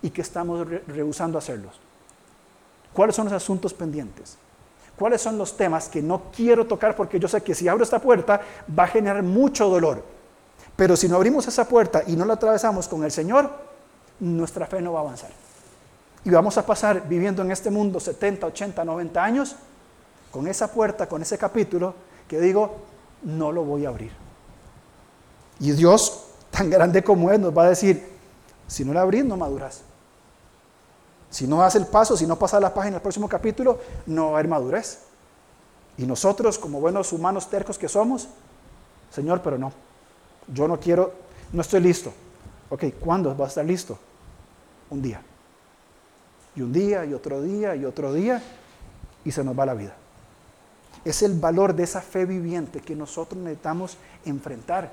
y 0.00 0.10
que 0.10 0.22
estamos 0.22 0.66
rehusando 0.86 1.38
hacerlos? 1.38 1.80
¿Cuáles 2.92 3.16
son 3.16 3.24
los 3.24 3.34
asuntos 3.34 3.74
pendientes? 3.74 4.38
Cuáles 4.98 5.20
son 5.20 5.38
los 5.38 5.56
temas 5.56 5.88
que 5.88 6.02
no 6.02 6.30
quiero 6.34 6.66
tocar 6.66 6.94
porque 6.94 7.18
yo 7.18 7.28
sé 7.28 7.42
que 7.42 7.54
si 7.54 7.68
abro 7.68 7.84
esta 7.84 7.98
puerta 7.98 8.40
va 8.76 8.84
a 8.84 8.88
generar 8.88 9.22
mucho 9.22 9.68
dolor. 9.68 10.02
Pero 10.76 10.96
si 10.96 11.08
no 11.08 11.16
abrimos 11.16 11.46
esa 11.46 11.68
puerta 11.68 12.02
y 12.06 12.16
no 12.16 12.24
la 12.24 12.34
atravesamos 12.34 12.88
con 12.88 13.04
el 13.04 13.10
Señor, 13.10 13.50
nuestra 14.20 14.66
fe 14.66 14.80
no 14.80 14.92
va 14.92 15.00
a 15.00 15.02
avanzar. 15.02 15.30
Y 16.24 16.30
vamos 16.30 16.56
a 16.58 16.64
pasar 16.66 17.06
viviendo 17.08 17.42
en 17.42 17.50
este 17.50 17.70
mundo 17.70 18.00
70, 18.00 18.46
80, 18.46 18.84
90 18.84 19.22
años 19.22 19.56
con 20.30 20.48
esa 20.48 20.72
puerta, 20.72 21.06
con 21.08 21.22
ese 21.22 21.38
capítulo 21.38 21.94
que 22.26 22.40
digo, 22.40 22.76
no 23.22 23.52
lo 23.52 23.62
voy 23.62 23.84
a 23.84 23.90
abrir. 23.90 24.12
Y 25.60 25.72
Dios, 25.72 26.24
tan 26.50 26.70
grande 26.70 27.04
como 27.04 27.30
es, 27.30 27.38
nos 27.38 27.56
va 27.56 27.64
a 27.64 27.68
decir, 27.68 28.04
si 28.66 28.84
no 28.84 28.92
la 28.92 29.02
abrís, 29.02 29.24
no 29.24 29.36
maduras. 29.36 29.82
Si 31.34 31.48
no 31.48 31.64
hace 31.64 31.78
el 31.78 31.86
paso, 31.86 32.16
si 32.16 32.28
no 32.28 32.38
pasa 32.38 32.60
la 32.60 32.72
página 32.72 32.98
el 32.98 33.02
próximo 33.02 33.28
capítulo, 33.28 33.80
no 34.06 34.26
va 34.26 34.28
a 34.28 34.34
haber 34.34 34.46
madurez. 34.46 35.00
Y 35.98 36.06
nosotros, 36.06 36.60
como 36.60 36.80
buenos 36.80 37.12
humanos 37.12 37.50
tercos 37.50 37.76
que 37.76 37.88
somos, 37.88 38.28
Señor, 39.10 39.42
pero 39.42 39.58
no, 39.58 39.72
yo 40.46 40.68
no 40.68 40.78
quiero, 40.78 41.12
no 41.52 41.62
estoy 41.62 41.80
listo. 41.80 42.12
Ok, 42.70 42.84
¿cuándo 43.00 43.36
va 43.36 43.46
a 43.46 43.48
estar 43.48 43.64
listo? 43.64 43.98
Un 44.90 45.02
día. 45.02 45.20
Y 46.54 46.62
un 46.62 46.72
día, 46.72 47.04
y 47.04 47.14
otro 47.14 47.42
día, 47.42 47.74
y 47.74 47.84
otro 47.84 48.12
día, 48.12 48.40
y 49.24 49.32
se 49.32 49.42
nos 49.42 49.58
va 49.58 49.66
la 49.66 49.74
vida. 49.74 49.96
Es 51.04 51.20
el 51.24 51.36
valor 51.36 51.74
de 51.74 51.82
esa 51.82 52.00
fe 52.00 52.26
viviente 52.26 52.78
que 52.78 52.94
nosotros 52.94 53.42
necesitamos 53.42 53.98
enfrentar. 54.24 54.92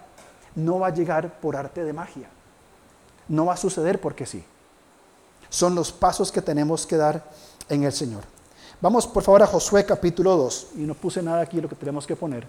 No 0.55 0.79
va 0.79 0.87
a 0.87 0.91
llegar 0.91 1.39
por 1.39 1.55
arte 1.55 1.83
de 1.83 1.93
magia. 1.93 2.29
No 3.27 3.45
va 3.45 3.53
a 3.53 3.57
suceder 3.57 4.01
porque 4.01 4.25
sí 4.25 4.43
son 5.51 5.75
los 5.75 5.91
pasos 5.91 6.31
que 6.31 6.41
tenemos 6.41 6.87
que 6.87 6.95
dar 6.95 7.23
en 7.69 7.83
el 7.83 7.91
Señor. 7.91 8.23
Vamos 8.79 9.05
por 9.05 9.21
favor 9.21 9.43
a 9.43 9.47
Josué 9.47 9.85
capítulo 9.85 10.35
2, 10.37 10.67
y 10.77 10.79
no 10.79 10.95
puse 10.95 11.21
nada 11.21 11.41
aquí 11.41 11.61
lo 11.61 11.69
que 11.69 11.75
tenemos 11.75 12.07
que 12.07 12.15
poner. 12.15 12.47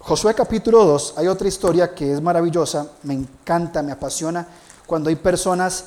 Josué 0.00 0.34
capítulo 0.34 0.84
2, 0.84 1.14
hay 1.16 1.28
otra 1.28 1.48
historia 1.48 1.94
que 1.94 2.12
es 2.12 2.20
maravillosa, 2.20 2.90
me 3.04 3.14
encanta, 3.14 3.82
me 3.82 3.92
apasiona, 3.92 4.46
cuando 4.86 5.08
hay 5.08 5.16
personas 5.16 5.86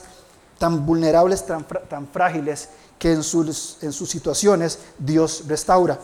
tan 0.57 0.86
vulnerables, 0.86 1.45
tan, 1.45 2.07
frágiles, 2.11 2.69
que 2.97 3.11
en 3.11 3.21
sus, 3.21 3.78
en 3.84 3.91
sus 3.91 4.09
situaciones 4.09 4.80
Dios 4.97 5.43
restaura, 5.45 5.99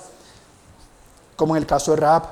como 1.35 1.55
en 1.55 1.61
el 1.61 1.65
caso 1.65 1.91
de 1.91 1.97
Raab. 1.97 2.23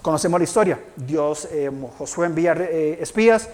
Conocemos 0.00 0.40
la 0.40 0.44
historia, 0.44 0.82
Dios, 0.96 1.46
eh, 1.50 1.70
Josué 1.98 2.26
envía 2.26 2.52
eh, 2.52 2.98
espías, 3.02 3.48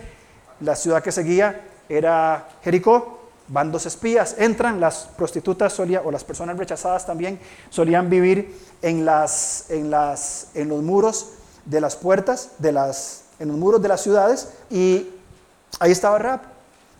la 0.61 0.77
ciudad 0.77 1.03
que 1.03 1.11
seguía 1.11 1.71
era 1.89 2.49
Jericó, 2.63 3.21
van 3.49 3.71
dos 3.71 3.87
espías, 3.87 4.37
entran, 4.39 4.81
las 4.81 5.09
prostitutas 5.17 5.73
solían, 5.73 6.03
o 6.05 6.11
las 6.11 6.25
personas 6.25 6.57
rechazadas 6.57 7.07
también 7.07 7.39
solían 7.71 8.09
vivir 8.09 8.59
en, 8.83 9.05
las, 9.05 9.71
en, 9.71 9.91
las, 9.91 10.49
en 10.55 10.69
los 10.69 10.83
muros 10.83 11.31
de 11.65 11.81
las 11.81 11.97
puertas, 11.97 12.51
de 12.59 12.73
las 12.73 13.25
en 13.39 13.49
los 13.49 13.57
muros 13.57 13.83
de 13.83 13.89
las 13.89 14.01
ciudades 14.01 14.49
y 14.71 15.09
ahí 15.81 15.93
estaba 15.93 16.19
Rab. 16.19 16.41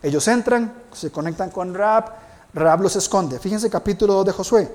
Ellos 0.03 0.27
entran, 0.27 0.73
se 0.93 1.11
conectan 1.11 1.49
con 1.49 1.73
Rab, 1.73 2.11
Rab 2.53 2.81
los 2.81 2.95
esconde. 2.95 3.39
Fíjense 3.39 3.69
capítulo 3.69 4.13
2 4.15 4.25
de 4.25 4.31
Josué, 4.31 4.71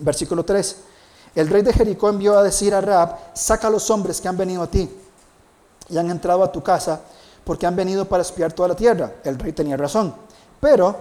versículo 0.00 0.44
3. 0.44 0.76
El 1.34 1.48
rey 1.48 1.62
de 1.62 1.72
Jericó 1.72 2.08
envió 2.08 2.36
a 2.38 2.42
decir 2.42 2.74
a 2.74 2.80
Rab, 2.80 3.16
saca 3.34 3.68
a 3.68 3.70
los 3.70 3.88
hombres 3.90 4.20
que 4.20 4.28
han 4.28 4.36
venido 4.36 4.62
a 4.62 4.66
ti 4.66 4.90
y 5.88 5.96
han 5.96 6.10
entrado 6.10 6.42
a 6.42 6.52
tu 6.52 6.62
casa 6.62 7.00
porque 7.44 7.66
han 7.66 7.76
venido 7.76 8.04
para 8.04 8.22
espiar 8.22 8.52
toda 8.52 8.68
la 8.68 8.76
tierra. 8.76 9.14
El 9.24 9.38
rey 9.38 9.52
tenía 9.52 9.76
razón. 9.76 10.14
Pero 10.60 10.96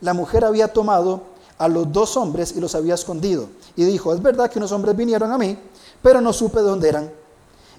la 0.00 0.14
mujer 0.14 0.44
había 0.44 0.72
tomado 0.72 1.22
a 1.58 1.68
los 1.68 1.92
dos 1.92 2.16
hombres 2.16 2.54
y 2.56 2.60
los 2.60 2.74
había 2.74 2.94
escondido. 2.94 3.48
Y 3.76 3.84
dijo, 3.84 4.12
es 4.12 4.22
verdad 4.22 4.50
que 4.50 4.58
unos 4.58 4.72
hombres 4.72 4.96
vinieron 4.96 5.30
a 5.32 5.38
mí, 5.38 5.58
pero 6.02 6.20
no 6.20 6.32
supe 6.32 6.58
de 6.58 6.64
dónde 6.64 6.88
eran. 6.88 7.10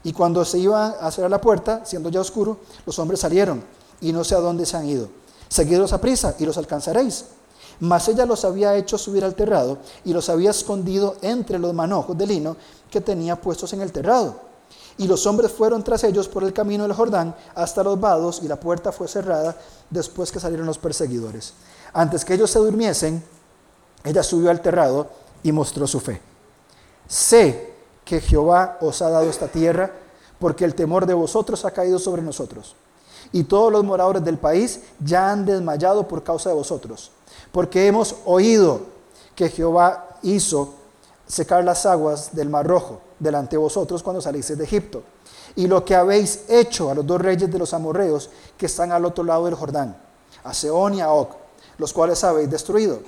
Y 0.04 0.14
cuando 0.14 0.46
se 0.46 0.60
iba 0.60 0.88
a 0.88 1.12
cerrar 1.12 1.32
la 1.32 1.42
puerta, 1.42 1.86
siendo 1.86 2.10
ya 2.10 2.22
oscuro, 2.22 2.60
los 2.86 2.98
hombres 3.00 3.20
salieron 3.20 3.64
y 4.02 4.14
no 4.14 4.24
sé 4.24 4.36
a 4.36 4.40
dónde 4.40 4.66
se 4.66 4.78
han 4.78 4.88
ido. 4.88 5.10
Seguidlos 5.50 5.94
a 5.94 6.02
prisa 6.02 6.36
y 6.40 6.46
los 6.46 6.58
alcanzaréis. 6.58 7.26
Mas 7.80 8.08
ella 8.08 8.26
los 8.26 8.46
había 8.46 8.76
hecho 8.76 8.98
subir 8.98 9.26
al 9.26 9.36
terrado 9.36 9.80
y 10.06 10.14
los 10.14 10.30
había 10.30 10.52
escondido 10.52 11.16
entre 11.22 11.60
los 11.60 11.74
manojos 11.74 12.18
de 12.18 12.28
lino 12.28 12.56
que 12.90 13.02
tenía 13.02 13.36
puestos 13.36 13.74
en 13.74 13.82
el 13.82 13.92
terrado. 13.92 14.40
Y 14.98 15.08
los 15.08 15.26
hombres 15.28 15.52
fueron 15.52 15.84
tras 15.84 16.04
ellos 16.06 16.28
por 16.30 16.44
el 16.44 16.54
camino 16.54 16.84
del 16.84 16.94
Jordán 16.94 17.36
hasta 17.54 17.84
los 17.84 18.00
vados 18.00 18.40
y 18.44 18.48
la 18.48 18.60
puerta 18.60 18.92
fue 18.92 19.08
cerrada 19.08 19.56
después 19.90 20.32
que 20.32 20.40
salieron 20.40 20.66
los 20.66 20.78
perseguidores. 20.78 21.54
Antes 21.92 22.24
que 22.24 22.34
ellos 22.34 22.50
se 22.50 22.60
durmiesen, 22.60 23.24
ella 24.04 24.24
subió 24.24 24.50
al 24.50 24.62
terrado 24.62 25.08
y 25.44 25.52
mostró 25.52 25.86
su 25.86 26.00
fe. 26.00 26.22
Sé 27.08 27.74
que 28.06 28.22
Jehová 28.22 28.78
os 28.80 29.02
ha 29.02 29.10
dado 29.10 29.30
esta 29.30 29.48
tierra 29.48 29.92
porque 30.40 30.64
el 30.64 30.76
temor 30.76 31.06
de 31.06 31.14
vosotros 31.14 31.66
ha 31.66 31.72
caído 31.72 32.00
sobre 32.00 32.22
nosotros. 32.22 32.76
Y 33.32 33.44
todos 33.44 33.72
los 33.72 33.84
moradores 33.84 34.24
del 34.24 34.38
país 34.38 34.82
ya 35.04 35.32
han 35.32 35.46
desmayado 35.46 36.08
por 36.08 36.24
causa 36.24 36.50
de 36.50 36.56
vosotros. 36.56 37.12
Porque 37.52 37.88
hemos 37.88 38.16
oído 38.26 38.82
que 39.36 39.50
Jehová 39.50 40.20
hizo 40.22 40.74
secar 41.28 41.64
las 41.66 41.86
aguas 41.86 42.34
del 42.34 42.50
Mar 42.50 42.66
Rojo 42.66 43.02
delante 43.20 43.52
de 43.52 43.62
vosotros 43.62 44.04
cuando 44.04 44.22
salisteis 44.22 44.58
de 44.58 44.66
Egipto, 44.66 45.04
y 45.56 45.68
lo 45.68 45.86
que 45.86 45.96
habéis 45.96 46.44
hecho 46.50 46.90
a 46.90 46.96
los 46.96 47.06
dos 47.06 47.22
reyes 47.22 47.52
de 47.52 47.60
los 47.60 47.74
amorreos 47.74 48.30
que 48.58 48.66
están 48.66 48.92
al 48.92 49.06
otro 49.06 49.24
lado 49.24 49.46
del 49.46 49.56
Jordán, 49.56 49.98
a 50.44 50.54
Seón 50.54 50.96
y 50.96 51.02
a 51.02 51.12
Og, 51.12 51.30
los 51.78 51.94
cuales 51.94 52.24
habéis 52.24 52.50
destruido. 52.50 53.00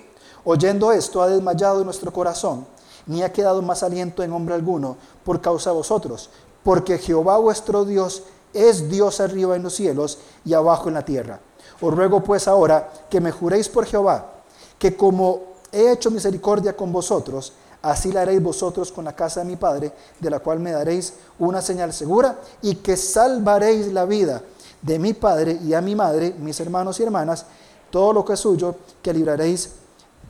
Oyendo 0.43 0.91
esto 0.91 1.21
ha 1.21 1.27
desmayado 1.27 1.83
nuestro 1.83 2.11
corazón, 2.13 2.65
ni 3.05 3.23
ha 3.23 3.31
quedado 3.31 3.61
más 3.61 3.83
aliento 3.83 4.23
en 4.23 4.31
hombre 4.33 4.55
alguno 4.55 4.97
por 5.23 5.41
causa 5.41 5.71
de 5.71 5.77
vosotros, 5.77 6.29
porque 6.63 6.97
Jehová 6.97 7.37
vuestro 7.37 7.85
Dios 7.85 8.23
es 8.53 8.89
Dios 8.89 9.19
arriba 9.19 9.55
en 9.55 9.63
los 9.63 9.75
cielos 9.75 10.19
y 10.45 10.53
abajo 10.53 10.87
en 10.87 10.95
la 10.95 11.05
tierra. 11.05 11.39
Os 11.79 11.93
ruego 11.93 12.23
pues 12.23 12.47
ahora 12.47 12.91
que 13.09 13.21
me 13.21 13.31
juréis 13.31 13.69
por 13.69 13.85
Jehová, 13.85 14.33
que 14.79 14.95
como 14.95 15.41
he 15.71 15.91
hecho 15.91 16.11
misericordia 16.11 16.75
con 16.75 16.91
vosotros, 16.91 17.53
Así 17.87 18.11
la 18.11 18.23
haréis 18.23 18.43
vosotros 18.43 18.91
con 18.91 19.05
la 19.05 19.15
casa 19.15 19.39
de 19.39 19.45
mi 19.45 19.55
Padre, 19.55 19.93
de 20.19 20.29
la 20.29 20.39
cual 20.39 20.59
me 20.59 20.71
daréis 20.71 21.13
una 21.39 21.61
señal 21.61 21.93
segura, 21.93 22.37
y 22.61 22.75
que 22.75 22.97
salvaréis 22.97 23.93
la 23.93 24.03
vida 24.03 24.41
de 24.81 24.99
mi 24.99 25.13
Padre 25.13 25.57
y 25.63 25.73
a 25.73 25.79
mi 25.79 25.95
madre, 25.95 26.35
mis 26.37 26.59
hermanos 26.59 26.99
y 26.99 27.03
hermanas, 27.03 27.45
todo 27.89 28.11
lo 28.11 28.25
que 28.25 28.33
es 28.33 28.41
suyo, 28.41 28.75
que 29.01 29.13
libraréis 29.13 29.71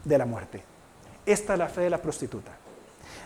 de 0.06 0.18
la 0.20 0.28
muerte. 0.28 0.64
Esta 1.26 1.54
es 1.54 1.60
la 1.60 1.68
fe 1.68 1.82
de 1.82 1.90
la 1.90 2.00
prostituta. 2.00 2.52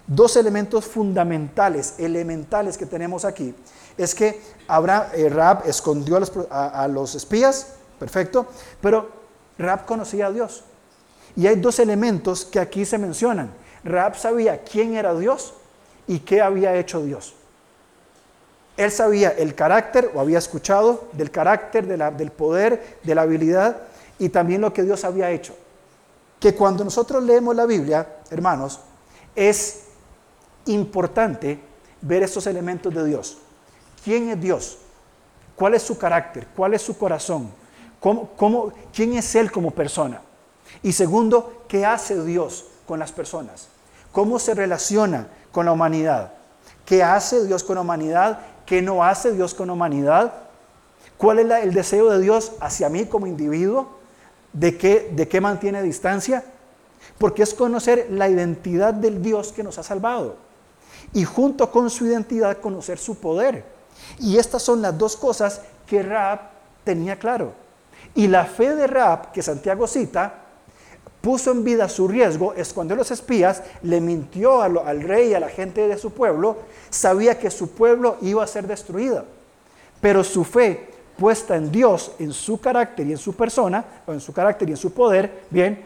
Dos 0.07 0.37
elementos 0.37 0.85
fundamentales, 0.85 1.95
elementales 1.97 2.77
que 2.77 2.85
tenemos 2.85 3.25
aquí, 3.25 3.53
es 3.97 4.15
que 4.15 4.41
Abraham, 4.69 5.07
eh, 5.13 5.57
escondió 5.65 6.17
a 6.49 6.87
los 6.87 7.15
espías, 7.15 7.73
perfecto, 7.99 8.47
pero 8.79 9.09
Rab 9.57 9.85
conocía 9.85 10.27
a 10.27 10.31
Dios. 10.31 10.63
Y 11.35 11.47
hay 11.47 11.57
dos 11.57 11.79
elementos 11.79 12.45
que 12.45 12.61
aquí 12.61 12.85
se 12.85 12.97
mencionan. 12.97 13.59
Raab 13.83 14.15
sabía 14.15 14.63
quién 14.63 14.95
era 14.95 15.13
Dios 15.13 15.53
y 16.07 16.19
qué 16.19 16.41
había 16.41 16.75
hecho 16.75 17.03
Dios. 17.03 17.33
Él 18.77 18.91
sabía 18.91 19.29
el 19.29 19.53
carácter, 19.53 20.11
o 20.13 20.19
había 20.19 20.37
escuchado 20.37 21.09
del 21.13 21.29
carácter, 21.29 21.85
del 21.85 22.31
poder, 22.31 22.97
de 23.03 23.15
la 23.15 23.23
habilidad 23.23 23.77
y 24.17 24.29
también 24.29 24.61
lo 24.61 24.73
que 24.73 24.83
Dios 24.83 25.03
había 25.03 25.29
hecho. 25.31 25.55
Que 26.39 26.55
cuando 26.55 26.83
nosotros 26.83 27.23
leemos 27.23 27.55
la 27.55 27.65
Biblia, 27.65 28.07
hermanos, 28.31 28.79
es 29.35 29.83
importante 30.65 31.59
ver 32.01 32.23
estos 32.23 32.47
elementos 32.47 32.93
de 32.93 33.05
Dios. 33.05 33.37
¿Quién 34.03 34.29
es 34.29 34.41
Dios? 34.41 34.77
¿Cuál 35.55 35.75
es 35.75 35.83
su 35.83 35.97
carácter? 35.97 36.47
¿Cuál 36.55 36.73
es 36.73 36.81
su 36.81 36.97
corazón? 36.97 37.51
¿Cómo, 37.99 38.73
quién 38.91 39.13
es 39.13 39.35
Él 39.35 39.51
como 39.51 39.71
persona? 39.71 40.21
Y 40.81 40.93
segundo, 40.93 41.65
¿qué 41.67 41.85
hace 41.85 42.23
Dios 42.23 42.65
con 42.87 42.97
las 42.97 43.11
personas? 43.11 43.67
¿Cómo 44.11 44.39
se 44.39 44.53
relaciona 44.53 45.27
con 45.51 45.65
la 45.65 45.71
humanidad? 45.71 46.33
¿Qué 46.85 47.03
hace 47.03 47.45
Dios 47.45 47.63
con 47.63 47.75
la 47.75 47.81
humanidad? 47.81 48.39
¿Qué 48.65 48.81
no 48.81 49.03
hace 49.03 49.31
Dios 49.31 49.53
con 49.53 49.67
la 49.67 49.73
humanidad? 49.73 50.33
¿Cuál 51.17 51.39
es 51.39 51.63
el 51.63 51.73
deseo 51.73 52.09
de 52.09 52.19
Dios 52.19 52.53
hacia 52.59 52.89
mí 52.89 53.05
como 53.05 53.27
individuo? 53.27 53.99
¿De 54.53 54.77
qué, 54.77 55.09
¿De 55.13 55.27
qué 55.27 55.39
mantiene 55.39 55.81
distancia? 55.81 56.43
Porque 57.17 57.43
es 57.43 57.53
conocer 57.53 58.07
la 58.09 58.27
identidad 58.27 58.93
del 58.93 59.21
Dios 59.21 59.51
que 59.51 59.63
nos 59.63 59.77
ha 59.77 59.83
salvado. 59.83 60.35
Y 61.13 61.23
junto 61.23 61.71
con 61.71 61.89
su 61.89 62.05
identidad 62.05 62.59
conocer 62.59 62.97
su 62.97 63.15
poder. 63.15 63.63
Y 64.19 64.37
estas 64.37 64.61
son 64.61 64.81
las 64.81 64.97
dos 64.97 65.15
cosas 65.15 65.61
que 65.87 66.01
Raab 66.01 66.39
tenía 66.83 67.17
claro. 67.17 67.53
Y 68.15 68.27
la 68.27 68.45
fe 68.45 68.75
de 68.75 68.87
Raab, 68.87 69.31
que 69.31 69.41
Santiago 69.41 69.87
cita, 69.87 70.33
puso 71.21 71.51
en 71.51 71.63
vida 71.63 71.87
su 71.87 72.07
riesgo, 72.07 72.53
escondió 72.53 72.95
a 72.95 72.97
los 72.97 73.11
espías, 73.11 73.61
le 73.83 74.01
mintió 74.01 74.61
al 74.61 75.01
rey 75.01 75.29
y 75.29 75.33
a 75.35 75.39
la 75.39 75.49
gente 75.49 75.87
de 75.87 75.97
su 75.97 76.11
pueblo, 76.11 76.57
sabía 76.89 77.37
que 77.37 77.51
su 77.51 77.69
pueblo 77.69 78.17
iba 78.21 78.43
a 78.43 78.47
ser 78.47 78.67
destruido. 78.67 79.25
Pero 80.01 80.23
su 80.23 80.43
fe 80.43 80.89
puesta 81.17 81.55
en 81.55 81.71
Dios, 81.71 82.13
en 82.17 82.33
su 82.33 82.59
carácter 82.59 83.05
y 83.05 83.11
en 83.11 83.17
su 83.17 83.35
persona, 83.35 83.85
o 84.07 84.13
en 84.13 84.19
su 84.19 84.33
carácter 84.33 84.67
y 84.67 84.71
en 84.71 84.77
su 84.77 84.91
poder, 84.91 85.43
bien, 85.51 85.83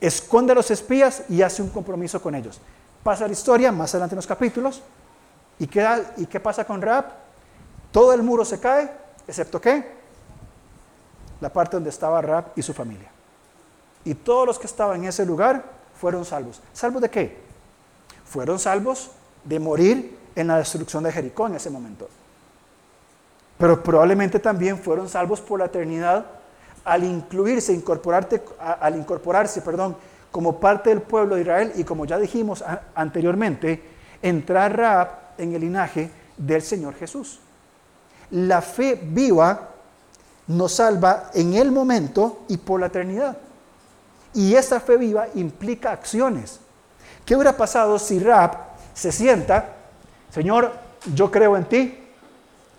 esconde 0.00 0.52
a 0.52 0.54
los 0.54 0.70
espías 0.70 1.24
y 1.28 1.42
hace 1.42 1.60
un 1.60 1.70
compromiso 1.70 2.22
con 2.22 2.36
ellos. 2.36 2.60
Pasa 3.02 3.26
la 3.26 3.32
historia 3.32 3.72
más 3.72 3.92
adelante 3.94 4.14
en 4.14 4.18
los 4.18 4.26
capítulos. 4.26 4.80
¿Y 5.58 5.66
qué, 5.66 5.84
y 6.18 6.26
qué 6.26 6.38
pasa 6.38 6.64
con 6.64 6.80
Raab? 6.80 7.06
Todo 7.90 8.12
el 8.12 8.22
muro 8.22 8.44
se 8.44 8.60
cae, 8.60 8.88
excepto 9.26 9.60
qué? 9.60 9.98
La 11.40 11.52
parte 11.52 11.76
donde 11.76 11.90
estaba 11.90 12.22
Raab 12.22 12.52
y 12.54 12.62
su 12.62 12.72
familia. 12.72 13.10
Y 14.04 14.14
todos 14.14 14.46
los 14.46 14.58
que 14.58 14.66
estaban 14.66 15.00
en 15.02 15.08
ese 15.08 15.24
lugar 15.26 15.64
fueron 15.94 16.24
salvos. 16.24 16.60
¿Salvos 16.72 17.02
de 17.02 17.10
qué? 17.10 17.36
Fueron 18.24 18.58
salvos 18.58 19.10
de 19.44 19.58
morir 19.58 20.18
en 20.34 20.46
la 20.46 20.58
destrucción 20.58 21.02
de 21.02 21.12
Jericó 21.12 21.46
en 21.46 21.56
ese 21.56 21.70
momento. 21.70 22.08
Pero 23.58 23.82
probablemente 23.82 24.38
también 24.38 24.78
fueron 24.78 25.08
salvos 25.08 25.40
por 25.40 25.58
la 25.58 25.66
eternidad 25.66 26.24
al 26.84 27.04
incluirse, 27.04 27.72
incorporarte, 27.72 28.42
al 28.58 28.96
incorporarse, 28.96 29.60
perdón, 29.60 29.96
como 30.30 30.60
parte 30.60 30.90
del 30.90 31.02
pueblo 31.02 31.34
de 31.34 31.42
Israel 31.42 31.72
y 31.74 31.84
como 31.84 32.04
ya 32.04 32.18
dijimos 32.18 32.64
anteriormente, 32.94 33.82
entrar 34.22 34.76
Raab 34.76 35.08
en 35.38 35.54
el 35.54 35.60
linaje 35.62 36.10
del 36.36 36.62
Señor 36.62 36.94
Jesús. 36.94 37.40
La 38.30 38.62
fe 38.62 38.98
viva 39.02 39.70
nos 40.46 40.72
salva 40.72 41.30
en 41.34 41.54
el 41.54 41.72
momento 41.72 42.44
y 42.48 42.56
por 42.56 42.80
la 42.80 42.86
eternidad. 42.86 43.36
Y 44.38 44.54
esa 44.54 44.78
fe 44.78 44.96
viva 44.96 45.26
implica 45.34 45.90
acciones. 45.90 46.60
¿Qué 47.26 47.34
hubiera 47.34 47.56
pasado 47.56 47.98
si 47.98 48.20
Rab 48.20 48.56
se 48.94 49.10
sienta, 49.10 49.70
Señor, 50.30 50.70
yo 51.12 51.28
creo 51.28 51.56
en 51.56 51.64
ti, 51.64 51.98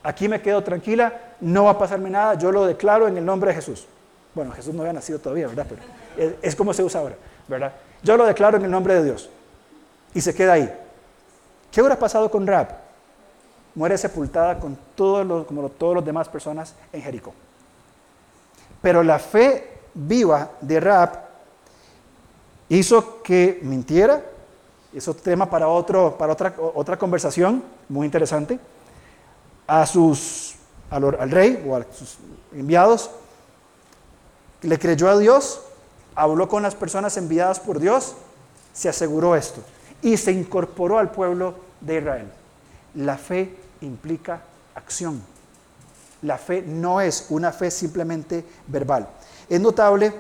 aquí 0.01 0.29
me 0.29 0.41
quedo 0.41 0.63
tranquila, 0.63 1.35
no 1.41 1.65
va 1.65 1.71
a 1.71 1.77
pasarme 1.77 2.09
nada, 2.09 2.35
yo 2.35 2.49
lo 2.49 2.65
declaro 2.65 3.09
en 3.09 3.17
el 3.17 3.25
nombre 3.25 3.49
de 3.49 3.55
Jesús? 3.55 3.85
Bueno, 4.33 4.53
Jesús 4.53 4.73
no 4.73 4.83
había 4.83 4.93
nacido 4.93 5.19
todavía, 5.19 5.47
¿verdad? 5.49 5.67
Pero 5.67 6.37
es, 6.41 6.55
como 6.55 6.73
se 6.73 6.81
usa 6.81 7.01
ahora, 7.01 7.15
¿verdad? 7.49 7.73
Yo 8.03 8.15
lo 8.15 8.25
declaro 8.25 8.55
en 8.55 8.63
el 8.63 8.71
nombre 8.71 8.93
de 8.93 9.03
Dios. 9.03 9.29
Y 10.13 10.21
se 10.21 10.33
queda 10.33 10.53
ahí. 10.53 10.73
¿Qué 11.73 11.81
hubiera 11.81 11.99
pasado 11.99 12.31
con 12.31 12.47
Rab? 12.47 12.69
Muere 13.75 13.97
sepultada 13.97 14.57
con 14.57 14.77
todos 14.95 15.27
los, 15.27 15.45
como 15.45 15.67
todas 15.67 15.97
las 15.97 16.05
demás 16.05 16.29
personas 16.29 16.73
en 16.93 17.01
Jericó. 17.01 17.33
Pero 18.81 19.03
la 19.03 19.19
fe 19.19 19.81
viva 19.93 20.51
de 20.61 20.79
Rab 20.79 21.28
hizo 22.69 23.21
que 23.23 23.59
mintiera, 23.63 24.23
eso 24.93 25.11
es 25.11 25.17
tema 25.17 25.49
para, 25.49 25.67
otro, 25.67 26.17
para 26.17 26.33
otra, 26.33 26.55
otra 26.75 26.97
conversación 26.97 27.63
muy 27.89 28.05
interesante, 28.05 28.59
a 29.67 29.85
sus, 29.85 30.55
al, 30.89 31.29
rey 31.31 31.63
o 31.67 31.75
a 31.75 31.83
sus 31.91 32.17
enviados, 32.53 33.11
le 34.61 34.77
creyó 34.77 35.09
a 35.09 35.17
Dios, 35.17 35.61
habló 36.15 36.47
con 36.47 36.63
las 36.63 36.75
personas 36.75 37.17
enviadas 37.17 37.59
por 37.59 37.79
Dios, 37.79 38.15
se 38.73 38.89
aseguró 38.89 39.35
esto 39.35 39.61
y 40.01 40.17
se 40.17 40.31
incorporó 40.31 40.97
al 40.97 41.11
pueblo 41.11 41.55
de 41.81 41.97
Israel. 41.97 42.31
La 42.95 43.17
fe 43.17 43.55
implica 43.81 44.41
acción. 44.75 45.21
La 46.21 46.37
fe 46.37 46.61
no 46.61 46.99
es 46.99 47.27
una 47.29 47.51
fe 47.51 47.71
simplemente 47.71 48.43
verbal. 48.67 49.07
Es 49.47 49.61
notable 49.61 50.13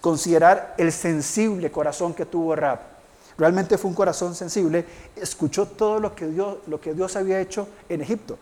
considerar 0.00 0.74
el 0.78 0.92
sensible 0.92 1.70
corazón 1.70 2.14
que 2.14 2.26
tuvo 2.26 2.54
Rab. 2.54 2.80
Realmente 3.38 3.76
fue 3.76 3.90
un 3.90 3.94
corazón 3.94 4.34
sensible, 4.34 4.84
escuchó 5.14 5.66
todo 5.66 6.00
lo 6.00 6.14
que, 6.14 6.26
Dios, 6.26 6.58
lo 6.66 6.80
que 6.80 6.94
Dios 6.94 7.16
había 7.16 7.40
hecho 7.40 7.68
en 7.88 8.00
Egipto. 8.00 8.38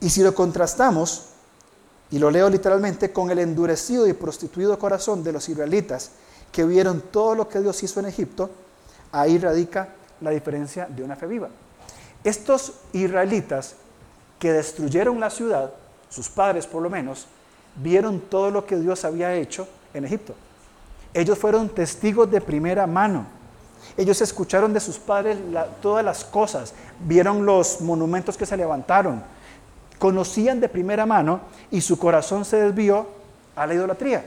Y 0.00 0.10
si 0.10 0.22
lo 0.22 0.34
contrastamos, 0.34 1.30
y 2.10 2.18
lo 2.18 2.30
leo 2.30 2.48
literalmente, 2.48 3.12
con 3.12 3.30
el 3.30 3.40
endurecido 3.40 4.06
y 4.06 4.12
prostituido 4.12 4.78
corazón 4.78 5.24
de 5.24 5.32
los 5.32 5.48
israelitas 5.48 6.12
que 6.52 6.64
vieron 6.64 7.00
todo 7.10 7.34
lo 7.34 7.48
que 7.48 7.60
Dios 7.60 7.82
hizo 7.82 7.98
en 7.98 8.06
Egipto, 8.06 8.50
ahí 9.10 9.38
radica 9.38 9.88
la 10.20 10.30
diferencia 10.30 10.86
de 10.86 11.02
una 11.02 11.16
fe 11.16 11.26
viva. 11.26 11.48
Estos 12.22 12.74
israelitas 12.92 13.74
que 14.38 14.52
destruyeron 14.52 15.18
la 15.18 15.30
ciudad, 15.30 15.72
sus 16.08 16.28
padres 16.28 16.66
por 16.66 16.82
lo 16.82 16.90
menos, 16.90 17.26
vieron 17.76 18.20
todo 18.20 18.50
lo 18.50 18.64
que 18.64 18.76
Dios 18.76 19.04
había 19.04 19.34
hecho 19.34 19.66
en 19.92 20.04
Egipto. 20.04 20.34
Ellos 21.16 21.38
fueron 21.38 21.70
testigos 21.70 22.30
de 22.30 22.42
primera 22.42 22.86
mano. 22.86 23.24
Ellos 23.96 24.20
escucharon 24.20 24.74
de 24.74 24.80
sus 24.80 24.98
padres 24.98 25.38
todas 25.80 26.04
las 26.04 26.22
cosas, 26.22 26.74
vieron 27.00 27.46
los 27.46 27.80
monumentos 27.80 28.36
que 28.36 28.44
se 28.44 28.54
levantaron, 28.54 29.22
conocían 29.98 30.60
de 30.60 30.68
primera 30.68 31.06
mano 31.06 31.40
y 31.70 31.80
su 31.80 31.98
corazón 31.98 32.44
se 32.44 32.58
desvió 32.60 33.06
a 33.56 33.66
la 33.66 33.72
idolatría. 33.72 34.26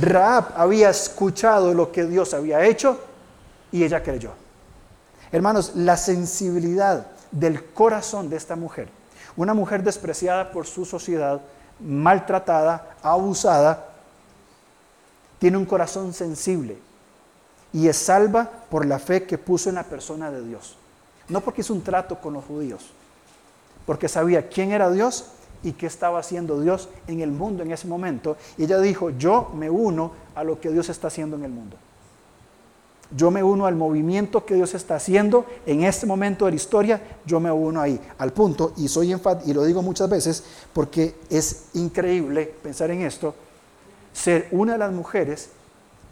Raab 0.00 0.46
había 0.56 0.90
escuchado 0.90 1.72
lo 1.72 1.92
que 1.92 2.04
Dios 2.04 2.34
había 2.34 2.64
hecho 2.64 2.98
y 3.70 3.84
ella 3.84 4.02
creyó. 4.02 4.32
Hermanos, 5.30 5.76
la 5.76 5.96
sensibilidad 5.96 7.06
del 7.30 7.64
corazón 7.66 8.28
de 8.28 8.38
esta 8.38 8.56
mujer, 8.56 8.88
una 9.36 9.54
mujer 9.54 9.84
despreciada 9.84 10.50
por 10.50 10.66
su 10.66 10.84
sociedad, 10.84 11.40
maltratada, 11.78 12.96
abusada, 13.04 13.91
tiene 15.42 15.58
un 15.58 15.66
corazón 15.66 16.12
sensible 16.12 16.76
y 17.72 17.88
es 17.88 17.96
salva 17.96 18.48
por 18.70 18.86
la 18.86 19.00
fe 19.00 19.24
que 19.24 19.38
puso 19.38 19.70
en 19.70 19.74
la 19.74 19.82
persona 19.82 20.30
de 20.30 20.40
Dios. 20.46 20.76
No 21.28 21.40
porque 21.40 21.62
hizo 21.62 21.74
un 21.74 21.82
trato 21.82 22.20
con 22.20 22.34
los 22.34 22.44
judíos, 22.44 22.90
porque 23.84 24.06
sabía 24.06 24.48
quién 24.48 24.70
era 24.70 24.88
Dios 24.88 25.32
y 25.64 25.72
qué 25.72 25.86
estaba 25.86 26.20
haciendo 26.20 26.60
Dios 26.60 26.88
en 27.08 27.22
el 27.22 27.32
mundo 27.32 27.64
en 27.64 27.72
ese 27.72 27.88
momento. 27.88 28.36
Y 28.56 28.66
ella 28.66 28.78
dijo, 28.78 29.10
yo 29.10 29.50
me 29.56 29.68
uno 29.68 30.12
a 30.36 30.44
lo 30.44 30.60
que 30.60 30.70
Dios 30.70 30.88
está 30.88 31.08
haciendo 31.08 31.34
en 31.34 31.42
el 31.42 31.50
mundo. 31.50 31.76
Yo 33.10 33.32
me 33.32 33.42
uno 33.42 33.66
al 33.66 33.74
movimiento 33.74 34.46
que 34.46 34.54
Dios 34.54 34.74
está 34.74 34.94
haciendo 34.94 35.44
en 35.66 35.82
este 35.82 36.06
momento 36.06 36.44
de 36.44 36.52
la 36.52 36.56
historia, 36.56 37.02
yo 37.26 37.40
me 37.40 37.50
uno 37.50 37.80
ahí, 37.80 38.00
al 38.16 38.32
punto, 38.32 38.74
y 38.76 38.86
soy 38.86 39.10
enfático, 39.10 39.50
y 39.50 39.54
lo 39.54 39.64
digo 39.64 39.82
muchas 39.82 40.08
veces, 40.08 40.44
porque 40.72 41.16
es 41.28 41.64
increíble 41.74 42.54
pensar 42.62 42.92
en 42.92 43.02
esto, 43.02 43.34
ser 44.12 44.48
una 44.50 44.72
de 44.72 44.78
las 44.78 44.92
mujeres 44.92 45.50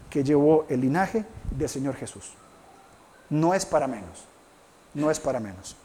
que 0.09 0.23
llevó 0.23 0.65
el 0.69 0.81
linaje 0.81 1.25
del 1.51 1.69
Señor 1.69 1.95
Jesús. 1.95 2.33
No 3.29 3.53
es 3.53 3.65
para 3.65 3.87
menos, 3.87 4.25
no 4.93 5.09
es 5.09 5.19
para 5.19 5.39
menos. 5.39 5.75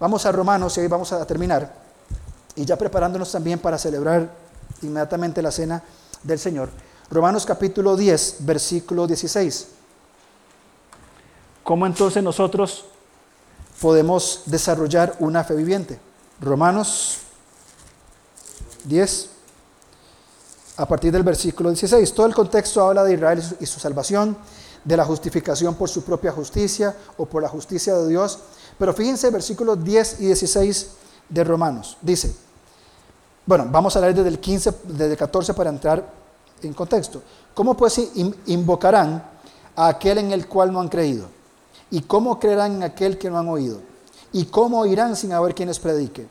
Vamos 0.00 0.24
a 0.26 0.32
Romanos 0.32 0.76
y 0.76 0.80
ahí 0.80 0.88
vamos 0.88 1.12
a 1.12 1.24
terminar. 1.26 1.72
Y 2.54 2.64
ya 2.64 2.76
preparándonos 2.76 3.30
también 3.30 3.58
para 3.58 3.78
celebrar 3.78 4.30
inmediatamente 4.82 5.42
la 5.42 5.50
cena 5.50 5.82
del 6.22 6.38
Señor. 6.38 6.70
Romanos 7.10 7.46
capítulo 7.46 7.96
10, 7.96 8.38
versículo 8.40 9.06
16. 9.06 9.68
¿Cómo 11.62 11.86
entonces 11.86 12.22
nosotros 12.22 12.86
podemos 13.80 14.42
desarrollar 14.46 15.16
una 15.18 15.44
fe 15.44 15.54
viviente? 15.54 15.98
Romanos 16.40 17.18
10, 18.84 19.30
a 20.76 20.86
partir 20.86 21.12
del 21.12 21.22
versículo 21.22 21.70
16. 21.70 22.12
Todo 22.12 22.26
el 22.26 22.34
contexto 22.34 22.82
habla 22.82 23.04
de 23.04 23.14
Israel 23.14 23.42
y 23.60 23.66
su 23.66 23.80
salvación, 23.80 24.36
de 24.84 24.96
la 24.96 25.04
justificación 25.04 25.74
por 25.74 25.88
su 25.88 26.04
propia 26.04 26.30
justicia 26.30 26.94
o 27.16 27.26
por 27.26 27.42
la 27.42 27.48
justicia 27.48 27.94
de 27.94 28.08
Dios 28.08 28.38
pero 28.78 28.92
fíjense 28.92 29.30
versículos 29.30 29.82
10 29.82 30.20
y 30.20 30.26
16 30.26 30.90
de 31.28 31.44
Romanos. 31.44 31.96
Dice, 32.00 32.34
bueno, 33.44 33.66
vamos 33.70 33.96
a 33.96 34.00
leer 34.00 34.14
desde 34.14 34.28
el 34.28 34.38
15, 34.38 34.74
desde 34.84 35.12
el 35.12 35.16
14 35.16 35.54
para 35.54 35.70
entrar 35.70 36.04
en 36.62 36.74
contexto. 36.74 37.22
¿Cómo 37.54 37.76
pues 37.76 38.00
invocarán 38.46 39.24
a 39.74 39.88
aquel 39.88 40.18
en 40.18 40.32
el 40.32 40.46
cual 40.46 40.72
no 40.72 40.80
han 40.80 40.88
creído? 40.88 41.28
¿Y 41.90 42.02
cómo 42.02 42.38
creerán 42.38 42.76
en 42.76 42.82
aquel 42.82 43.16
que 43.16 43.30
no 43.30 43.38
han 43.38 43.48
oído? 43.48 43.80
¿Y 44.32 44.46
cómo 44.46 44.80
oirán 44.80 45.16
sin 45.16 45.32
haber 45.32 45.54
quienes 45.54 45.78
predique? 45.78 46.26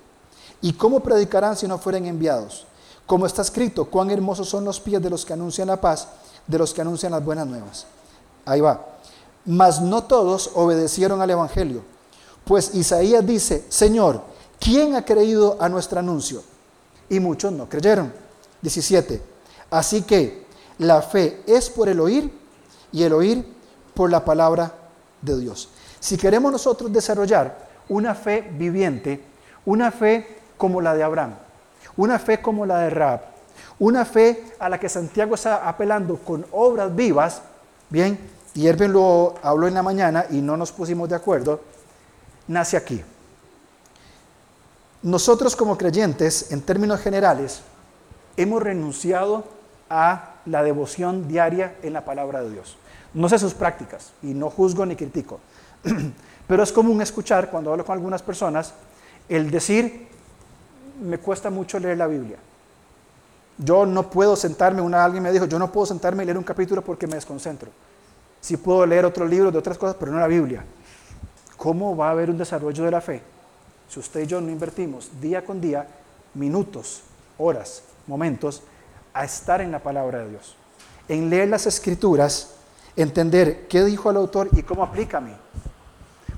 ¿Y 0.61 0.73
cómo 0.73 0.99
predicarán 0.99 1.55
si 1.55 1.67
no 1.67 1.77
fueren 1.77 2.05
enviados? 2.05 2.67
Como 3.05 3.25
está 3.25 3.41
escrito, 3.41 3.85
cuán 3.85 4.09
hermosos 4.09 4.49
son 4.49 4.65
los 4.65 4.79
pies 4.79 5.01
de 5.01 5.09
los 5.09 5.25
que 5.25 5.33
anuncian 5.33 5.67
la 5.67 5.79
paz, 5.79 6.07
de 6.47 6.57
los 6.57 6.73
que 6.73 6.81
anuncian 6.81 7.11
las 7.11 7.23
buenas 7.23 7.45
nuevas. 7.45 7.85
Ahí 8.45 8.61
va. 8.61 8.83
Mas 9.45 9.81
no 9.81 10.03
todos 10.03 10.51
obedecieron 10.55 11.21
al 11.21 11.29
Evangelio. 11.29 11.81
Pues 12.45 12.73
Isaías 12.73 13.25
dice, 13.25 13.65
Señor, 13.69 14.21
¿quién 14.59 14.95
ha 14.95 15.05
creído 15.05 15.57
a 15.59 15.69
nuestro 15.69 15.99
anuncio? 15.99 16.43
Y 17.09 17.19
muchos 17.19 17.51
no 17.51 17.69
creyeron. 17.69 18.11
17. 18.61 19.21
Así 19.69 20.01
que 20.01 20.45
la 20.79 21.01
fe 21.01 21.43
es 21.45 21.69
por 21.69 21.89
el 21.89 21.99
oír 21.99 22.31
y 22.91 23.03
el 23.03 23.13
oír 23.13 23.45
por 23.93 24.09
la 24.09 24.25
palabra 24.25 24.73
de 25.21 25.39
Dios. 25.39 25.69
Si 25.99 26.17
queremos 26.17 26.51
nosotros 26.51 26.91
desarrollar 26.91 27.67
una 27.89 28.15
fe 28.15 28.41
viviente, 28.41 29.23
una 29.65 29.91
fe 29.91 30.39
como 30.57 30.81
la 30.81 30.93
de 30.95 31.03
Abraham, 31.03 31.35
una 31.97 32.19
fe 32.19 32.41
como 32.41 32.65
la 32.65 32.79
de 32.79 32.89
Raab, 32.89 33.21
una 33.79 34.05
fe 34.05 34.53
a 34.59 34.69
la 34.69 34.79
que 34.79 34.89
Santiago 34.89 35.35
está 35.35 35.67
apelando 35.67 36.17
con 36.17 36.45
obras 36.51 36.95
vivas, 36.95 37.41
bien, 37.89 38.17
y 38.53 38.67
Erben 38.67 38.93
lo 38.93 39.35
habló 39.41 39.67
en 39.67 39.73
la 39.73 39.83
mañana 39.83 40.25
y 40.29 40.41
no 40.41 40.55
nos 40.55 40.71
pusimos 40.71 41.09
de 41.09 41.15
acuerdo, 41.15 41.59
nace 42.47 42.77
aquí. 42.77 43.03
Nosotros 45.01 45.55
como 45.55 45.77
creyentes, 45.77 46.51
en 46.51 46.61
términos 46.61 46.99
generales, 47.01 47.61
hemos 48.37 48.63
renunciado 48.63 49.43
a 49.89 50.35
la 50.45 50.63
devoción 50.63 51.27
diaria 51.27 51.75
en 51.83 51.93
la 51.93 52.05
palabra 52.05 52.41
de 52.41 52.51
Dios. 52.51 52.77
No 53.13 53.29
sé 53.29 53.37
sus 53.37 53.53
prácticas 53.53 54.13
y 54.23 54.33
no 54.33 54.49
juzgo 54.49 54.85
ni 54.85 54.95
critico, 54.95 55.39
pero 56.47 56.63
es 56.63 56.71
común 56.71 57.01
escuchar 57.01 57.49
cuando 57.49 57.71
hablo 57.71 57.85
con 57.85 57.93
algunas 57.93 58.21
personas 58.21 58.73
el 59.29 59.51
decir, 59.51 60.07
me 61.01 61.17
cuesta 61.17 61.49
mucho 61.49 61.79
leer 61.79 61.97
la 61.97 62.07
Biblia. 62.07 62.37
Yo 63.57 63.85
no 63.85 64.09
puedo 64.09 64.35
sentarme, 64.35 64.81
una, 64.81 65.03
alguien 65.03 65.23
me 65.23 65.31
dijo, 65.31 65.45
yo 65.45 65.57
no 65.59 65.71
puedo 65.71 65.85
sentarme 65.85 66.23
y 66.23 66.25
leer 66.25 66.37
un 66.37 66.43
capítulo 66.43 66.81
porque 66.81 67.07
me 67.07 67.15
desconcentro. 67.15 67.69
Sí 68.41 68.57
puedo 68.57 68.85
leer 68.85 69.05
otro 69.05 69.25
libro 69.25 69.51
de 69.51 69.57
otras 69.57 69.77
cosas, 69.77 69.95
pero 69.99 70.11
no 70.11 70.19
la 70.19 70.27
Biblia. 70.27 70.63
¿Cómo 71.57 71.95
va 71.95 72.09
a 72.09 72.11
haber 72.11 72.29
un 72.29 72.37
desarrollo 72.37 72.83
de 72.83 72.91
la 72.91 73.01
fe 73.01 73.21
si 73.87 73.99
usted 73.99 74.21
y 74.21 74.27
yo 74.27 74.41
no 74.41 74.51
invertimos 74.51 75.09
día 75.21 75.43
con 75.45 75.61
día 75.61 75.87
minutos, 76.33 77.01
horas, 77.37 77.83
momentos 78.07 78.61
a 79.13 79.23
estar 79.23 79.61
en 79.61 79.71
la 79.71 79.79
palabra 79.79 80.19
de 80.19 80.31
Dios? 80.31 80.57
En 81.07 81.29
leer 81.29 81.47
las 81.47 81.65
escrituras, 81.65 82.55
entender 82.95 83.67
qué 83.67 83.83
dijo 83.85 84.11
el 84.11 84.17
autor 84.17 84.49
y 84.51 84.63
cómo 84.63 84.83
aplica 84.83 85.19
a 85.19 85.21
mí. 85.21 85.33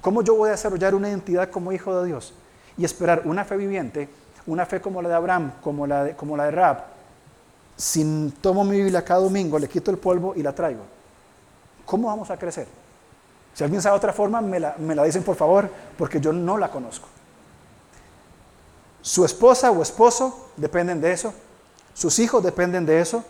¿Cómo 0.02 0.22
yo 0.22 0.36
voy 0.36 0.50
a 0.50 0.52
desarrollar 0.52 0.94
una 0.94 1.10
identidad 1.10 1.50
como 1.50 1.72
hijo 1.72 2.00
de 2.00 2.08
Dios? 2.08 2.34
Y 2.78 2.86
esperar 2.86 3.24
una 3.26 3.44
fe 3.44 3.58
viviente, 3.58 4.08
una 4.48 4.66
fe 4.66 4.82
como 4.82 5.02
la 5.02 5.10
de 5.10 5.16
Abraham, 5.16 5.54
como 5.62 5.86
la 5.86 6.04
de, 6.06 6.16
como 6.16 6.36
la 6.36 6.46
de 6.46 6.52
Rab, 6.52 6.84
si 7.76 8.34
tomo 8.42 8.64
mi 8.64 8.78
Biblia 8.78 9.06
cada 9.06 9.20
domingo, 9.20 9.60
le 9.60 9.70
quito 9.70 9.92
el 9.92 9.98
polvo 9.98 10.34
y 10.36 10.42
la 10.42 10.54
traigo. 10.54 10.82
¿Cómo 11.86 12.08
vamos 12.08 12.32
a 12.32 12.38
crecer? 12.38 12.68
Si 13.54 13.64
alguien 13.64 13.82
sabe 13.82 13.96
otra 13.96 14.14
forma, 14.14 14.42
me 14.42 14.60
la, 14.60 14.76
me 14.78 14.96
la 14.96 15.04
dicen 15.04 15.24
por 15.24 15.36
favor, 15.36 15.70
porque 15.98 16.20
yo 16.20 16.34
no 16.34 16.58
la 16.58 16.70
conozco. 16.70 17.08
Su 19.02 19.24
esposa 19.24 19.72
o 19.72 19.82
esposo 19.82 20.50
dependen 20.58 21.00
de 21.00 21.12
eso. 21.12 21.34
Sus 21.94 22.20
hijos 22.20 22.44
dependen 22.44 22.86
de 22.86 23.00
eso. 23.00 23.24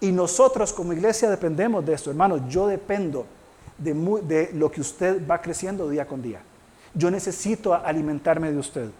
Y 0.00 0.12
nosotros 0.12 0.72
como 0.72 0.92
iglesia 0.92 1.30
dependemos 1.30 1.84
de 1.84 1.92
esto. 1.92 2.10
Hermanos, 2.10 2.40
yo 2.48 2.66
dependo 2.66 3.26
de, 3.78 3.94
de, 4.22 4.50
lo 4.54 4.70
que 4.70 4.80
usted 4.80 5.26
va 5.28 5.40
creciendo 5.40 5.88
día 5.88 6.06
con 6.06 6.22
día. 6.22 6.40
Yo 6.94 7.10
necesito 7.10 7.74
alimentarme 7.74 8.50
de 8.50 8.58
usted. 8.58 8.90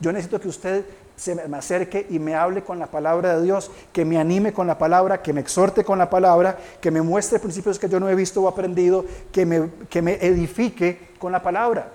Yo 0.00 0.12
necesito 0.12 0.40
que 0.40 0.48
usted 0.48 0.84
se 1.14 1.34
me 1.34 1.58
acerque 1.58 2.06
y 2.08 2.18
me 2.18 2.34
hable 2.34 2.64
con 2.64 2.78
la 2.78 2.86
palabra 2.86 3.36
de 3.36 3.42
Dios, 3.44 3.70
que 3.92 4.06
me 4.06 4.18
anime 4.18 4.54
con 4.54 4.66
la 4.66 4.78
palabra, 4.78 5.20
que 5.20 5.34
me 5.34 5.42
exhorte 5.42 5.84
con 5.84 5.98
la 5.98 6.08
palabra, 6.08 6.58
que 6.80 6.90
me 6.90 7.02
muestre 7.02 7.38
principios 7.38 7.78
que 7.78 7.90
yo 7.90 8.00
no 8.00 8.08
he 8.08 8.14
visto 8.14 8.40
o 8.40 8.48
aprendido, 8.48 9.04
que 9.30 9.44
me, 9.44 9.70
que 9.90 10.00
me 10.00 10.14
edifique 10.14 11.10
con 11.18 11.30
la 11.30 11.42
palabra. 11.42 11.92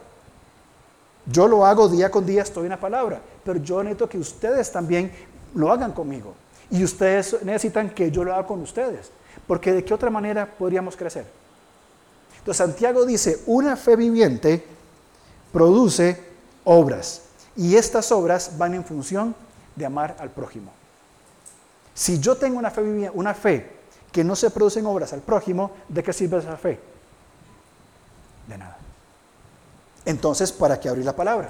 Yo 1.26 1.47
lo 1.47 1.66
hago 1.66 1.89
día 1.89 2.12
con 2.12 2.24
día, 2.24 2.43
estoy 2.43 2.66
en 2.66 2.70
la 2.70 2.80
palabra, 2.80 3.20
pero 3.43 3.60
yo 3.60 3.82
necesito 3.82 4.08
que 4.08 4.20
ustedes 4.20 4.72
también 4.72 5.12
lo 5.56 5.72
hagan 5.72 5.91
conmigo. 5.91 6.36
Y 6.70 6.84
ustedes 6.84 7.43
necesitan 7.43 7.89
que 7.89 8.12
yo 8.12 8.24
lo 8.24 8.34
haga 8.34 8.45
con 8.45 8.62
ustedes, 8.62 9.10
porque 9.47 9.74
de 9.74 9.84
qué 9.84 9.95
otra 9.95 10.12
manera 10.12 10.45
podríamos 10.45 10.95
crecer. 10.95 11.26
Entonces 12.38 12.58
Santiago 12.58 13.08
dice, 13.08 13.39
una 13.47 13.76
fe 13.76 13.95
viviente 13.95 14.64
produce 15.51 16.22
obras. 16.64 17.24
Y 17.56 17.76
estas 17.76 18.12
obras 18.12 18.58
van 18.58 18.74
en 18.74 18.84
función 18.84 19.36
de 19.76 19.86
amar 19.86 20.16
al 20.20 20.30
prójimo. 20.30 20.72
Si 21.93 22.20
yo 22.20 22.36
tengo 22.36 22.60
una 22.60 23.34
fe, 23.34 23.76
que 24.12 24.24
no 24.24 24.36
se 24.36 24.49
producen 24.49 24.86
obras 24.86 25.12
al 25.12 25.20
prójimo, 25.22 25.72
¿de 25.89 26.01
qué 26.01 26.14
sirve 26.14 26.38
esa 26.38 26.56
fe? 26.56 26.80
De 28.47 28.58
nada. 28.58 28.78
Entonces, 30.06 30.51
¿para 30.53 30.80
qué 30.80 30.88
abrir 30.88 31.03
la 31.03 31.16
palabra? 31.16 31.49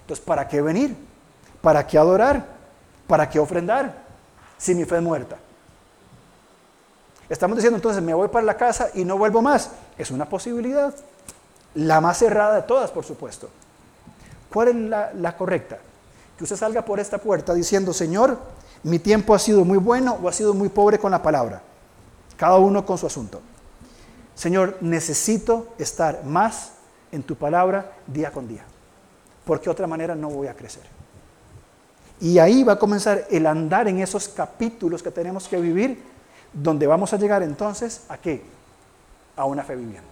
Entonces, 0.00 0.24
¿para 0.24 0.48
qué 0.48 0.60
venir? 0.60 0.96
¿Para 1.60 1.86
qué 1.86 1.98
adorar? 1.98 2.44
¿Para 3.06 3.28
qué 3.30 3.38
ofrendar? 3.38 4.02
Si 4.58 4.74
mi 4.74 4.84
fe 4.84 4.96
es 4.96 5.02
muerta. 5.02 5.36
Estamos 7.28 7.56
diciendo 7.56 7.76
entonces, 7.76 8.02
me 8.02 8.14
voy 8.14 8.28
para 8.28 8.44
la 8.44 8.56
casa 8.56 8.90
y 8.94 9.04
no 9.04 9.16
vuelvo 9.16 9.40
más. 9.40 9.70
Es 9.96 10.10
una 10.10 10.28
posibilidad. 10.28 10.92
La 11.74 12.00
más 12.00 12.18
cerrada 12.18 12.56
de 12.56 12.62
todas, 12.62 12.90
por 12.90 13.04
supuesto. 13.04 13.48
¿Cuál 14.52 14.68
es 14.68 14.74
la, 15.14 15.36
correcta? 15.36 15.78
Que 16.36 16.44
usted 16.44 16.56
salga 16.56 16.84
por 16.84 17.00
esta 17.00 17.18
puerta 17.18 17.54
diciendo, 17.54 17.92
Señor, 17.92 18.38
mi 18.82 18.98
tiempo 18.98 19.34
ha 19.34 19.38
sido 19.38 19.64
muy 19.64 19.78
bueno 19.78 20.18
o 20.22 20.28
ha 20.28 20.32
sido 20.32 20.54
muy 20.54 20.68
pobre 20.68 20.98
con 20.98 21.10
la 21.10 21.22
palabra. 21.22 21.62
Cada 22.36 22.56
uno 22.58 22.84
con 22.84 22.98
su 22.98 23.06
asunto. 23.06 23.40
Señor, 24.34 24.78
necesito 24.80 25.68
estar 25.78 26.24
más 26.24 26.72
en 27.12 27.22
tu 27.22 27.36
palabra 27.36 27.92
día 28.06 28.30
con 28.32 28.48
día, 28.48 28.64
porque 29.44 29.64
de 29.64 29.70
otra 29.70 29.86
manera 29.86 30.14
no 30.14 30.28
voy 30.30 30.48
a 30.48 30.54
crecer. 30.54 30.82
Y 32.20 32.38
ahí 32.38 32.62
va 32.62 32.74
a 32.74 32.78
comenzar 32.78 33.26
el 33.30 33.46
andar 33.46 33.88
en 33.88 34.00
esos 34.00 34.28
capítulos 34.28 35.02
que 35.02 35.10
tenemos 35.10 35.48
que 35.48 35.60
vivir, 35.60 36.02
donde 36.52 36.86
vamos 36.86 37.12
a 37.12 37.16
llegar 37.16 37.42
entonces 37.42 38.02
a 38.08 38.16
qué? 38.16 38.42
A 39.36 39.44
una 39.44 39.64
fe 39.64 39.76
viviente. 39.76 40.11